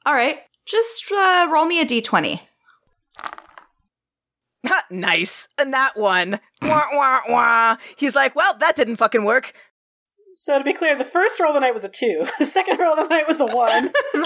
All 0.05 0.13
right, 0.13 0.39
just 0.65 1.11
uh, 1.11 1.49
roll 1.51 1.65
me 1.65 1.82
a 1.82 1.86
d20. 1.86 2.41
Ha, 4.67 4.84
nice, 4.91 5.47
and 5.57 5.74
that 5.74 5.97
one. 5.97 6.39
Wah, 6.61 6.86
wah, 6.93 7.22
wah. 7.28 7.78
He's 7.97 8.13
like, 8.13 8.36
well, 8.36 8.55
that 8.59 8.76
didn't 8.76 8.97
fucking 8.97 9.24
work. 9.24 9.53
So 10.36 10.57
to 10.57 10.63
be 10.63 10.74
clear, 10.74 10.95
the 10.95 11.03
first 11.03 11.39
roll 11.39 11.49
of 11.49 11.55
the 11.55 11.59
night 11.59 11.74
was 11.74 11.84
a 11.84 11.89
two. 11.89 12.26
The 12.39 12.45
second 12.45 12.80
roll 12.80 12.93
of 12.93 13.09
the 13.09 13.13
night 13.13 13.28
was 13.28 13.39
a 13.39 13.45
one. 13.45 13.91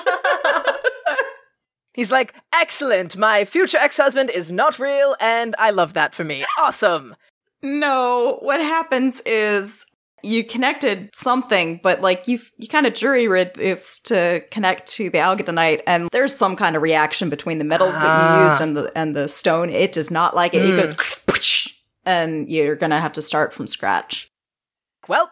He's 1.94 2.12
like, 2.12 2.34
excellent, 2.54 3.16
my 3.18 3.46
future 3.46 3.78
ex 3.78 3.98
husband 3.98 4.30
is 4.32 4.52
not 4.52 4.80
real, 4.80 5.16
and 5.20 5.56
I 5.60 5.70
love 5.72 5.94
that 5.94 6.14
for 6.16 6.24
me. 6.24 6.44
Awesome. 6.60 7.16
No, 7.62 8.40
what 8.42 8.60
happens 8.60 9.22
is 9.26 9.86
you 10.22 10.44
connected 10.44 11.10
something, 11.14 11.80
but 11.84 12.02
like 12.02 12.28
you 12.28 12.40
you 12.58 12.68
kind 12.68 12.86
of 12.86 12.94
jury 12.94 13.28
rigged 13.28 13.56
this 13.58 14.00
to 14.02 14.44
connect 14.52 14.88
to 14.94 15.10
the 15.10 15.18
algadonite, 15.20 15.82
and 15.88 16.10
there's 16.12 16.36
some 16.36 16.56
kind 16.56 16.76
of 16.76 16.82
reaction 16.82 17.30
between 17.30 17.60
the 17.60 17.66
metals 17.66 17.94
that 18.00 18.06
Ah. 18.06 18.38
you 18.40 18.44
used 18.46 18.62
and 18.62 18.76
the 18.76 18.92
and 18.96 19.16
the 19.16 19.28
stone. 19.30 19.70
It 19.70 19.92
does 19.94 20.12
not 20.12 20.36
like 20.36 20.54
it. 20.54 20.66
It 20.66 20.76
goes, 20.76 21.74
and 22.06 22.50
you're 22.50 22.76
gonna 22.76 23.00
have 23.00 23.14
to 23.14 23.22
start 23.22 23.54
from 23.54 23.68
scratch. 23.68 24.30
Well, 25.08 25.32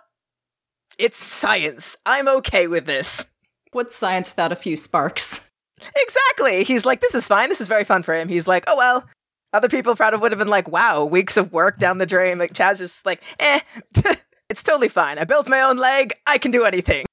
it's 0.97 1.21
science. 1.21 1.97
I'm 2.05 2.27
okay 2.29 2.67
with 2.67 2.85
this. 2.85 3.25
What's 3.71 3.95
science 3.97 4.31
without 4.31 4.51
a 4.53 4.55
few 4.57 4.75
sparks? 4.77 5.50
Exactly. 5.95 6.63
He's 6.63 6.85
like, 6.85 7.01
this 7.01 7.15
is 7.15 7.27
fine. 7.27 7.49
This 7.49 7.61
is 7.61 7.67
very 7.67 7.83
fun 7.83 8.03
for 8.03 8.13
him. 8.13 8.27
He's 8.27 8.47
like, 8.47 8.63
oh 8.67 8.77
well. 8.77 9.07
Other 9.53 9.67
people 9.67 9.95
probably 9.95 10.19
would 10.19 10.31
have 10.31 10.39
been 10.39 10.47
like, 10.47 10.69
wow, 10.69 11.03
weeks 11.03 11.35
of 11.35 11.51
work 11.51 11.77
down 11.77 11.97
the 11.97 12.05
drain. 12.05 12.37
Like 12.37 12.53
Chaz 12.53 12.73
is 12.73 12.91
just 12.91 13.05
like, 13.05 13.21
eh, 13.39 13.59
it's 14.49 14.63
totally 14.63 14.87
fine. 14.87 15.17
I 15.17 15.25
built 15.25 15.49
my 15.49 15.61
own 15.61 15.77
leg. 15.77 16.13
I 16.25 16.37
can 16.37 16.51
do 16.51 16.63
anything. 16.63 17.05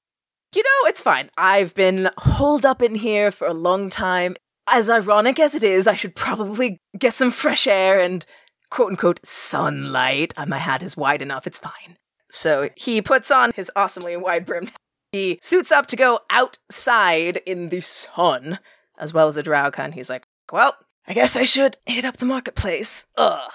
You 0.55 0.63
know, 0.63 0.89
it's 0.89 1.01
fine. 1.01 1.29
I've 1.37 1.75
been 1.75 2.09
holed 2.17 2.65
up 2.65 2.81
in 2.81 2.95
here 2.95 3.29
for 3.29 3.45
a 3.47 3.53
long 3.53 3.89
time. 3.89 4.35
As 4.71 4.89
ironic 4.89 5.39
as 5.39 5.53
it 5.55 5.63
is, 5.63 5.85
I 5.87 5.95
should 5.95 6.15
probably 6.15 6.79
get 6.97 7.13
some 7.13 7.31
fresh 7.31 7.67
air 7.67 7.99
and 7.99 8.25
quote 8.71 8.91
unquote 8.91 9.19
sunlight. 9.25 10.33
Uh, 10.37 10.45
My 10.45 10.59
hat 10.59 10.81
is 10.81 10.95
wide 10.95 11.21
enough. 11.21 11.45
It's 11.45 11.59
fine. 11.59 11.97
So 12.31 12.69
he 12.75 13.01
puts 13.01 13.31
on 13.31 13.51
his 13.55 13.71
awesomely 13.75 14.15
wide 14.15 14.45
brimmed 14.45 14.71
he 15.11 15.39
suits 15.41 15.71
up 15.71 15.87
to 15.87 15.95
go 15.95 16.19
outside 16.29 17.37
in 17.45 17.69
the 17.69 17.81
sun, 17.81 18.59
as 18.97 19.13
well 19.13 19.27
as 19.27 19.37
a 19.37 19.43
Drowcon. 19.43 19.93
He's 19.93 20.09
like, 20.09 20.23
well, 20.51 20.75
I 21.07 21.13
guess 21.13 21.35
I 21.35 21.43
should 21.43 21.77
hit 21.85 22.05
up 22.05 22.17
the 22.17 22.25
marketplace. 22.25 23.05
Ugh. 23.17 23.51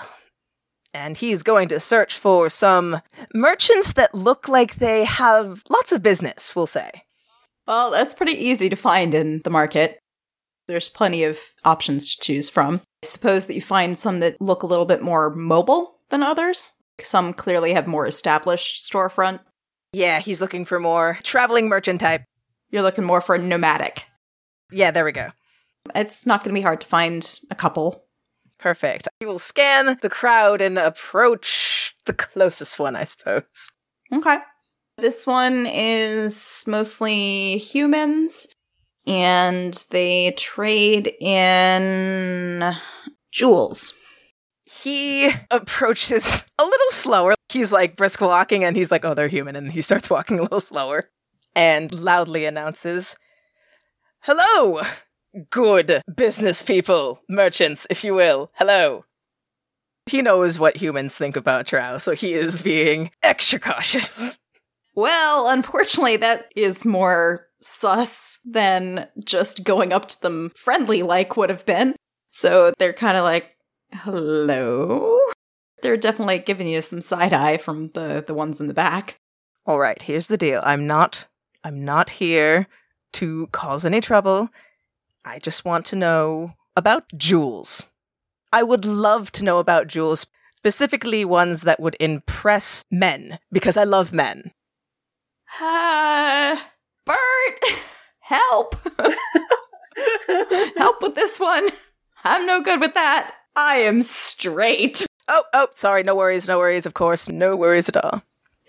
And 0.92 1.16
he's 1.16 1.42
going 1.42 1.68
to 1.68 1.80
search 1.80 2.18
for 2.18 2.48
some 2.48 3.00
merchants 3.34 3.92
that 3.94 4.14
look 4.14 4.48
like 4.48 4.76
they 4.76 5.04
have 5.04 5.62
lots 5.68 5.92
of 5.92 6.02
business, 6.02 6.54
we'll 6.54 6.66
say. 6.66 6.90
Well, 7.66 7.90
that's 7.90 8.14
pretty 8.14 8.32
easy 8.32 8.68
to 8.68 8.76
find 8.76 9.14
in 9.14 9.40
the 9.42 9.50
market. 9.50 9.98
There's 10.68 10.88
plenty 10.88 11.24
of 11.24 11.38
options 11.64 12.14
to 12.14 12.20
choose 12.20 12.48
from. 12.48 12.80
I 13.02 13.06
suppose 13.06 13.46
that 13.46 13.54
you 13.54 13.60
find 13.60 13.98
some 13.98 14.20
that 14.20 14.40
look 14.40 14.62
a 14.62 14.66
little 14.66 14.84
bit 14.84 15.02
more 15.02 15.30
mobile 15.30 15.98
than 16.10 16.22
others. 16.22 16.72
Some 17.00 17.34
clearly 17.34 17.72
have 17.72 17.86
more 17.86 18.06
established 18.06 18.88
storefront. 18.88 19.40
Yeah, 19.94 20.18
he's 20.18 20.40
looking 20.40 20.64
for 20.64 20.80
more 20.80 21.18
traveling 21.22 21.68
merchant 21.68 22.00
type. 22.00 22.24
You're 22.70 22.82
looking 22.82 23.04
more 23.04 23.20
for 23.20 23.38
nomadic. 23.38 24.06
Yeah, 24.72 24.90
there 24.90 25.04
we 25.04 25.12
go. 25.12 25.28
It's 25.94 26.26
not 26.26 26.42
going 26.42 26.54
to 26.54 26.58
be 26.58 26.62
hard 26.62 26.80
to 26.80 26.86
find 26.86 27.40
a 27.50 27.54
couple. 27.54 28.04
Perfect. 28.58 29.06
He 29.20 29.26
will 29.26 29.38
scan 29.38 29.98
the 30.00 30.08
crowd 30.08 30.60
and 30.60 30.78
approach 30.78 31.94
the 32.06 32.12
closest 32.12 32.78
one, 32.78 32.96
I 32.96 33.04
suppose. 33.04 33.70
Okay. 34.12 34.38
This 34.96 35.26
one 35.26 35.66
is 35.66 36.64
mostly 36.66 37.58
humans, 37.58 38.48
and 39.06 39.74
they 39.90 40.32
trade 40.36 41.12
in 41.20 42.74
jewels. 43.30 44.00
He 44.64 45.30
approaches 45.50 46.44
a 46.58 46.64
little 46.64 46.90
slower. 46.90 47.34
He's 47.54 47.72
like 47.72 47.96
brisk 47.96 48.20
walking 48.20 48.64
and 48.64 48.76
he's 48.76 48.90
like, 48.90 49.04
oh, 49.04 49.14
they're 49.14 49.28
human. 49.28 49.56
And 49.56 49.72
he 49.72 49.80
starts 49.80 50.10
walking 50.10 50.38
a 50.40 50.42
little 50.42 50.60
slower 50.60 51.08
and 51.54 51.90
loudly 51.92 52.44
announces, 52.44 53.16
Hello, 54.20 54.82
good 55.50 56.00
business 56.16 56.62
people, 56.62 57.20
merchants, 57.28 57.86
if 57.90 58.04
you 58.04 58.14
will. 58.14 58.50
Hello. 58.54 59.04
He 60.06 60.20
knows 60.20 60.58
what 60.58 60.76
humans 60.78 61.16
think 61.16 61.36
about 61.36 61.66
drow, 61.66 61.98
so 61.98 62.12
he 62.12 62.34
is 62.34 62.60
being 62.60 63.10
extra 63.22 63.58
cautious. 63.58 64.38
Well, 64.96 65.48
unfortunately, 65.48 66.18
that 66.18 66.52
is 66.54 66.84
more 66.84 67.48
sus 67.60 68.38
than 68.44 69.08
just 69.24 69.64
going 69.64 69.92
up 69.92 70.06
to 70.06 70.20
them 70.20 70.52
friendly 70.54 71.02
like 71.02 71.36
would 71.36 71.50
have 71.50 71.66
been. 71.66 71.96
So 72.30 72.72
they're 72.78 72.92
kind 72.92 73.16
of 73.16 73.24
like, 73.24 73.56
hello? 73.92 75.18
They're 75.84 75.98
definitely 75.98 76.38
giving 76.38 76.66
you 76.66 76.80
some 76.80 77.02
side 77.02 77.34
eye 77.34 77.58
from 77.58 77.90
the, 77.90 78.24
the 78.26 78.32
ones 78.32 78.58
in 78.58 78.68
the 78.68 78.74
back. 78.74 79.20
All 79.66 79.78
right, 79.78 80.00
here's 80.00 80.28
the 80.28 80.38
deal. 80.38 80.62
I'm 80.64 80.86
not 80.86 81.26
I'm 81.62 81.84
not 81.84 82.08
here 82.08 82.68
to 83.12 83.48
cause 83.52 83.84
any 83.84 84.00
trouble. 84.00 84.48
I 85.26 85.40
just 85.40 85.66
want 85.66 85.84
to 85.86 85.96
know 85.96 86.54
about 86.74 87.04
jewels. 87.18 87.84
I 88.50 88.62
would 88.62 88.86
love 88.86 89.30
to 89.32 89.44
know 89.44 89.58
about 89.58 89.88
jewels, 89.88 90.24
specifically 90.56 91.22
ones 91.22 91.60
that 91.62 91.80
would 91.80 91.98
impress 92.00 92.86
men, 92.90 93.38
because 93.52 93.76
I 93.76 93.84
love 93.84 94.10
men. 94.10 94.52
Uh, 95.60 96.56
Bert, 97.04 97.60
help! 98.20 98.74
help 100.78 101.02
with 101.02 101.14
this 101.14 101.38
one. 101.38 101.68
I'm 102.24 102.46
no 102.46 102.62
good 102.62 102.80
with 102.80 102.94
that. 102.94 103.34
I 103.54 103.76
am 103.80 104.00
straight. 104.00 105.04
Oh, 105.28 105.44
oh, 105.54 105.68
sorry, 105.74 106.02
no 106.02 106.14
worries, 106.14 106.46
no 106.48 106.58
worries, 106.58 106.86
of 106.86 106.94
course, 106.94 107.28
no 107.28 107.56
worries 107.56 107.88
at 107.88 107.96
all. 107.96 108.22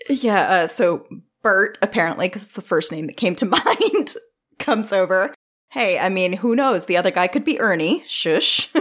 Yeah, 0.08 0.40
uh, 0.48 0.66
so 0.66 1.06
Bert, 1.42 1.78
apparently, 1.82 2.28
because 2.28 2.44
it's 2.44 2.54
the 2.54 2.62
first 2.62 2.92
name 2.92 3.06
that 3.06 3.16
came 3.16 3.36
to 3.36 3.46
mind, 3.64 4.14
comes 4.58 4.92
over. 4.92 5.34
Hey, 5.70 5.98
I 5.98 6.08
mean, 6.08 6.34
who 6.34 6.56
knows? 6.56 6.86
The 6.86 6.96
other 6.96 7.10
guy 7.10 7.26
could 7.26 7.44
be 7.44 7.60
Ernie. 7.60 8.04
Shush. 8.06 8.70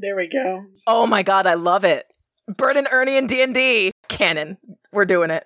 There 0.00 0.14
we 0.14 0.28
go. 0.28 0.64
Oh 0.86 1.08
my 1.08 1.24
god, 1.24 1.46
I 1.48 1.54
love 1.54 1.82
it. 1.82 2.06
Bert 2.46 2.76
and 2.76 2.86
Ernie 2.90 3.16
in 3.16 3.26
D&D. 3.26 3.90
Canon. 4.08 4.56
We're 4.92 5.04
doing 5.04 5.30
it. 5.30 5.44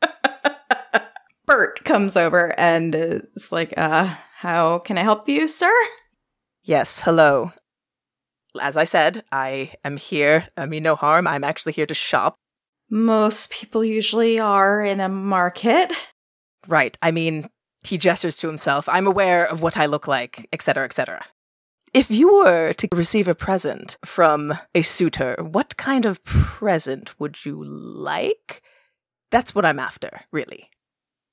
Bert 1.46 1.84
comes 1.84 2.16
over 2.16 2.54
and 2.58 2.94
is 2.94 3.50
like, 3.50 3.74
uh, 3.76 4.14
how 4.36 4.78
can 4.78 4.98
I 4.98 5.02
help 5.02 5.28
you, 5.28 5.48
sir? 5.48 5.72
Yes, 6.62 7.00
hello. 7.00 7.50
As 8.60 8.76
I 8.76 8.84
said, 8.84 9.24
I 9.32 9.72
am 9.84 9.96
here. 9.96 10.48
I 10.56 10.66
mean 10.66 10.82
no 10.82 10.96
harm. 10.96 11.26
I'm 11.26 11.44
actually 11.44 11.72
here 11.72 11.86
to 11.86 11.94
shop. 11.94 12.36
Most 12.90 13.50
people 13.50 13.84
usually 13.84 14.40
are 14.40 14.82
in 14.82 15.00
a 15.00 15.08
market. 15.08 15.92
Right. 16.66 16.96
I 17.02 17.10
mean, 17.10 17.48
he 17.86 17.98
gestures 17.98 18.36
to 18.38 18.46
himself. 18.46 18.88
I'm 18.88 19.06
aware 19.06 19.46
of 19.46 19.62
what 19.62 19.76
I 19.76 19.86
look 19.86 20.06
like, 20.06 20.48
etc., 20.52 20.84
etc. 20.84 21.24
If 21.94 22.10
you 22.10 22.42
were 22.44 22.72
to 22.74 22.88
receive 22.92 23.28
a 23.28 23.34
present 23.34 23.96
from 24.04 24.58
a 24.74 24.82
suitor, 24.82 25.36
what 25.40 25.76
kind 25.76 26.04
of 26.04 26.22
present 26.24 27.18
would 27.18 27.44
you 27.44 27.64
like? 27.64 28.62
That's 29.30 29.54
what 29.54 29.64
I'm 29.64 29.78
after, 29.78 30.20
really. 30.32 30.70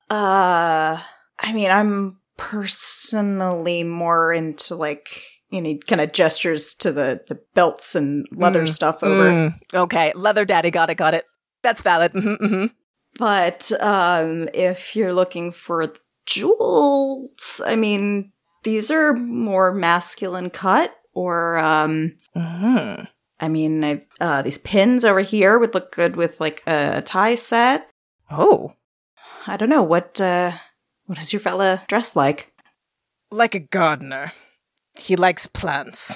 Uh, 0.09 0.99
I 1.39 1.53
mean, 1.53 1.71
I'm 1.71 2.19
personally 2.37 3.83
more 3.83 4.33
into 4.33 4.75
like, 4.75 5.09
you 5.49 5.61
know, 5.61 5.75
kind 5.87 6.01
of 6.01 6.11
gestures 6.11 6.73
to 6.75 6.91
the, 6.91 7.21
the 7.27 7.39
belts 7.53 7.95
and 7.95 8.25
leather 8.31 8.63
Mm, 8.63 8.69
stuff 8.69 9.03
over. 9.03 9.31
Mm, 9.31 9.59
okay, 9.73 10.11
leather 10.15 10.45
daddy, 10.45 10.71
got 10.71 10.89
it, 10.89 10.95
got 10.95 11.13
it. 11.13 11.25
That's 11.61 11.81
valid. 11.81 12.11
hmm 12.13 12.35
hmm 12.35 12.65
But 13.17 13.71
um, 13.81 14.49
if 14.53 14.95
you're 14.95 15.13
looking 15.13 15.51
for 15.51 15.91
jewels, 16.25 17.61
I 17.65 17.75
mean, 17.75 18.31
these 18.63 18.89
are 18.91 19.13
more 19.13 19.73
masculine 19.73 20.49
cut, 20.49 20.95
or 21.13 21.57
um, 21.57 22.15
hmm 22.33 23.03
I 23.39 23.47
mean, 23.49 23.83
I, 23.83 24.01
uh, 24.21 24.41
these 24.41 24.57
pins 24.57 25.03
over 25.03 25.19
here 25.19 25.59
would 25.59 25.73
look 25.73 25.91
good 25.91 26.15
with 26.15 26.39
like 26.39 26.63
a, 26.65 27.01
tie 27.01 27.35
set. 27.35 27.89
Oh, 28.31 28.73
I 29.45 29.57
don't 29.57 29.69
know 29.69 29.83
what. 29.83 30.19
Uh, 30.19 30.53
what 31.05 31.19
is 31.19 31.31
your 31.33 31.39
fella 31.41 31.83
dressed 31.87 32.15
like? 32.15 32.51
like 33.31 33.53
a 33.55 33.59
gardener. 33.59 34.31
He 34.97 35.15
likes 35.15 35.47
plants. 35.47 36.15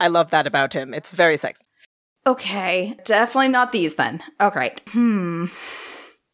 I 0.00 0.08
love 0.08 0.30
that 0.30 0.46
about 0.46 0.72
him. 0.72 0.94
It's 0.94 1.12
very 1.12 1.36
sexy. 1.36 1.64
Okay, 2.26 2.96
definitely 3.04 3.48
not 3.48 3.72
these 3.72 3.96
then. 3.96 4.20
All 4.38 4.50
right. 4.50 4.80
Hmm. 4.88 5.46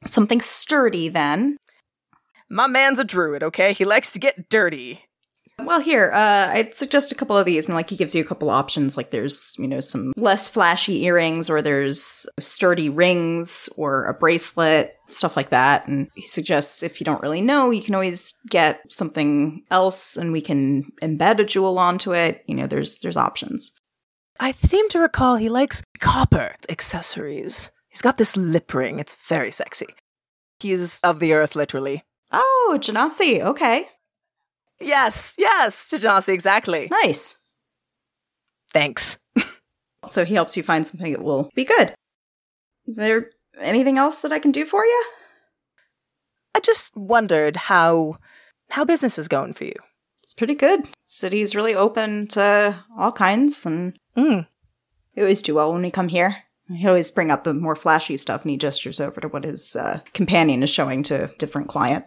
Something 0.05 0.41
sturdy 0.41 1.09
then. 1.09 1.57
My 2.51 2.66
man's 2.66 2.99
a 2.99 3.05
druid, 3.05 3.43
okay? 3.43 3.72
He 3.72 3.85
likes 3.85 4.11
to 4.12 4.18
get 4.18 4.49
dirty. 4.49 5.05
Well, 5.61 5.81
here, 5.81 6.12
uh, 6.14 6.51
I'd 6.53 6.74
suggest 6.74 7.11
a 7.11 7.14
couple 7.14 7.37
of 7.37 7.45
these, 7.45 7.68
and 7.68 7.74
like 7.74 7.91
he 7.91 7.97
gives 7.97 8.14
you 8.14 8.22
a 8.22 8.26
couple 8.26 8.49
options. 8.49 8.97
Like 8.97 9.11
there's, 9.11 9.55
you 9.59 9.66
know, 9.66 9.81
some 9.81 10.12
less 10.16 10.47
flashy 10.47 11.05
earrings, 11.05 11.51
or 11.51 11.61
there's 11.62 12.26
sturdy 12.39 12.89
rings, 12.89 13.68
or 13.76 14.07
a 14.07 14.14
bracelet, 14.14 14.97
stuff 15.09 15.36
like 15.36 15.50
that. 15.50 15.86
And 15.88 16.09
he 16.14 16.22
suggests 16.26 16.82
if 16.82 17.00
you 17.00 17.04
don't 17.04 17.22
really 17.22 17.40
know, 17.42 17.70
you 17.70 17.82
can 17.82 17.94
always 17.94 18.34
get 18.48 18.80
something 18.90 19.64
else, 19.70 20.16
and 20.16 20.32
we 20.32 20.40
can 20.40 20.90
embed 21.02 21.38
a 21.40 21.44
jewel 21.44 21.78
onto 21.78 22.14
it. 22.14 22.42
You 22.46 22.54
know, 22.54 22.66
there's 22.66 22.98
there's 23.00 23.16
options. 23.16 23.72
I 24.40 24.52
seem 24.52 24.88
to 24.90 25.00
recall 25.00 25.36
he 25.36 25.48
likes 25.48 25.82
copper 26.00 26.54
accessories. 26.68 27.70
He's 27.88 28.02
got 28.02 28.18
this 28.18 28.36
lip 28.36 28.72
ring. 28.74 28.98
It's 29.00 29.16
very 29.28 29.50
sexy. 29.50 29.86
He's 30.61 31.00
of 31.00 31.18
the 31.20 31.32
earth, 31.32 31.56
literally. 31.56 32.04
Oh, 32.30 32.78
Genasi. 32.80 33.40
Okay, 33.40 33.86
Yes, 34.80 35.34
yes, 35.38 35.88
Tajasi, 35.90 36.28
exactly. 36.28 36.88
nice. 36.90 37.38
Thanks. 38.72 39.18
So 40.06 40.24
he 40.24 40.34
helps 40.34 40.56
you 40.56 40.62
find 40.62 40.86
something 40.86 41.12
that 41.12 41.22
will 41.22 41.50
be 41.56 41.64
good. 41.64 41.92
Is 42.86 42.96
there 42.96 43.30
anything 43.61 43.98
else 43.98 44.20
that 44.20 44.32
I 44.32 44.38
can 44.38 44.52
do 44.52 44.64
for 44.64 44.84
you? 44.84 45.04
I 46.54 46.61
just 46.61 46.96
wondered 46.96 47.56
how 47.56 48.18
how 48.70 48.84
business 48.84 49.18
is 49.18 49.28
going 49.28 49.54
for 49.54 49.64
you. 49.64 49.74
It's 50.22 50.34
pretty 50.34 50.54
good. 50.54 50.86
City's 51.06 51.54
really 51.56 51.74
open 51.74 52.26
to 52.28 52.84
all 52.98 53.12
kinds, 53.12 53.64
and 53.64 53.98
Mm. 54.16 54.46
we 55.16 55.22
always 55.22 55.42
do 55.42 55.54
well 55.54 55.72
when 55.72 55.82
we 55.82 55.90
come 55.90 56.09
here. 56.09 56.44
He 56.70 56.86
always 56.86 57.11
bring 57.11 57.30
out 57.30 57.44
the 57.44 57.54
more 57.54 57.76
flashy 57.76 58.16
stuff, 58.18 58.42
and 58.42 58.50
he 58.50 58.59
gestures 58.59 59.00
over 59.00 59.20
to 59.22 59.28
what 59.28 59.44
his 59.44 59.74
uh, 59.74 60.00
companion 60.12 60.62
is 60.62 60.68
showing 60.68 61.02
to 61.04 61.24
a 61.24 61.36
different 61.38 61.68
client. 61.68 62.04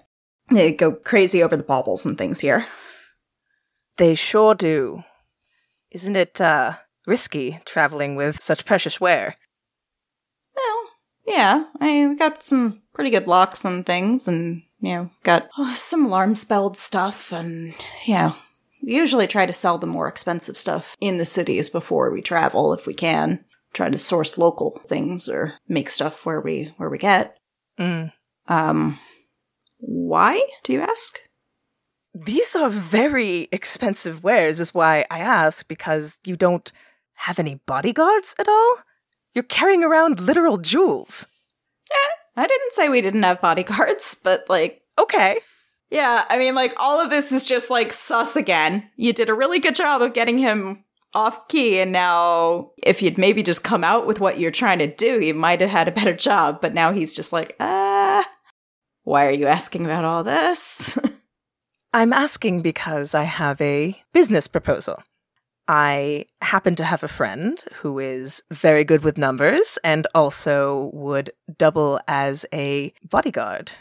They 0.51 0.71
go 0.71 0.91
crazy 0.91 1.41
over 1.41 1.57
the 1.57 1.63
baubles 1.63 2.05
and 2.05 2.15
things 2.17 2.41
here. 2.41 2.67
They 3.97 4.13
sure 4.15 4.53
do. 4.53 5.03
Isn't 5.89 6.15
it 6.15 6.39
uh 6.39 6.73
risky 7.07 7.59
traveling 7.65 8.15
with 8.15 8.41
such 8.41 8.65
precious 8.65 9.01
ware? 9.01 9.35
Yeah, 11.31 11.65
I 11.79 12.07
we 12.07 12.15
got 12.15 12.43
some 12.43 12.81
pretty 12.93 13.09
good 13.09 13.27
locks 13.27 13.63
and 13.63 13.85
things, 13.85 14.27
and 14.27 14.63
you 14.81 14.93
know, 14.93 15.09
got 15.23 15.49
oh, 15.57 15.73
some 15.75 16.05
alarm 16.05 16.35
spelled 16.35 16.77
stuff, 16.77 17.31
and 17.31 17.73
you 18.05 18.15
know, 18.15 18.35
we 18.83 18.95
usually 18.95 19.27
try 19.27 19.45
to 19.45 19.53
sell 19.53 19.77
the 19.77 19.87
more 19.87 20.07
expensive 20.07 20.57
stuff 20.57 20.95
in 20.99 21.17
the 21.17 21.25
cities 21.25 21.69
before 21.69 22.11
we 22.11 22.21
travel 22.21 22.73
if 22.73 22.85
we 22.85 22.93
can. 22.93 23.45
Try 23.73 23.89
to 23.89 23.97
source 23.97 24.37
local 24.37 24.81
things 24.87 25.29
or 25.29 25.53
make 25.69 25.89
stuff 25.89 26.25
where 26.25 26.41
we 26.41 26.73
where 26.75 26.89
we 26.89 26.97
get. 26.97 27.37
Mm. 27.79 28.11
Um, 28.49 28.99
why 29.77 30.43
do 30.63 30.73
you 30.73 30.81
ask? 30.81 31.19
These 32.13 32.57
are 32.57 32.69
very 32.69 33.47
expensive 33.53 34.21
wares, 34.21 34.59
is 34.59 34.73
why 34.73 35.05
I 35.09 35.19
ask, 35.19 35.65
because 35.69 36.19
you 36.25 36.35
don't 36.35 36.69
have 37.13 37.39
any 37.39 37.61
bodyguards 37.65 38.35
at 38.37 38.49
all? 38.49 38.79
You're 39.33 39.43
carrying 39.43 39.83
around 39.83 40.19
literal 40.19 40.57
jewels. 40.57 41.27
Yeah, 41.89 42.43
I 42.43 42.47
didn't 42.47 42.71
say 42.73 42.89
we 42.89 43.01
didn't 43.01 43.23
have 43.23 43.41
bodyguards, 43.41 44.15
but 44.23 44.45
like, 44.49 44.81
Okay. 44.99 45.39
yeah, 45.89 46.25
I 46.29 46.37
mean, 46.37 46.53
like, 46.53 46.73
all 46.77 46.99
of 47.01 47.09
this 47.09 47.31
is 47.31 47.45
just 47.45 47.69
like 47.69 47.91
sus 47.91 48.35
again. 48.35 48.89
You 48.97 49.13
did 49.13 49.29
a 49.29 49.33
really 49.33 49.59
good 49.59 49.75
job 49.75 50.01
of 50.01 50.13
getting 50.13 50.37
him 50.37 50.83
off 51.13 51.47
key, 51.47 51.79
and 51.79 51.91
now 51.91 52.71
if 52.83 53.01
you'd 53.01 53.17
maybe 53.17 53.43
just 53.43 53.63
come 53.63 53.83
out 53.83 54.05
with 54.07 54.19
what 54.19 54.39
you're 54.39 54.51
trying 54.51 54.79
to 54.79 54.87
do, 54.87 55.19
you 55.21 55.33
might 55.33 55.59
have 55.61 55.69
had 55.69 55.87
a 55.87 55.91
better 55.91 56.13
job, 56.13 56.61
but 56.61 56.73
now 56.73 56.91
he's 56.91 57.15
just 57.15 57.33
like, 57.33 57.55
ah. 57.59 58.25
Why 59.03 59.25
are 59.25 59.31
you 59.31 59.47
asking 59.47 59.85
about 59.85 60.05
all 60.05 60.23
this? 60.23 60.97
I'm 61.93 62.13
asking 62.13 62.61
because 62.61 63.13
I 63.15 63.23
have 63.23 63.59
a 63.59 63.99
business 64.13 64.47
proposal. 64.47 65.01
I 65.73 66.25
happen 66.41 66.75
to 66.75 66.83
have 66.83 67.01
a 67.01 67.07
friend 67.07 67.63
who 67.75 67.97
is 67.97 68.43
very 68.51 68.83
good 68.83 69.05
with 69.05 69.17
numbers 69.17 69.79
and 69.85 70.05
also 70.13 70.89
would 70.91 71.31
double 71.57 72.01
as 72.09 72.45
a 72.53 72.93
bodyguard. 73.09 73.71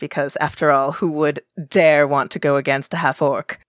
Because 0.00 0.36
after 0.40 0.72
all, 0.72 0.90
who 0.90 1.12
would 1.12 1.42
dare 1.68 2.04
want 2.04 2.32
to 2.32 2.40
go 2.40 2.56
against 2.56 2.92
a 2.92 2.96
half 2.96 3.22
orc? 3.22 3.60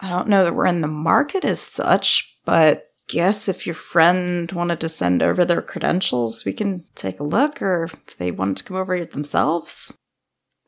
I 0.00 0.08
don't 0.08 0.26
know 0.26 0.42
that 0.42 0.56
we're 0.56 0.66
in 0.66 0.80
the 0.80 0.88
market 0.88 1.44
as 1.44 1.60
such, 1.60 2.36
but 2.44 2.90
guess 3.06 3.48
if 3.48 3.64
your 3.64 3.76
friend 3.76 4.50
wanted 4.50 4.80
to 4.80 4.88
send 4.88 5.22
over 5.22 5.44
their 5.44 5.62
credentials, 5.62 6.44
we 6.44 6.52
can 6.52 6.84
take 6.96 7.20
a 7.20 7.24
look, 7.24 7.62
or 7.62 7.84
if 7.84 8.16
they 8.16 8.32
wanted 8.32 8.56
to 8.56 8.64
come 8.64 8.76
over 8.76 9.04
themselves. 9.04 9.96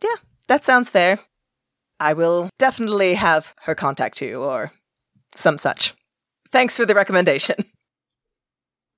Yeah, 0.01 0.15
that 0.47 0.63
sounds 0.63 0.91
fair. 0.91 1.19
I 1.99 2.13
will 2.13 2.51
definitely 2.57 3.15
have 3.15 3.53
her 3.63 3.75
contact 3.75 4.23
you 4.23 4.45
or 4.45 4.71
some 5.35 5.59
such. 5.59 5.93
Thanks 6.53 6.77
for 6.77 6.85
the 6.85 6.95
recommendation. 6.95 7.57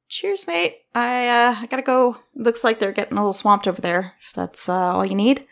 Cheers, 0.09 0.46
mate. 0.46 0.76
I 0.94 1.28
uh 1.28 1.55
I 1.61 1.66
gotta 1.66 1.82
go. 1.82 2.18
Looks 2.34 2.64
like 2.64 2.78
they're 2.78 2.92
getting 2.92 3.16
a 3.16 3.20
little 3.20 3.32
swamped 3.32 3.66
over 3.66 3.80
there. 3.80 4.14
If 4.26 4.32
that's 4.34 4.68
uh, 4.68 4.94
all 4.94 5.07
you 5.07 5.14
need. 5.14 5.46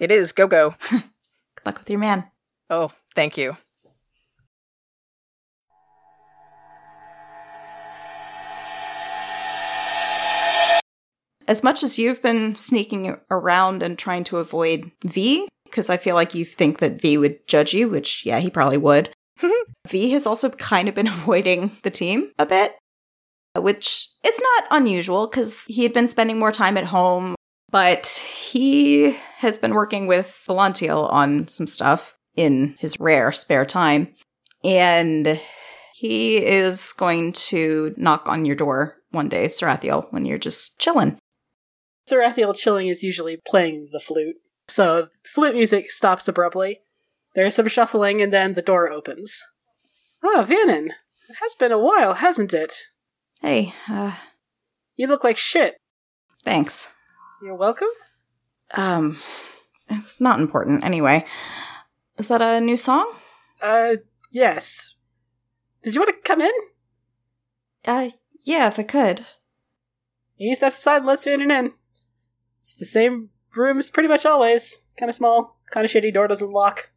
It 0.00 0.10
is 0.10 0.32
go 0.32 0.46
go. 0.46 0.74
Good 0.90 1.02
luck 1.64 1.78
with 1.78 1.90
your 1.90 2.00
man. 2.00 2.24
Oh, 2.68 2.90
thank 3.14 3.36
you. 3.36 3.56
As 11.48 11.62
much 11.62 11.82
as 11.82 11.98
you've 11.98 12.22
been 12.22 12.54
sneaking 12.54 13.16
around 13.30 13.82
and 13.82 13.98
trying 13.98 14.24
to 14.24 14.38
avoid 14.38 14.90
V, 15.04 15.48
because 15.64 15.90
I 15.90 15.96
feel 15.96 16.14
like 16.14 16.34
you 16.34 16.44
think 16.44 16.78
that 16.78 17.00
V 17.00 17.18
would 17.18 17.46
judge 17.46 17.74
you, 17.74 17.88
which, 17.88 18.24
yeah, 18.24 18.38
he 18.38 18.48
probably 18.48 18.78
would. 18.78 19.12
v 19.88 20.10
has 20.10 20.26
also 20.26 20.50
kind 20.50 20.88
of 20.88 20.94
been 20.94 21.06
avoiding 21.08 21.76
the 21.82 21.90
team 21.90 22.30
a 22.38 22.46
bit, 22.46 22.74
which 23.56 24.08
it's 24.24 24.40
not 24.40 24.64
unusual 24.70 25.26
because 25.26 25.64
he 25.64 25.82
had 25.82 25.92
been 25.92 26.08
spending 26.08 26.38
more 26.38 26.52
time 26.52 26.76
at 26.76 26.84
home, 26.84 27.34
but 27.70 28.06
he 28.06 29.16
has 29.38 29.58
been 29.58 29.74
working 29.74 30.06
with 30.06 30.44
Belantiel 30.48 31.10
on 31.12 31.48
some 31.48 31.66
stuff 31.66 32.14
in 32.36 32.76
his 32.78 32.98
rare 32.98 33.32
spare 33.32 33.64
time. 33.64 34.14
And 34.64 35.40
he 35.94 36.44
is 36.44 36.92
going 36.92 37.32
to 37.32 37.94
knock 37.96 38.24
on 38.26 38.44
your 38.44 38.56
door 38.56 38.96
one 39.10 39.28
day, 39.28 39.46
Sarathiel, 39.46 40.06
when 40.10 40.24
you're 40.24 40.38
just 40.38 40.80
chilling. 40.80 41.18
Sarathiel 42.08 42.54
chilling 42.54 42.88
is 42.88 43.02
usually 43.02 43.38
playing 43.46 43.88
the 43.92 44.00
flute. 44.00 44.36
So 44.68 45.08
flute 45.24 45.54
music 45.54 45.90
stops 45.90 46.28
abruptly. 46.28 46.80
There's 47.34 47.54
some 47.54 47.68
shuffling, 47.68 48.20
and 48.20 48.32
then 48.32 48.54
the 48.54 48.62
door 48.62 48.90
opens. 48.90 49.40
Ah, 50.24 50.44
Vannon. 50.46 50.90
It 51.28 51.36
has 51.40 51.54
been 51.54 51.72
a 51.72 51.78
while, 51.78 52.14
hasn't 52.14 52.52
it? 52.52 52.74
Hey, 53.40 53.74
uh, 53.88 54.16
You 54.96 55.06
look 55.06 55.24
like 55.24 55.38
shit. 55.38 55.76
thanks. 56.44 56.92
You're 57.42 57.56
welcome? 57.56 57.88
Um, 58.74 59.18
it's 59.88 60.20
not 60.20 60.38
important 60.40 60.84
anyway. 60.84 61.24
Is 62.18 62.28
that 62.28 62.40
a 62.42 62.60
new 62.60 62.76
song? 62.76 63.12
Uh, 63.60 63.96
yes. 64.30 64.94
Did 65.82 65.94
you 65.94 66.00
want 66.02 66.10
to 66.14 66.28
come 66.28 66.40
in? 66.40 66.52
Uh, 67.84 68.10
yeah, 68.44 68.68
if 68.68 68.78
I 68.78 68.84
could. 68.84 69.26
You 70.36 70.54
step 70.54 70.72
aside 70.72 70.98
and 70.98 71.06
lets 71.06 71.24
Vannon 71.24 71.50
in. 71.50 71.72
It's 72.60 72.74
the 72.74 72.84
same 72.84 73.30
room 73.56 73.78
as 73.78 73.90
pretty 73.90 74.08
much 74.08 74.24
always. 74.24 74.76
Kind 74.96 75.08
of 75.10 75.16
small, 75.16 75.58
kind 75.70 75.84
of 75.84 75.90
shitty, 75.90 76.12
door 76.14 76.28
doesn't 76.28 76.52
lock. 76.52 76.90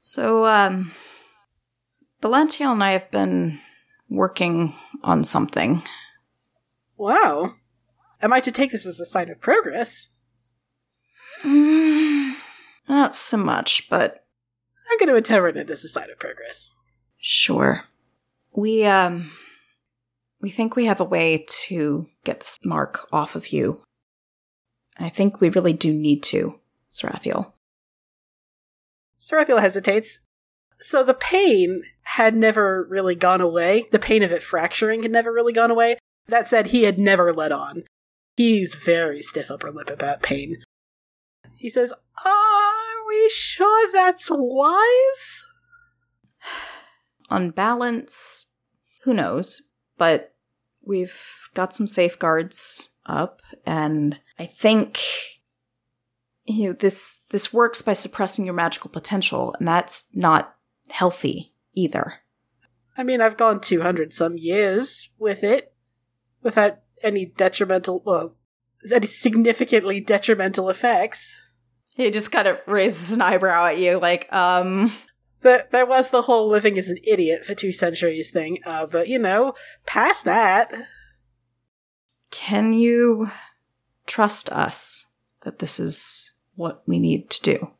So, 0.00 0.46
um, 0.46 0.92
Belantiel 2.22 2.72
and 2.72 2.82
I 2.82 2.92
have 2.92 3.10
been 3.10 3.60
working 4.08 4.74
on 5.02 5.24
something. 5.24 5.82
Wow. 6.96 7.54
Am 8.20 8.32
I 8.32 8.40
to 8.40 8.50
take 8.50 8.72
this 8.72 8.86
as 8.86 8.98
a 8.98 9.04
sign 9.04 9.30
of 9.30 9.40
progress? 9.40 10.16
Mm, 11.42 12.34
not 12.88 13.14
so 13.14 13.36
much, 13.36 13.88
but 13.88 14.24
I'm 14.90 14.98
going 14.98 15.08
to 15.08 15.16
interpret 15.16 15.56
it 15.56 15.70
as 15.70 15.84
a 15.84 15.88
sign 15.88 16.10
of 16.10 16.18
progress. 16.18 16.70
sure. 17.18 17.84
We, 18.52 18.84
um, 18.84 19.30
we 20.40 20.50
think 20.50 20.74
we 20.74 20.86
have 20.86 21.00
a 21.00 21.04
way 21.04 21.44
to 21.66 22.08
get 22.24 22.40
this 22.40 22.56
mark 22.64 23.06
off 23.12 23.36
of 23.36 23.52
you. 23.52 23.80
I 24.98 25.10
think 25.10 25.40
we 25.40 25.50
really 25.50 25.72
do 25.72 25.92
need 25.92 26.24
to, 26.24 26.58
Sarathiel. 26.90 27.52
Sarathiel 29.20 29.60
hesitates. 29.60 30.20
So 30.78 31.02
the 31.02 31.14
pain 31.14 31.82
had 32.02 32.36
never 32.36 32.86
really 32.88 33.14
gone 33.14 33.40
away. 33.40 33.86
The 33.90 33.98
pain 33.98 34.22
of 34.22 34.32
it 34.32 34.42
fracturing 34.42 35.02
had 35.02 35.10
never 35.10 35.32
really 35.32 35.52
gone 35.52 35.70
away. 35.70 35.98
That 36.28 36.48
said, 36.48 36.68
he 36.68 36.84
had 36.84 36.98
never 36.98 37.32
let 37.32 37.52
on. 37.52 37.84
He's 38.36 38.74
very 38.74 39.20
stiff 39.20 39.50
upper 39.50 39.70
lip 39.70 39.90
about 39.90 40.22
pain. 40.22 40.58
He 41.58 41.68
says, 41.68 41.92
Are 42.24 43.06
we 43.08 43.28
sure 43.30 43.92
that's 43.92 44.28
wise? 44.30 45.42
on 47.30 47.50
balance, 47.50 48.52
who 49.02 49.14
knows? 49.14 49.72
But 49.96 50.34
we've 50.84 51.20
got 51.54 51.74
some 51.74 51.86
safeguards 51.86 52.96
up, 53.06 53.42
and 53.66 54.20
I 54.38 54.46
think 54.46 55.00
you 56.48 56.68
know 56.68 56.72
this 56.72 57.22
this 57.30 57.52
works 57.52 57.82
by 57.82 57.92
suppressing 57.92 58.44
your 58.44 58.54
magical 58.54 58.90
potential, 58.90 59.54
and 59.58 59.68
that's 59.68 60.08
not 60.14 60.56
healthy 60.88 61.52
either. 61.74 62.14
I 62.96 63.04
mean, 63.04 63.20
I've 63.20 63.36
gone 63.36 63.60
200 63.60 64.12
some 64.12 64.36
years 64.36 65.10
with 65.18 65.44
it 65.44 65.72
without 66.42 66.80
any 67.02 67.26
detrimental, 67.26 68.02
well, 68.04 68.34
any 68.92 69.06
significantly 69.06 70.00
detrimental 70.00 70.68
effects. 70.68 71.36
He 71.94 72.10
just 72.10 72.32
kind 72.32 72.48
of 72.48 72.58
raises 72.66 73.12
an 73.12 73.22
eyebrow 73.22 73.66
at 73.66 73.78
you, 73.78 73.98
like, 73.98 74.32
um, 74.32 74.92
There, 75.40 75.68
there 75.70 75.86
was 75.86 76.10
the 76.10 76.22
whole 76.22 76.48
living 76.48 76.76
as 76.78 76.88
an 76.88 76.98
idiot 77.06 77.44
for 77.44 77.54
two 77.54 77.70
centuries 77.70 78.30
thing, 78.30 78.58
uh, 78.66 78.86
but 78.86 79.06
you 79.06 79.20
know, 79.20 79.54
past 79.86 80.24
that, 80.24 80.72
can 82.32 82.72
you 82.72 83.30
trust 84.06 84.50
us 84.50 85.06
that 85.42 85.60
this 85.60 85.78
is 85.78 86.32
what 86.58 86.82
we 86.86 86.98
need 86.98 87.30
to 87.30 87.42
do? 87.42 87.70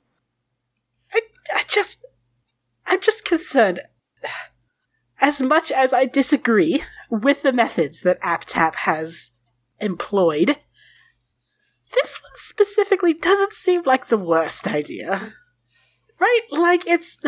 I, 1.13 1.21
I 1.55 1.65
just, 1.67 2.07
I'm 2.87 3.01
just 3.01 3.25
concerned. 3.25 3.81
As 5.21 5.43
much 5.43 5.73
as 5.73 5.93
I 5.93 6.07
disagree 6.07 6.85
with 7.11 7.43
the 7.43 7.53
methods 7.53 8.03
that 8.03 8.21
AppTap 8.21 8.77
has 8.77 9.33
employed, 9.81 10.59
this 11.93 12.21
one 12.23 12.33
specifically 12.35 13.15
doesn't 13.15 13.53
seem 13.53 13.83
like 13.85 14.07
the 14.07 14.17
worst 14.17 14.69
idea. 14.69 15.33
Right? 16.21 16.43
Like, 16.53 16.87
it's. 16.87 17.19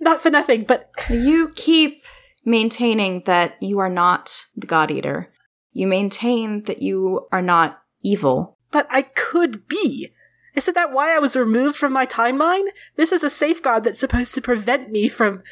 Not 0.00 0.22
for 0.22 0.30
nothing, 0.30 0.64
but 0.64 0.90
You 1.10 1.52
keep 1.54 2.04
maintaining 2.44 3.22
that 3.24 3.62
you 3.62 3.78
are 3.80 3.90
not 3.90 4.46
the 4.56 4.66
God 4.66 4.90
Eater. 4.90 5.30
You 5.72 5.86
maintain 5.86 6.62
that 6.62 6.80
you 6.80 7.26
are 7.32 7.42
not 7.42 7.82
evil. 8.02 8.55
But 8.70 8.86
I 8.90 9.02
could 9.02 9.68
be. 9.68 10.10
Isn't 10.54 10.74
that 10.74 10.92
why 10.92 11.14
I 11.14 11.18
was 11.18 11.36
removed 11.36 11.76
from 11.76 11.92
my 11.92 12.06
timeline? 12.06 12.66
This 12.96 13.12
is 13.12 13.22
a 13.22 13.30
safeguard 13.30 13.84
that's 13.84 14.00
supposed 14.00 14.34
to 14.34 14.40
prevent 14.40 14.90
me 14.90 15.08
from 15.08 15.42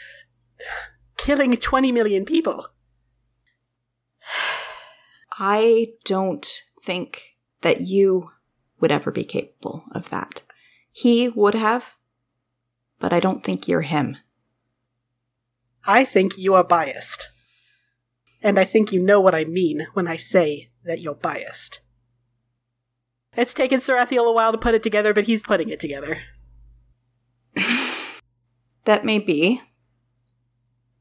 killing 1.17 1.57
20 1.57 1.93
million 1.93 2.25
people. 2.25 2.69
I 5.39 5.89
don't 6.05 6.63
think 6.83 7.37
that 7.63 7.81
you 7.81 8.31
would 8.81 8.93
ever 8.93 9.11
be 9.11 9.25
capable 9.25 9.85
of 9.93 10.09
that. 10.11 10.43
He 10.91 11.29
would 11.29 11.55
have, 11.55 11.95
but 12.99 13.13
I 13.13 13.21
don't 13.21 13.43
think 13.43 13.67
you're 13.67 13.83
him. 13.83 14.17
I 15.87 16.05
think 16.05 16.39
you 16.39 16.55
are 16.55 16.65
biased. 16.65 17.33
And 18.43 18.59
I 18.59 18.65
think 18.65 18.93
you 18.93 19.01
know 19.01 19.21
what 19.21 19.35
I 19.35 19.45
mean 19.45 19.87
when 19.95 20.07
I 20.07 20.17
say 20.17 20.71
that 20.85 21.01
you're 21.01 21.15
biased. 21.15 21.81
It's 23.37 23.55
taken 23.55 23.81
Sarathiel 23.81 24.29
a 24.29 24.33
while 24.33 24.53
to 24.53 24.59
put 24.59 24.75
it 24.75 24.83
together, 24.83 25.13
but 25.13 25.25
he's 25.25 25.43
putting 25.43 25.69
it 25.69 25.81
together. 25.81 26.19
That 28.85 29.05
may 29.05 29.19
be. 29.19 29.63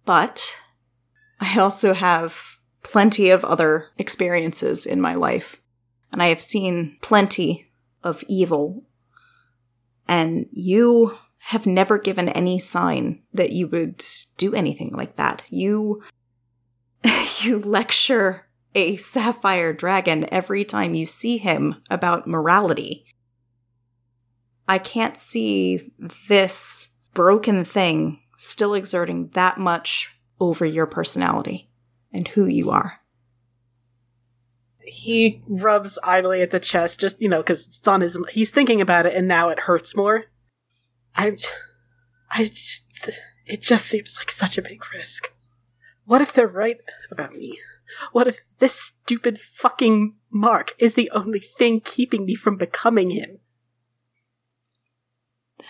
But 0.05 0.57
I 1.41 1.59
also 1.59 1.93
have 1.93 2.57
plenty 2.81 3.29
of 3.29 3.43
other 3.43 3.89
experiences 3.97 4.86
in 4.86 5.01
my 5.01 5.15
life. 5.15 5.61
And 6.11 6.23
I 6.23 6.27
have 6.27 6.41
seen 6.41 6.97
plenty 7.01 7.71
of 8.03 8.23
evil. 8.29 8.86
And 10.07 10.47
you 10.51 11.17
have 11.39 11.65
never 11.65 11.97
given 11.97 12.29
any 12.29 12.57
sign 12.57 13.21
that 13.34 13.51
you 13.51 13.67
would 13.67 14.01
do 14.38 14.53
anything 14.53 14.91
like 14.93 15.17
that. 15.17 15.43
You 15.49 16.03
you 17.41 17.59
lecture 17.59 18.47
a 18.76 18.95
sapphire 18.95 19.74
dragon 19.74 20.26
every 20.32 20.65
time 20.65 20.93
you 20.93 21.05
see 21.05 21.38
him 21.38 21.76
about 21.89 22.28
morality. 22.28 23.05
I 24.67 24.80
can't 24.80 25.17
see 25.17 25.91
this 26.28 26.95
broken 27.13 27.65
thing 27.65 28.21
still 28.38 28.74
exerting 28.74 29.30
that 29.34 29.59
much 29.59 30.15
over 30.39 30.65
your 30.65 30.88
personality 30.88 31.69
and 32.11 32.28
who 32.30 32.45
you 32.45 32.71
are. 32.71 32.99
He 34.86 35.41
rubs 35.47 35.97
idly 36.03 36.41
at 36.41 36.51
the 36.51 36.59
chest, 36.59 36.99
just, 36.99 37.21
you 37.21 37.30
know, 37.30 37.41
because 37.41 37.67
it's 37.67 37.88
on 37.88 38.01
his. 38.01 38.17
He's 38.32 38.51
thinking 38.51 38.82
about 38.82 39.05
it 39.05 39.13
and 39.13 39.28
now 39.28 39.49
it 39.49 39.61
hurts 39.61 39.95
more. 39.95 40.26
I. 41.15 41.38
I. 42.30 42.49
It 43.45 43.61
just 43.61 43.86
seems 43.86 44.17
like 44.19 44.32
such 44.32 44.57
a 44.57 44.61
big 44.61 44.84
risk. 44.93 45.34
What 46.05 46.21
if 46.21 46.34
they're 46.34 46.47
right 46.47 46.78
about 47.11 47.34
me? 47.34 47.57
What 48.11 48.27
if 48.27 48.39
this 48.59 48.73
stupid 48.73 49.39
fucking 49.39 50.15
Mark 50.29 50.73
is 50.79 50.93
the 50.93 51.09
only 51.11 51.39
thing 51.39 51.81
keeping 51.81 52.25
me 52.25 52.35
from 52.35 52.57
becoming 52.57 53.11
him? 53.11 53.39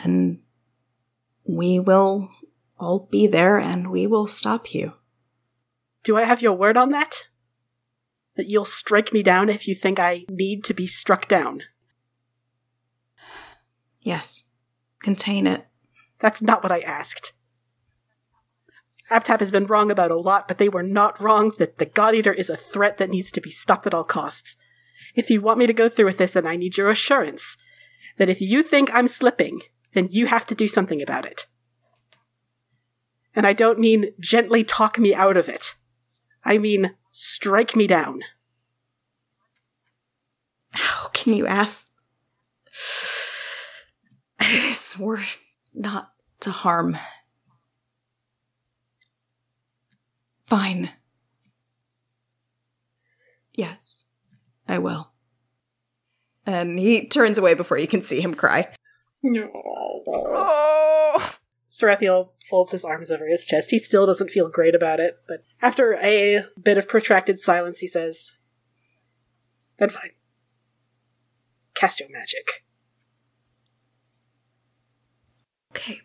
Then 0.02 0.42
we 1.48 1.80
will 1.80 2.30
all 2.80 3.08
be 3.12 3.28
there 3.28 3.58
and 3.58 3.92
we 3.92 4.08
will 4.08 4.28
stop 4.28 4.74
you. 4.74 4.94
Do 6.04 6.18
I 6.18 6.24
have 6.24 6.42
your 6.42 6.54
word 6.54 6.78
on 6.78 6.90
that? 6.90 7.28
That 8.36 8.48
you'll 8.48 8.66
strike 8.66 9.14
me 9.14 9.24
down 9.24 9.50
if 9.50 9.68
you 9.68 9.76
think 9.76 10.00
I 10.00 10.26
need 10.30 10.64
to 10.66 10.74
be 10.74 10.88
struck 10.88 11.28
down? 11.28 11.62
Yes. 14.02 14.50
Contain 15.02 15.46
it. 15.48 15.68
That's 16.20 16.42
not 16.42 16.64
what 16.64 16.72
I 16.72 16.80
asked. 16.80 17.33
AbTap 19.12 19.40
has 19.42 19.52
been 19.52 19.66
wrong 19.66 19.92
about 19.92 20.12
a 20.12 20.16
lot, 20.16 20.48
but 20.48 20.58
they 20.58 20.70
were 20.70 20.84
not 20.84 21.20
wrong 21.22 21.52
that 21.58 21.78
the 21.78 21.86
God 21.86 22.16
Eater 22.16 22.34
is 22.34 22.50
a 22.50 22.56
threat 22.56 22.98
that 22.98 23.10
needs 23.10 23.32
to 23.32 23.42
be 23.42 23.50
stopped 23.50 23.86
at 23.86 23.94
all 23.94 24.04
costs. 24.04 24.56
If 25.16 25.30
you 25.30 25.42
want 25.42 25.60
me 25.60 25.68
to 25.68 25.74
go 25.74 25.90
through 25.90 26.06
with 26.06 26.18
this, 26.18 26.32
then 26.32 26.48
I 26.48 26.56
need 26.56 26.78
your 26.78 26.90
assurance 26.90 27.58
that 28.18 28.30
if 28.30 28.42
you 28.42 28.64
think 28.64 28.90
I'm 28.94 29.08
slipping, 29.08 29.62
then 29.94 30.08
you 30.10 30.28
have 30.28 30.46
to 30.48 30.56
do 30.56 30.68
something 30.68 31.02
about 31.02 31.26
it. 31.26 31.48
And 33.36 33.48
I 33.48 33.54
don't 33.54 33.80
mean 33.80 34.14
gently 34.20 34.64
talk 34.64 35.00
me 35.00 35.14
out 35.14 35.38
of 35.38 35.50
it. 35.50 35.76
I 36.46 36.58
mean 36.58 36.96
strike 37.12 37.76
me 37.76 37.88
down. 37.88 38.22
How 40.72 41.10
can 41.10 41.34
you 41.34 41.48
ask? 41.48 41.92
I 44.40 44.74
swore 44.74 45.24
not 45.74 46.12
to 46.42 46.52
harm. 46.52 46.98
Fine. 50.54 50.92
Yes, 53.56 54.06
I 54.68 54.78
will. 54.78 55.12
And 56.46 56.78
he 56.78 57.08
turns 57.08 57.40
away 57.40 57.56
before 57.56 57.80
you 57.80 57.88
can 57.88 58.04
see 58.04 58.22
him 58.22 58.36
cry. 58.36 58.72
Oh! 59.26 61.36
Sarathiel 61.72 62.34
folds 62.48 62.72
his 62.72 62.86
arms 62.86 63.10
over 63.10 63.26
his 63.26 63.48
chest. 63.48 63.72
He 63.72 63.80
still 63.80 64.06
doesn't 64.06 64.30
feel 64.30 64.48
great 64.48 64.76
about 64.76 65.00
it, 65.00 65.18
but 65.28 65.40
after 65.60 65.96
a 65.96 66.44
bit 66.62 66.78
of 66.78 66.88
protracted 66.88 67.40
silence, 67.40 67.80
he 67.80 67.88
says, 67.88 68.34
Then 69.80 69.90
fine. 69.90 70.12
Cast 71.74 72.00
your 72.00 72.10
magic. 72.12 72.64
Okay. 75.72 76.02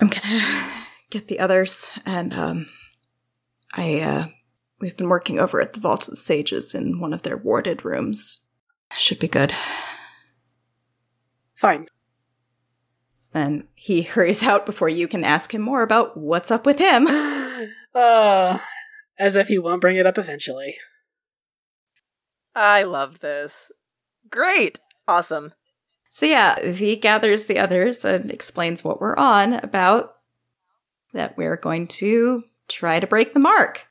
I'm 0.00 0.06
gonna 0.06 0.83
get 1.14 1.28
the 1.28 1.38
others, 1.38 1.90
and 2.04 2.34
um, 2.34 2.68
I 3.72 4.00
uh, 4.00 4.26
we've 4.80 4.96
been 4.96 5.08
working 5.08 5.38
over 5.38 5.60
at 5.60 5.72
the 5.72 5.80
Vault 5.80 6.04
of 6.04 6.10
the 6.10 6.16
Sages 6.16 6.74
in 6.74 7.00
one 7.00 7.12
of 7.12 7.22
their 7.22 7.36
warded 7.36 7.84
rooms. 7.84 8.50
Should 8.96 9.20
be 9.20 9.28
good. 9.28 9.54
Fine. 11.54 11.88
And 13.32 13.66
he 13.74 14.02
hurries 14.02 14.42
out 14.42 14.66
before 14.66 14.88
you 14.88 15.08
can 15.08 15.24
ask 15.24 15.54
him 15.54 15.62
more 15.62 15.82
about 15.82 16.16
what's 16.16 16.50
up 16.50 16.66
with 16.66 16.78
him. 16.78 17.06
Uh, 17.94 18.58
as 19.18 19.36
if 19.36 19.48
he 19.48 19.58
won't 19.58 19.80
bring 19.80 19.96
it 19.96 20.06
up 20.06 20.18
eventually. 20.18 20.74
I 22.54 22.82
love 22.84 23.20
this. 23.20 23.72
Great. 24.30 24.78
Awesome. 25.08 25.52
So 26.10 26.26
yeah, 26.26 26.56
V 26.64 26.96
gathers 26.96 27.46
the 27.46 27.58
others 27.58 28.04
and 28.04 28.30
explains 28.30 28.84
what 28.84 29.00
we're 29.00 29.16
on 29.16 29.54
about 29.54 30.14
that 31.14 31.36
we're 31.36 31.56
going 31.56 31.86
to 31.86 32.44
try 32.68 33.00
to 33.00 33.06
break 33.06 33.32
the 33.32 33.40
mark. 33.40 33.86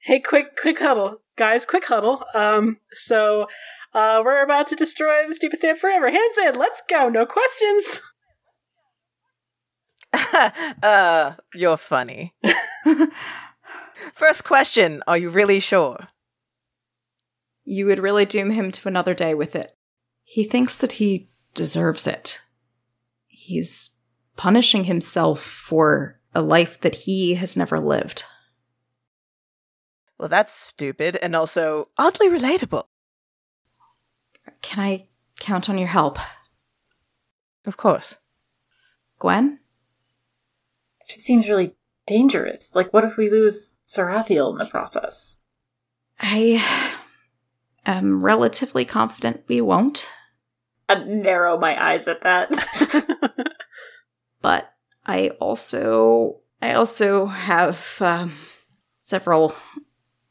Hey, 0.00 0.20
quick, 0.20 0.56
quick 0.60 0.80
huddle. 0.80 1.18
Guys, 1.36 1.64
quick 1.64 1.86
huddle. 1.86 2.24
Um, 2.34 2.78
so, 2.92 3.46
uh, 3.94 4.22
we're 4.24 4.42
about 4.42 4.66
to 4.68 4.76
destroy 4.76 5.26
the 5.26 5.34
stupid 5.34 5.58
stamp 5.58 5.78
forever. 5.78 6.10
Hands 6.10 6.38
in, 6.44 6.54
let's 6.56 6.82
go, 6.90 7.08
no 7.08 7.26
questions. 7.26 8.02
uh, 10.82 11.34
you're 11.54 11.76
funny. 11.76 12.34
First 14.12 14.44
question 14.44 15.02
Are 15.06 15.18
you 15.18 15.28
really 15.28 15.60
sure? 15.60 16.08
You 17.64 17.86
would 17.86 17.98
really 17.98 18.26
doom 18.26 18.50
him 18.50 18.70
to 18.72 18.88
another 18.88 19.14
day 19.14 19.34
with 19.34 19.56
it. 19.56 19.72
He 20.22 20.44
thinks 20.44 20.76
that 20.76 20.92
he 20.92 21.30
deserves 21.54 22.06
it. 22.06 22.40
He's 23.26 23.93
punishing 24.36 24.84
himself 24.84 25.40
for 25.40 26.20
a 26.34 26.42
life 26.42 26.80
that 26.80 26.94
he 26.94 27.34
has 27.34 27.56
never 27.56 27.78
lived. 27.78 28.24
Well, 30.18 30.28
that's 30.28 30.52
stupid 30.52 31.16
and 31.16 31.34
also 31.34 31.88
oddly 31.98 32.28
relatable. 32.28 32.84
Can 34.62 34.84
I 34.84 35.08
count 35.40 35.68
on 35.68 35.78
your 35.78 35.88
help? 35.88 36.18
Of 37.66 37.76
course. 37.76 38.16
Gwen? 39.18 39.60
It 41.00 41.08
just 41.08 41.24
seems 41.24 41.48
really 41.48 41.76
dangerous. 42.06 42.74
Like, 42.74 42.92
what 42.92 43.04
if 43.04 43.16
we 43.16 43.30
lose 43.30 43.78
Sarathiel 43.86 44.52
in 44.52 44.58
the 44.58 44.66
process? 44.66 45.40
I 46.20 46.62
am 47.84 48.24
relatively 48.24 48.84
confident 48.84 49.44
we 49.48 49.60
won't, 49.60 50.10
I 50.88 51.02
narrow 51.04 51.58
my 51.58 51.82
eyes 51.82 52.08
at 52.08 52.22
that. 52.22 52.50
but 54.44 54.74
I 55.06 55.28
also 55.40 56.40
I 56.60 56.74
also 56.74 57.24
have 57.24 57.96
um, 58.00 58.34
several 59.00 59.54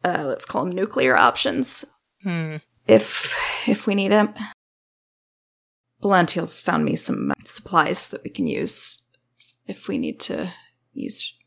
uh, 0.06 0.26
let's 0.28 0.46
call 0.46 0.64
them 0.66 0.76
nuclear 0.76 1.18
options 1.18 1.84
Hmm. 2.22 2.58
if 2.88 3.36
if 3.68 3.88
we 3.88 3.96
need 3.96 4.12
them. 4.12 4.34
Belantiel's 6.02 6.62
found 6.62 6.86
me 6.86 6.96
some 6.96 7.34
supplies 7.44 8.10
that 8.10 8.24
we 8.24 8.30
can 8.30 8.46
use 8.46 9.10
if 9.68 9.88
we 9.88 9.98
need 9.98 10.20
to 10.22 10.54
use 10.94 11.38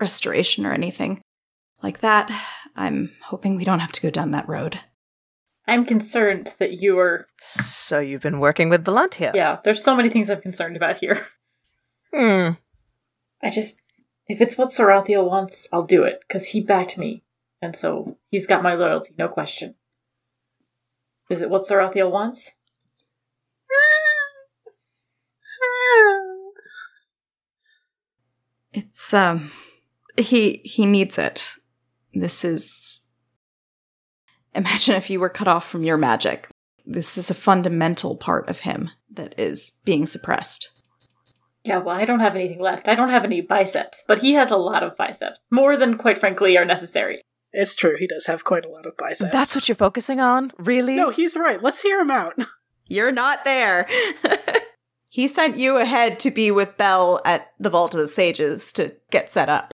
restoration 0.00 0.66
or 0.66 0.72
anything 0.72 1.20
like 1.82 2.00
that. 2.00 2.30
I'm 2.74 3.12
hoping 3.22 3.56
we 3.56 3.64
don't 3.64 3.78
have 3.78 3.92
to 3.92 4.00
go 4.02 4.10
down 4.10 4.32
that 4.32 4.48
road. 4.48 4.80
I'm 5.68 5.84
concerned 5.84 6.54
that 6.58 6.82
you 6.82 6.98
are. 6.98 7.26
So 7.38 8.00
you've 8.00 8.22
been 8.22 8.40
working 8.40 8.68
with 8.68 8.84
Belantiel? 8.84 9.34
Yeah, 9.34 9.58
there's 9.62 9.84
so 9.84 9.94
many 9.94 10.08
things 10.10 10.28
I'm 10.28 10.40
concerned 10.40 10.76
about 10.76 10.96
here. 10.96 11.26
Hmm. 12.14 12.50
I 13.42 13.50
just. 13.50 13.80
If 14.28 14.40
it's 14.40 14.56
what 14.56 14.68
Sarathiel 14.68 15.28
wants, 15.28 15.68
I'll 15.72 15.84
do 15.84 16.04
it, 16.04 16.20
because 16.26 16.48
he 16.48 16.60
backed 16.60 16.96
me. 16.96 17.22
And 17.60 17.76
so 17.76 18.16
he's 18.28 18.46
got 18.46 18.62
my 18.62 18.74
loyalty, 18.74 19.14
no 19.18 19.28
question. 19.28 19.74
Is 21.28 21.42
it 21.42 21.50
what 21.50 21.62
Sarathiel 21.62 22.10
wants? 22.10 22.52
It's 28.74 29.12
um 29.12 29.52
he 30.16 30.62
he 30.64 30.86
needs 30.86 31.18
it. 31.18 31.56
This 32.14 32.42
is 32.42 33.02
Imagine 34.54 34.96
if 34.96 35.08
you 35.08 35.20
were 35.20 35.28
cut 35.28 35.48
off 35.48 35.68
from 35.68 35.82
your 35.82 35.96
magic. 35.96 36.48
This 36.84 37.16
is 37.16 37.30
a 37.30 37.34
fundamental 37.34 38.16
part 38.16 38.48
of 38.48 38.60
him 38.60 38.90
that 39.10 39.38
is 39.38 39.80
being 39.84 40.06
suppressed. 40.06 40.71
Yeah, 41.64 41.78
well, 41.78 41.96
I 41.96 42.04
don't 42.04 42.20
have 42.20 42.34
anything 42.34 42.60
left. 42.60 42.88
I 42.88 42.94
don't 42.94 43.10
have 43.10 43.24
any 43.24 43.40
biceps, 43.40 44.04
but 44.06 44.18
he 44.18 44.32
has 44.32 44.50
a 44.50 44.56
lot 44.56 44.82
of 44.82 44.96
biceps. 44.96 45.44
More 45.50 45.76
than, 45.76 45.96
quite 45.96 46.18
frankly, 46.18 46.56
are 46.56 46.64
necessary. 46.64 47.22
It's 47.52 47.76
true, 47.76 47.96
he 47.98 48.06
does 48.06 48.26
have 48.26 48.44
quite 48.44 48.64
a 48.64 48.70
lot 48.70 48.86
of 48.86 48.96
biceps. 48.96 49.30
That's 49.30 49.54
what 49.54 49.68
you're 49.68 49.76
focusing 49.76 50.20
on? 50.20 50.52
Really? 50.58 50.96
No, 50.96 51.10
he's 51.10 51.36
right. 51.36 51.62
Let's 51.62 51.82
hear 51.82 52.00
him 52.00 52.10
out. 52.10 52.34
You're 52.88 53.12
not 53.12 53.44
there. 53.44 53.88
he 55.10 55.28
sent 55.28 55.56
you 55.56 55.76
ahead 55.76 56.18
to 56.20 56.30
be 56.30 56.50
with 56.50 56.76
Belle 56.76 57.20
at 57.24 57.52
the 57.58 57.70
Vault 57.70 57.94
of 57.94 58.00
the 58.00 58.08
Sages 58.08 58.72
to 58.74 58.96
get 59.10 59.30
set 59.30 59.48
up. 59.48 59.72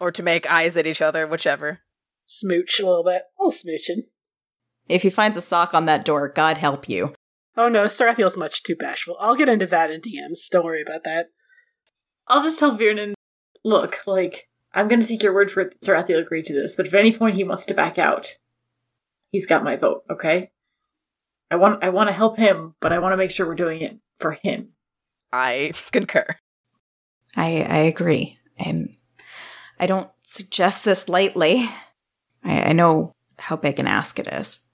Or 0.00 0.10
to 0.12 0.22
make 0.22 0.50
eyes 0.50 0.76
at 0.76 0.86
each 0.86 1.00
other, 1.00 1.26
whichever. 1.26 1.80
Smooch 2.26 2.78
a 2.80 2.86
little 2.86 3.04
bit. 3.04 3.22
A 3.38 3.44
little 3.44 3.52
smooching. 3.52 4.02
If 4.88 5.02
he 5.02 5.10
finds 5.10 5.36
a 5.36 5.40
sock 5.40 5.72
on 5.72 5.86
that 5.86 6.04
door, 6.04 6.28
God 6.28 6.58
help 6.58 6.88
you. 6.88 7.14
Oh 7.58 7.68
no, 7.68 7.84
Sarathiel's 7.86 8.36
much 8.36 8.62
too 8.62 8.76
bashful. 8.76 9.16
I'll 9.18 9.34
get 9.34 9.48
into 9.48 9.66
that 9.66 9.90
in 9.90 10.00
DMs. 10.00 10.48
Don't 10.48 10.64
worry 10.64 10.80
about 10.80 11.02
that. 11.02 11.30
I'll 12.28 12.40
just 12.40 12.56
tell 12.56 12.76
Viernan, 12.76 13.14
look, 13.64 13.98
like, 14.06 14.48
I'm 14.72 14.86
going 14.86 15.00
to 15.00 15.06
take 15.06 15.24
your 15.24 15.34
word 15.34 15.50
for 15.50 15.62
it 15.62 15.70
that 15.72 15.80
Sarathiel 15.80 16.22
agreed 16.22 16.44
to 16.44 16.52
this, 16.52 16.76
but 16.76 16.86
if 16.86 16.94
at 16.94 17.00
any 17.00 17.12
point 17.12 17.34
he 17.34 17.42
wants 17.42 17.66
to 17.66 17.74
back 17.74 17.98
out, 17.98 18.36
he's 19.32 19.44
got 19.44 19.64
my 19.64 19.74
vote, 19.74 20.04
okay? 20.08 20.52
I 21.50 21.56
want 21.56 21.82
I 21.82 21.88
want 21.88 22.08
to 22.10 22.14
help 22.14 22.36
him, 22.36 22.76
but 22.78 22.92
I 22.92 23.00
want 23.00 23.12
to 23.12 23.16
make 23.16 23.32
sure 23.32 23.44
we're 23.44 23.56
doing 23.56 23.80
it 23.80 23.98
for 24.20 24.32
him. 24.32 24.74
I 25.32 25.72
concur. 25.92 26.26
I 27.34 27.66
I 27.68 27.78
agree. 27.78 28.38
I'm 28.60 28.98
I 29.80 29.86
don't 29.86 30.10
suggest 30.22 30.84
this 30.84 31.08
lightly. 31.08 31.68
I, 32.44 32.62
I 32.62 32.72
know 32.72 33.14
how 33.38 33.56
big 33.56 33.80
an 33.80 33.88
ask 33.88 34.20
it 34.20 34.28
is. 34.28 34.67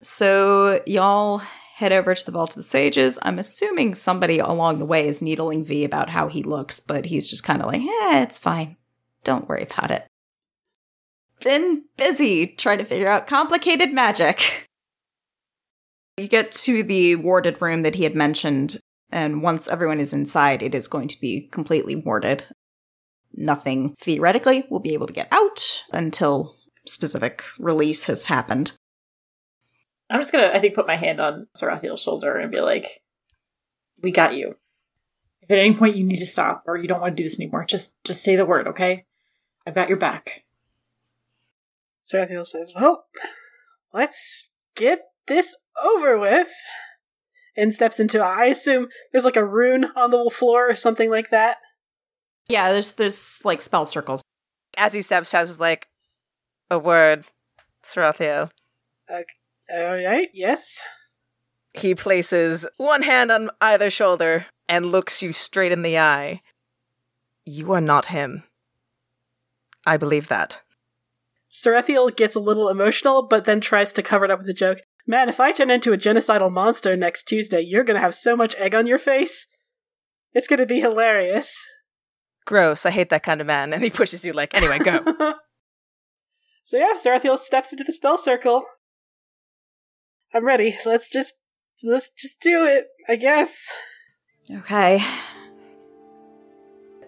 So 0.00 0.80
y'all 0.86 1.38
head 1.38 1.92
over 1.92 2.14
to 2.14 2.24
the 2.24 2.32
Vault 2.32 2.50
of 2.50 2.56
the 2.56 2.62
Sages. 2.62 3.18
I'm 3.22 3.38
assuming 3.38 3.94
somebody 3.94 4.38
along 4.38 4.78
the 4.78 4.84
way 4.84 5.06
is 5.06 5.22
needling 5.22 5.64
V 5.64 5.84
about 5.84 6.10
how 6.10 6.28
he 6.28 6.42
looks, 6.42 6.80
but 6.80 7.06
he's 7.06 7.28
just 7.28 7.44
kind 7.44 7.60
of 7.62 7.66
like, 7.68 7.82
eh, 7.82 8.22
it's 8.22 8.38
fine. 8.38 8.76
Don't 9.24 9.48
worry 9.48 9.62
about 9.62 9.90
it. 9.90 10.06
Been 11.40 11.84
busy 11.96 12.48
trying 12.48 12.78
to 12.78 12.84
figure 12.84 13.08
out 13.08 13.26
complicated 13.26 13.92
magic. 13.92 14.66
You 16.16 16.26
get 16.26 16.50
to 16.52 16.82
the 16.82 17.14
warded 17.14 17.62
room 17.62 17.82
that 17.82 17.94
he 17.94 18.02
had 18.02 18.16
mentioned, 18.16 18.80
and 19.12 19.40
once 19.40 19.68
everyone 19.68 20.00
is 20.00 20.12
inside, 20.12 20.64
it 20.64 20.74
is 20.74 20.88
going 20.88 21.06
to 21.06 21.20
be 21.20 21.48
completely 21.52 21.94
warded. 21.94 22.42
Nothing 23.32 23.94
theoretically 24.00 24.64
will 24.68 24.80
be 24.80 24.94
able 24.94 25.06
to 25.06 25.12
get 25.12 25.28
out 25.30 25.84
until 25.92 26.56
specific 26.86 27.44
release 27.60 28.04
has 28.06 28.24
happened. 28.24 28.72
I'm 30.10 30.20
just 30.20 30.32
gonna, 30.32 30.50
I 30.52 30.58
think, 30.58 30.74
put 30.74 30.86
my 30.86 30.96
hand 30.96 31.20
on 31.20 31.48
Sarathiel's 31.56 32.02
shoulder 32.02 32.36
and 32.36 32.50
be 32.50 32.60
like, 32.60 33.02
"We 34.02 34.10
got 34.10 34.34
you. 34.34 34.56
If 35.42 35.50
at 35.50 35.58
any 35.58 35.74
point 35.74 35.96
you 35.96 36.04
need 36.04 36.18
to 36.18 36.26
stop 36.26 36.64
or 36.66 36.76
you 36.76 36.88
don't 36.88 37.00
want 37.00 37.16
to 37.16 37.22
do 37.22 37.24
this 37.24 37.38
anymore, 37.38 37.64
just 37.64 38.02
just 38.04 38.22
say 38.22 38.36
the 38.36 38.46
word, 38.46 38.68
okay? 38.68 39.06
I've 39.66 39.74
got 39.74 39.88
your 39.88 39.98
back." 39.98 40.44
Sarathiel 42.08 42.46
says, 42.46 42.72
Well, 42.74 43.04
let's 43.92 44.50
get 44.74 45.00
this 45.26 45.54
over 45.82 46.18
with. 46.18 46.48
And 47.56 47.74
steps 47.74 47.98
into, 47.98 48.20
I 48.20 48.46
assume 48.46 48.88
there's 49.10 49.24
like 49.24 49.36
a 49.36 49.44
rune 49.44 49.86
on 49.96 50.10
the 50.10 50.30
floor 50.32 50.70
or 50.70 50.76
something 50.76 51.10
like 51.10 51.30
that. 51.30 51.58
Yeah, 52.48 52.72
there's 52.72 52.94
there's 52.94 53.42
like 53.44 53.60
spell 53.60 53.84
circles. 53.84 54.22
As 54.76 54.94
he 54.94 55.02
steps, 55.02 55.32
Chaz 55.32 55.42
is 55.44 55.58
like, 55.58 55.88
a 56.70 56.78
word, 56.78 57.24
Sarathiel. 57.82 58.50
All 59.70 59.94
right, 59.94 60.28
yes. 60.32 60.82
He 61.74 61.94
places 61.94 62.66
one 62.76 63.02
hand 63.02 63.30
on 63.30 63.50
either 63.60 63.90
shoulder 63.90 64.46
and 64.68 64.86
looks 64.86 65.22
you 65.22 65.32
straight 65.32 65.72
in 65.72 65.82
the 65.82 65.98
eye. 65.98 66.42
You 67.44 67.72
are 67.72 67.80
not 67.80 68.06
him. 68.06 68.44
I 69.86 69.96
believe 69.96 70.28
that. 70.28 70.60
Sarathiel 71.50 72.14
gets 72.14 72.34
a 72.34 72.40
little 72.40 72.68
emotional, 72.68 73.26
but 73.26 73.44
then 73.44 73.60
tries 73.60 73.92
to 73.94 74.02
cover 74.02 74.24
it 74.24 74.30
up 74.30 74.40
with 74.40 74.48
a 74.48 74.54
joke. 74.54 74.80
Man, 75.06 75.28
if 75.28 75.40
I 75.40 75.52
turn 75.52 75.70
into 75.70 75.92
a 75.92 75.98
genocidal 75.98 76.52
monster 76.52 76.96
next 76.96 77.24
Tuesday, 77.24 77.60
you're 77.60 77.84
gonna 77.84 78.00
have 78.00 78.14
so 78.14 78.36
much 78.36 78.54
egg 78.56 78.74
on 78.74 78.86
your 78.86 78.98
face. 78.98 79.46
It's 80.34 80.46
gonna 80.46 80.66
be 80.66 80.80
hilarious. 80.80 81.64
Gross. 82.44 82.84
I 82.84 82.90
hate 82.90 83.08
that 83.10 83.22
kind 83.22 83.40
of 83.40 83.46
man. 83.46 83.72
And 83.72 83.82
he 83.82 83.90
pushes 83.90 84.24
you 84.24 84.32
like, 84.32 84.54
anyway, 84.54 84.78
go. 84.78 85.02
so 86.64 86.76
yeah, 86.76 86.92
Sarathiel 86.94 87.38
steps 87.38 87.72
into 87.72 87.84
the 87.84 87.92
spell 87.92 88.18
circle. 88.18 88.64
I'm 90.38 90.44
ready. 90.44 90.76
Let's 90.86 91.10
just 91.10 91.34
let's 91.82 92.10
just 92.10 92.40
do 92.40 92.64
it, 92.64 92.86
I 93.08 93.16
guess. 93.16 93.74
Okay. 94.48 95.00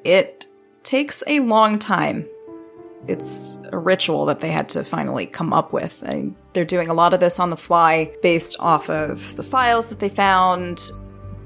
It 0.03 0.47
takes 0.83 1.23
a 1.29 1.39
long 1.39 1.79
time. 1.79 2.27
It's 3.07 3.65
a 3.71 3.79
ritual 3.79 4.27
that 4.27 4.41
they 4.41 4.51
had 4.51 4.69
to 4.71 4.83
finally 4.83 5.27
come 5.27 5.53
up 5.53 5.73
with. 5.73 6.03
They're 6.55 6.65
doing 6.65 6.89
a 6.89 6.93
lot 6.93 7.15
of 7.15 7.21
this 7.21 7.39
on 7.39 7.51
the 7.51 7.57
fly 7.57 8.13
based 8.21 8.57
off 8.59 8.91
of 8.91 9.37
the 9.37 9.45
files 9.45 9.91
that 9.91 10.01
they 10.01 10.09
found. 10.09 10.91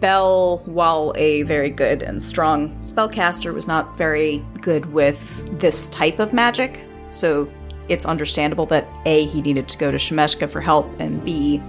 Bell, 0.01 0.62
while 0.64 1.12
a 1.16 1.43
very 1.43 1.68
good 1.68 2.01
and 2.01 2.22
strong 2.22 2.70
spellcaster, 2.80 3.53
was 3.53 3.68
not 3.68 3.99
very 3.99 4.43
good 4.62 4.87
with 4.87 5.61
this 5.61 5.91
type 5.91 6.18
of 6.18 6.32
magic. 6.32 6.82
So 7.11 7.47
it's 7.91 8.07
understandable 8.07 8.64
that 8.66 8.89
A, 9.05 9.26
he 9.26 9.43
needed 9.43 9.68
to 9.68 9.76
go 9.76 9.91
to 9.91 9.99
Shemeshka 9.99 10.49
for 10.49 10.62
help, 10.62 10.89
and 10.99 11.22
B, 11.22 11.62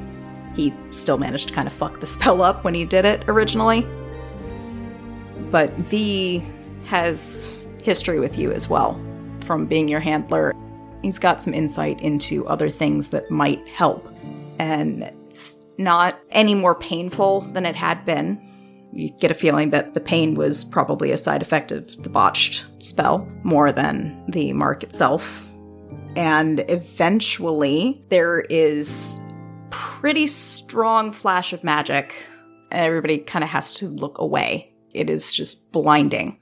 he 0.55 0.73
still 0.91 1.17
managed 1.17 1.49
to 1.49 1.53
kind 1.53 1.67
of 1.67 1.73
fuck 1.73 1.99
the 1.99 2.05
spell 2.15 2.41
up 2.41 2.63
when 2.63 2.73
he 2.73 2.85
did 2.85 3.05
it 3.05 3.23
originally. 3.27 3.85
But 5.51 5.71
V 5.73 6.45
has 6.85 7.63
history 7.83 8.19
with 8.19 8.37
you 8.37 8.51
as 8.51 8.69
well 8.69 8.99
from 9.41 9.65
being 9.65 9.87
your 9.87 9.99
handler. 9.99 10.53
He's 11.01 11.19
got 11.19 11.41
some 11.41 11.53
insight 11.53 12.01
into 12.01 12.47
other 12.47 12.69
things 12.69 13.11
that 13.11 13.29
might 13.29 13.65
help. 13.67 14.07
And 14.57 15.03
it's 15.27 15.65
not 15.77 16.19
any 16.31 16.55
more 16.55 16.75
painful 16.75 17.41
than 17.41 17.65
it 17.65 17.75
had 17.75 18.05
been. 18.05 18.41
You 18.91 19.09
get 19.19 19.29
a 19.29 19.35
feeling 19.35 19.71
that 19.71 19.93
the 19.93 19.99
pain 19.99 20.35
was 20.35 20.63
probably 20.63 21.11
a 21.11 21.17
side 21.17 21.41
effect 21.41 21.71
of 21.71 22.01
the 22.01 22.09
botched 22.09 22.65
spell 22.79 23.29
more 23.43 23.71
than 23.71 24.25
the 24.29 24.53
mark 24.53 24.83
itself. 24.83 25.45
And 26.15 26.63
eventually, 26.69 28.03
there 28.09 28.41
is 28.49 29.19
pretty 29.75 30.27
strong 30.27 31.11
flash 31.11 31.51
of 31.51 31.63
magic. 31.63 32.25
and 32.71 32.85
Everybody 32.85 33.17
kind 33.17 33.43
of 33.43 33.49
has 33.49 33.71
to 33.73 33.87
look 33.87 34.17
away. 34.19 34.73
It 34.93 35.09
is 35.09 35.33
just 35.33 35.71
blinding. 35.71 36.39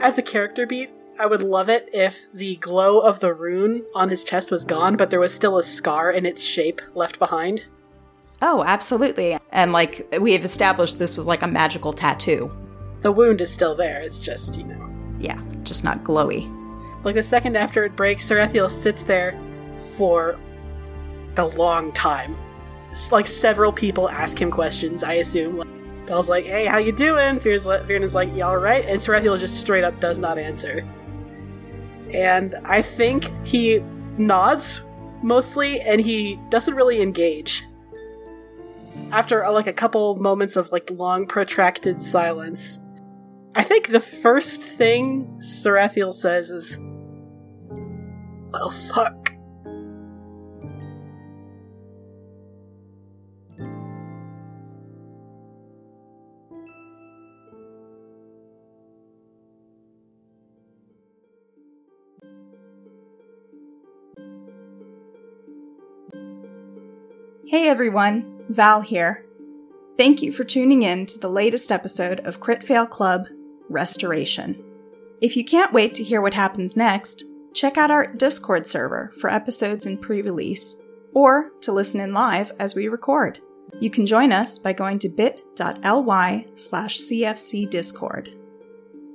As 0.00 0.18
a 0.18 0.22
character 0.22 0.66
beat, 0.66 0.90
I 1.18 1.26
would 1.26 1.42
love 1.42 1.68
it 1.68 1.88
if 1.92 2.30
the 2.32 2.56
glow 2.56 2.98
of 3.00 3.20
the 3.20 3.32
rune 3.32 3.84
on 3.94 4.08
his 4.08 4.24
chest 4.24 4.50
was 4.50 4.64
gone, 4.64 4.96
but 4.96 5.10
there 5.10 5.20
was 5.20 5.32
still 5.32 5.56
a 5.56 5.62
scar 5.62 6.10
in 6.10 6.26
its 6.26 6.42
shape 6.42 6.82
left 6.94 7.18
behind. 7.18 7.66
Oh, 8.42 8.64
absolutely. 8.66 9.38
And 9.50 9.72
like 9.72 10.06
we 10.20 10.32
have 10.32 10.44
established 10.44 10.98
this 10.98 11.16
was 11.16 11.26
like 11.26 11.42
a 11.42 11.48
magical 11.48 11.92
tattoo. 11.92 12.54
The 13.00 13.12
wound 13.12 13.40
is 13.40 13.52
still 13.52 13.74
there, 13.74 14.00
it's 14.00 14.20
just, 14.20 14.58
you 14.58 14.64
know. 14.64 14.90
Yeah, 15.18 15.40
just 15.62 15.84
not 15.84 16.04
glowy. 16.04 16.52
Like 17.04 17.14
the 17.14 17.22
second 17.22 17.56
after 17.56 17.84
it 17.84 17.96
breaks, 17.96 18.28
Sarathiel 18.28 18.70
sits 18.70 19.04
there 19.04 19.40
for 19.96 20.38
a 21.38 21.46
long 21.46 21.92
time. 21.92 22.36
It's 22.90 23.12
like 23.12 23.26
several 23.26 23.72
people 23.72 24.08
ask 24.08 24.40
him 24.40 24.50
questions, 24.50 25.02
I 25.02 25.14
assume. 25.14 25.62
Bell's 26.06 26.28
like, 26.28 26.44
hey, 26.44 26.66
how 26.66 26.78
you 26.78 26.92
doing? 26.92 27.40
Fear's 27.40 27.64
Viernon's 27.64 28.14
like, 28.14 28.32
you 28.32 28.42
alright? 28.42 28.84
And 28.84 29.00
Sarathiel 29.00 29.38
just 29.38 29.60
straight 29.60 29.84
up 29.84 29.98
does 30.00 30.18
not 30.18 30.38
answer. 30.38 30.86
And 32.14 32.54
I 32.64 32.82
think 32.82 33.30
he 33.44 33.80
nods 34.16 34.80
mostly, 35.22 35.80
and 35.80 36.00
he 36.00 36.38
doesn't 36.48 36.74
really 36.74 37.02
engage. 37.02 37.64
After 39.10 39.44
uh, 39.44 39.52
like 39.52 39.66
a 39.66 39.72
couple 39.72 40.16
moments 40.16 40.56
of 40.56 40.70
like 40.72 40.90
long 40.90 41.26
protracted 41.26 42.02
silence, 42.02 42.78
I 43.54 43.62
think 43.62 43.88
the 43.88 44.00
first 44.00 44.62
thing 44.62 45.38
Sarathiel 45.40 46.14
says 46.14 46.50
is, 46.50 46.78
"Well, 48.52 48.70
fuck." 48.70 49.25
Hey 67.48 67.68
everyone, 67.68 68.42
Val 68.48 68.80
here. 68.80 69.24
Thank 69.96 70.20
you 70.20 70.32
for 70.32 70.42
tuning 70.42 70.82
in 70.82 71.06
to 71.06 71.16
the 71.16 71.30
latest 71.30 71.70
episode 71.70 72.18
of 72.26 72.40
Crit 72.40 72.64
Fail 72.64 72.86
Club 72.86 73.28
Restoration. 73.68 74.64
If 75.20 75.36
you 75.36 75.44
can't 75.44 75.72
wait 75.72 75.94
to 75.94 76.02
hear 76.02 76.20
what 76.20 76.34
happens 76.34 76.74
next, 76.74 77.22
check 77.54 77.78
out 77.78 77.92
our 77.92 78.12
Discord 78.12 78.66
server 78.66 79.12
for 79.20 79.30
episodes 79.30 79.86
in 79.86 79.98
pre 79.98 80.22
release, 80.22 80.76
or 81.14 81.52
to 81.60 81.70
listen 81.70 82.00
in 82.00 82.12
live 82.12 82.50
as 82.58 82.74
we 82.74 82.88
record. 82.88 83.38
You 83.78 83.90
can 83.90 84.06
join 84.06 84.32
us 84.32 84.58
by 84.58 84.72
going 84.72 84.98
to 84.98 85.08
bit.ly 85.08 86.46
slash 86.56 86.98
cfcdiscord. 86.98 88.36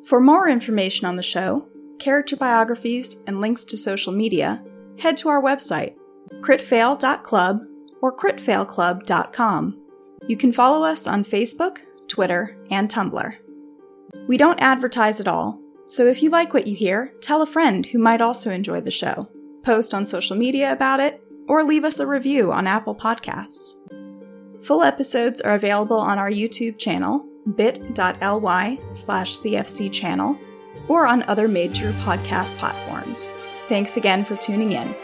For 0.05 0.21
more 0.21 0.47
information 0.47 1.05
on 1.05 1.17
the 1.17 1.21
show, 1.21 1.67
character 1.99 2.37
biographies, 2.37 3.21
and 3.27 3.41
links 3.41 3.65
to 3.65 3.77
social 3.77 4.13
media, 4.13 4.63
head 4.99 5.17
to 5.17 5.27
our 5.27 5.43
website, 5.43 5.95
critfail.club 6.39 7.65
or 8.01 8.15
critfailclub.com. 8.15 9.81
You 10.27 10.37
can 10.37 10.51
follow 10.51 10.85
us 10.85 11.07
on 11.07 11.23
Facebook, 11.23 11.79
Twitter, 12.07 12.57
and 12.69 12.89
Tumblr. 12.89 13.35
We 14.27 14.37
don't 14.37 14.61
advertise 14.61 15.19
at 15.19 15.27
all, 15.27 15.59
so 15.87 16.05
if 16.05 16.21
you 16.21 16.29
like 16.29 16.53
what 16.53 16.67
you 16.67 16.75
hear, 16.75 17.13
tell 17.21 17.41
a 17.41 17.47
friend 17.47 17.85
who 17.85 17.99
might 17.99 18.21
also 18.21 18.51
enjoy 18.51 18.81
the 18.81 18.91
show. 18.91 19.29
Post 19.63 19.93
on 19.93 20.05
social 20.05 20.35
media 20.35 20.71
about 20.71 20.99
it, 20.99 21.21
or 21.47 21.63
leave 21.63 21.83
us 21.83 21.99
a 21.99 22.07
review 22.07 22.51
on 22.51 22.67
Apple 22.67 22.95
Podcasts. 22.95 23.73
Full 24.63 24.83
episodes 24.83 25.41
are 25.41 25.55
available 25.55 25.97
on 25.97 26.19
our 26.19 26.29
YouTube 26.31 26.77
channel, 26.77 27.25
bit.ly 27.55 28.79
slash 28.93 29.35
CFC 29.35 29.91
channel, 29.91 30.37
or 30.87 31.07
on 31.07 31.23
other 31.23 31.47
major 31.47 31.91
podcast 31.93 32.57
platforms. 32.57 33.33
Thanks 33.67 33.97
again 33.97 34.23
for 34.23 34.35
tuning 34.37 34.73
in. 34.73 34.95